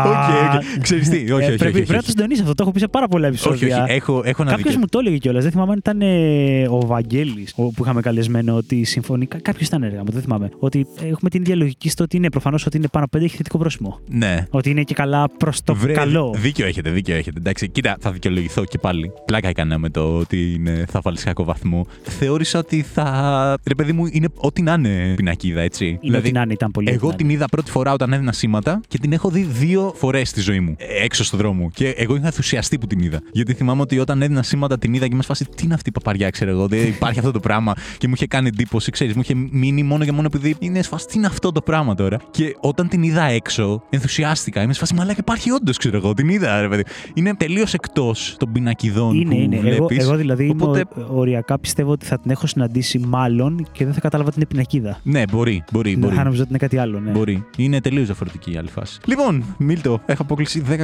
[0.05, 0.82] OK, OK.
[0.81, 2.05] Ξέρεις τι, όχι, ε, όχι, Πρέπει, όχι, πρέπει να όχι.
[2.05, 2.53] το συντονίσει αυτό.
[2.55, 3.83] Το έχω πει σε πάρα πολλά όχι, επεισόδια.
[3.83, 3.93] όχι.
[3.93, 4.79] Έχω, έχω ένα Κάποιος δίκιο.
[4.79, 5.43] μου το έλεγε κιόλας.
[5.43, 9.25] Δεν θυμάμαι αν ήταν ε, ο Βαγγέλης που είχαμε καλεσμένο ότι συμφωνεί.
[9.25, 10.49] Κάποιος ήταν έργα μου, δεν θυμάμαι.
[10.59, 13.37] Ότι έχουμε την ίδια λογική στο ότι είναι προφανώς ότι είναι πάνω από πέντε έχει
[13.37, 13.99] θετικό πρόσημο.
[14.09, 14.45] Ναι.
[14.49, 16.33] Ότι είναι και καλά προς το Βρε, καλό.
[16.37, 17.39] Δίκιο έχετε, δίκιο έχετε.
[17.39, 19.11] Εντάξει, κοίτα, θα δικαιολογηθώ και πάλι.
[19.25, 21.85] Πλάκα έκανα με το ότι είναι, θα βάλεις κακό βαθμό.
[22.01, 23.57] Θεώρησα ότι θα.
[23.67, 25.97] Ρε, παιδί μου, είναι ό,τι να είναι πινακίδα, έτσι.
[26.01, 26.89] Είναι ό,τι να είναι, ήταν πολύ.
[26.91, 29.93] Εγώ ό,τι να την είδα πρώτη φορά όταν έδινα σήματα και την έχω δει δύο
[29.95, 30.75] φορές στη ζωή μου.
[30.77, 31.69] ε, Έξω στο δρόμο.
[31.73, 33.21] Και εγώ είχα ενθουσιαστεί που την είδα.
[33.31, 35.91] Γιατί θυμάμαι ότι όταν έδινα σήματα την είδα και με σφάσει τι είναι αυτή η
[35.91, 36.67] παπαριά, ξέρω εγώ.
[36.67, 37.73] Δεν υπάρχει αυτό το πράγμα.
[37.97, 41.05] Και μου είχε κάνει εντύπωση, ξέρεις, μου είχε μείνει μόνο και μόνο επειδή είναι σφάσει
[41.05, 44.61] τι είναι αυτό το πράγμα τώρα; Και όταν την είδα έξω, ενθουσιάστηκα.
[44.61, 46.13] Είμαι σφάσει, μαλάκα υπάρχει όντως, ξέρω εγώ.
[46.13, 46.83] Την είδα, ρε παιδί.
[47.13, 49.55] Είναι τελείως εκτός των πινακιδών Είναι, που είναι.
[49.55, 49.97] Εγώ, βλέπεις.
[49.97, 53.93] εγώ δηλαδή Οπότε, είμαι ο- οριακά πιστεύω ότι θα την έχω συναντήσει μάλλον και δεν
[53.93, 54.99] θα κατάλαβα την πινακίδα.
[55.03, 55.89] ναι, μπορεί, μπορεί.
[55.91, 56.15] Δεν μπορεί.
[56.15, 57.11] θα νομίζω ότι είναι κάτι άλλο, ναι.
[57.11, 57.43] Μπορεί.
[57.57, 58.99] Είναι τελείως διαφορετική η άλλη φάση.
[59.05, 60.75] Λοιπόν, Μίλτο, έχω απόκληση 10,5.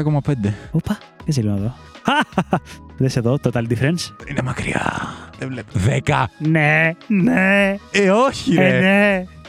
[0.71, 1.73] Οπα, δεν σε λέω να δω.
[2.97, 4.91] Δε εδώ, Total Difference; Είναι μακριά.
[5.39, 5.69] Δεν βλέπω.
[5.73, 6.29] Δέκα.
[6.39, 7.75] Ναι, ναι.
[7.91, 8.77] Ε, όχι, ρε.
[8.77, 8.79] Ε,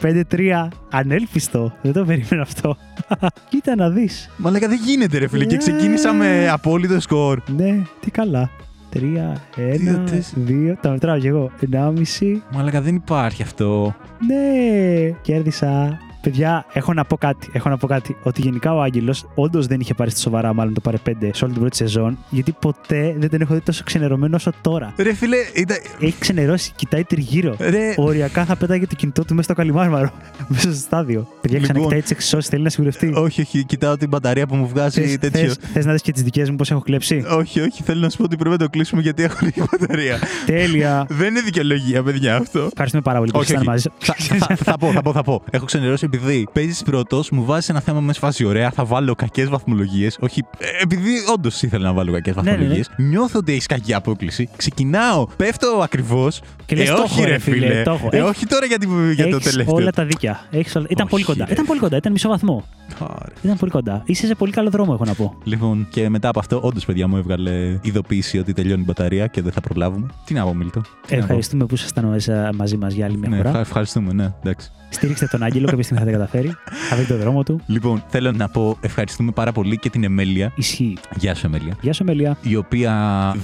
[0.01, 0.23] ναι.
[0.31, 0.67] 5-3.
[0.91, 1.73] Ανέλπιστο.
[1.81, 2.77] Δεν το περίμενα αυτό.
[3.49, 4.29] Κοίτα να δεις.
[4.37, 5.45] Μα λέγα δεν γίνεται, ρε φίλε.
[5.45, 5.57] Και Ναι.
[5.57, 7.41] ξεκίνησα με απόλυτο σκορ.
[7.55, 8.49] Ναι, τι καλά.
[8.93, 10.45] 3, 1, Δύο, τέσσερα.
[10.47, 10.73] 2.
[10.81, 11.51] Τα μετράω κι εγώ.
[11.71, 12.41] 1,5.
[12.53, 13.95] Μα λέγα δεν υπάρχει αυτό.
[14.27, 15.97] Ναι, κέρδισα.
[16.27, 17.49] Παιδιά, έχω να πω κάτι.
[17.51, 18.15] Έχω να πω κάτι.
[18.23, 21.43] Ότι γενικά ο Άγγελος όντως δεν είχε πάρει στα σοβαρά, μάλλον το πάρε 5 σε
[21.43, 22.17] όλη την πρώτη σεζόν.
[22.29, 24.93] Γιατί ποτέ δεν τον έχω δει τόσο ξενερωμένο όσο τώρα.
[24.97, 25.77] Ρε φίλε, ήταν...
[25.99, 27.55] Έχει ξενερώσει, κοιτάει τριγύρω.
[27.59, 30.11] Ρε, Οριακά θα πέταγε το κινητό του μέσα στο καλυμάρμαρο.
[30.47, 31.27] μέσα στο στάδιο.
[31.41, 31.73] Παιδιά, Λοιπόν.
[31.73, 33.13] ξανακοιτάει τις εξώσει, θέλει να σιγουρευτεί.
[33.15, 35.39] όχι, όχι, κοιτάω την μπαταρία που μου βγάζει Θες, τέτοιο.
[35.47, 38.09] θες, θες να δεις και τις δικές μου πώς έχω κλέψει; Όχι, όχι, θέλω να
[38.09, 40.19] σου πω ότι πρέπει να το κλείσουμε γιατί έχω λίγη μπαταρία.
[40.45, 41.05] Τέλεια.
[41.09, 42.59] δεν είναι δικαιολογία, παιδιά, αυτό.
[42.59, 43.89] Ευχαριστούμε πάρα πολύ που Όχι, ήσασταν όχι.
[43.89, 44.37] μαζί.
[44.37, 45.43] θα, θα, θα πω, θα πω, θα πω.
[45.49, 49.49] Έχω ξενερώσει επειδή παίζεις πρώτος, μου βάζεις ένα θέμα μέσα φάση ωραία, θα βάλω κακές
[49.49, 50.17] βαθμολογίες.
[50.19, 52.49] Όχι, ε, επειδή όντως ήθελα να βάλω κακές ναι, ναι.
[52.49, 52.89] βαθμολογίες.
[52.97, 54.49] Νιώθω ότι έχεις κακή απόκληση.
[54.55, 56.41] Ξεκινάω, πέφτω ακριβώς.
[56.65, 57.83] Και λες, ε, το όχι, έχω, ρε ρε, φίλε, φίλε.
[57.83, 58.09] το έχω.
[58.11, 59.75] Ε, Έχεις- όχι τώρα για, την- για το Έχεις τελευταίο.
[59.75, 60.45] όλα τα δίκια.
[60.51, 60.85] Έχεις όλα...
[60.89, 61.45] Ήταν Όχι, πολύ κοντά.
[61.45, 61.51] ρε.
[61.51, 61.97] Ήταν πολύ κοντά.
[61.97, 62.63] Ήταν μισό βαθμό.
[62.99, 63.33] Άρε.
[63.43, 64.01] Ήταν πολύ κοντά.
[64.05, 65.35] Είσαι σε πολύ καλό δρόμο, έχω να πω.
[65.43, 69.41] Λοιπόν, και μετά από αυτό, όντως, παιδιά μου έβγαλε ειδοποίηση ότι τελειώνει η μπαταρία και
[69.41, 70.07] δεν θα προλάβουμε.
[70.25, 73.17] Τι να πω, Μίλτο; Τι να πω; Ευχαριστούμε που ήσασταν μέσα μαζί μας για άλλη
[73.17, 73.49] μια Ναι, φορά.
[73.49, 74.71] ευχα- ευχαριστούμε, ναι, εντάξει.
[74.89, 76.55] Στήριξτε τον Άγγελο, κάποια στιγμή θα τα καταφέρει.
[76.89, 77.61] Θα βρει τον δρόμο του.
[77.65, 80.51] Λοιπόν, θέλω να πω ευχαριστούμε πάρα πολύ και την Εμέλεια.
[80.55, 80.97] Ισχύει.
[81.15, 81.77] Γεια σου, Εμέλεια.
[81.81, 82.37] Γεια σου, Μελία.
[82.41, 82.93] η οποία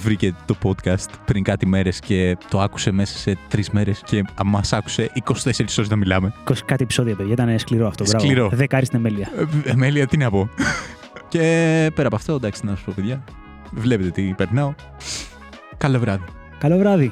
[0.04, 4.74] βρήκε το podcast πριν κάτι μέρες και το άκουσε μέσα σε τρεις μέρες και μας
[4.74, 5.32] άκουσε 24
[5.78, 6.34] ώρες να μιλάμε.
[6.50, 7.34] 20 κάτι επεισόδια, παιδιά.
[7.34, 8.04] Ήταν σκληρό αυτό.
[8.04, 8.26] μπράβο.
[8.26, 8.50] Σκληρό.
[8.54, 9.28] Δεκάρι στην Εμέλεια.
[9.66, 10.50] Ε, Εμέλεια, τι να πω.
[11.28, 11.40] και
[11.96, 13.24] πέρα από αυτό, εντάξει, να σου πω, παιδιά,
[13.72, 14.74] βλέπετε τι περνάω.
[15.78, 16.24] Καλό βράδυ.
[16.58, 17.12] Καλό βράδυ.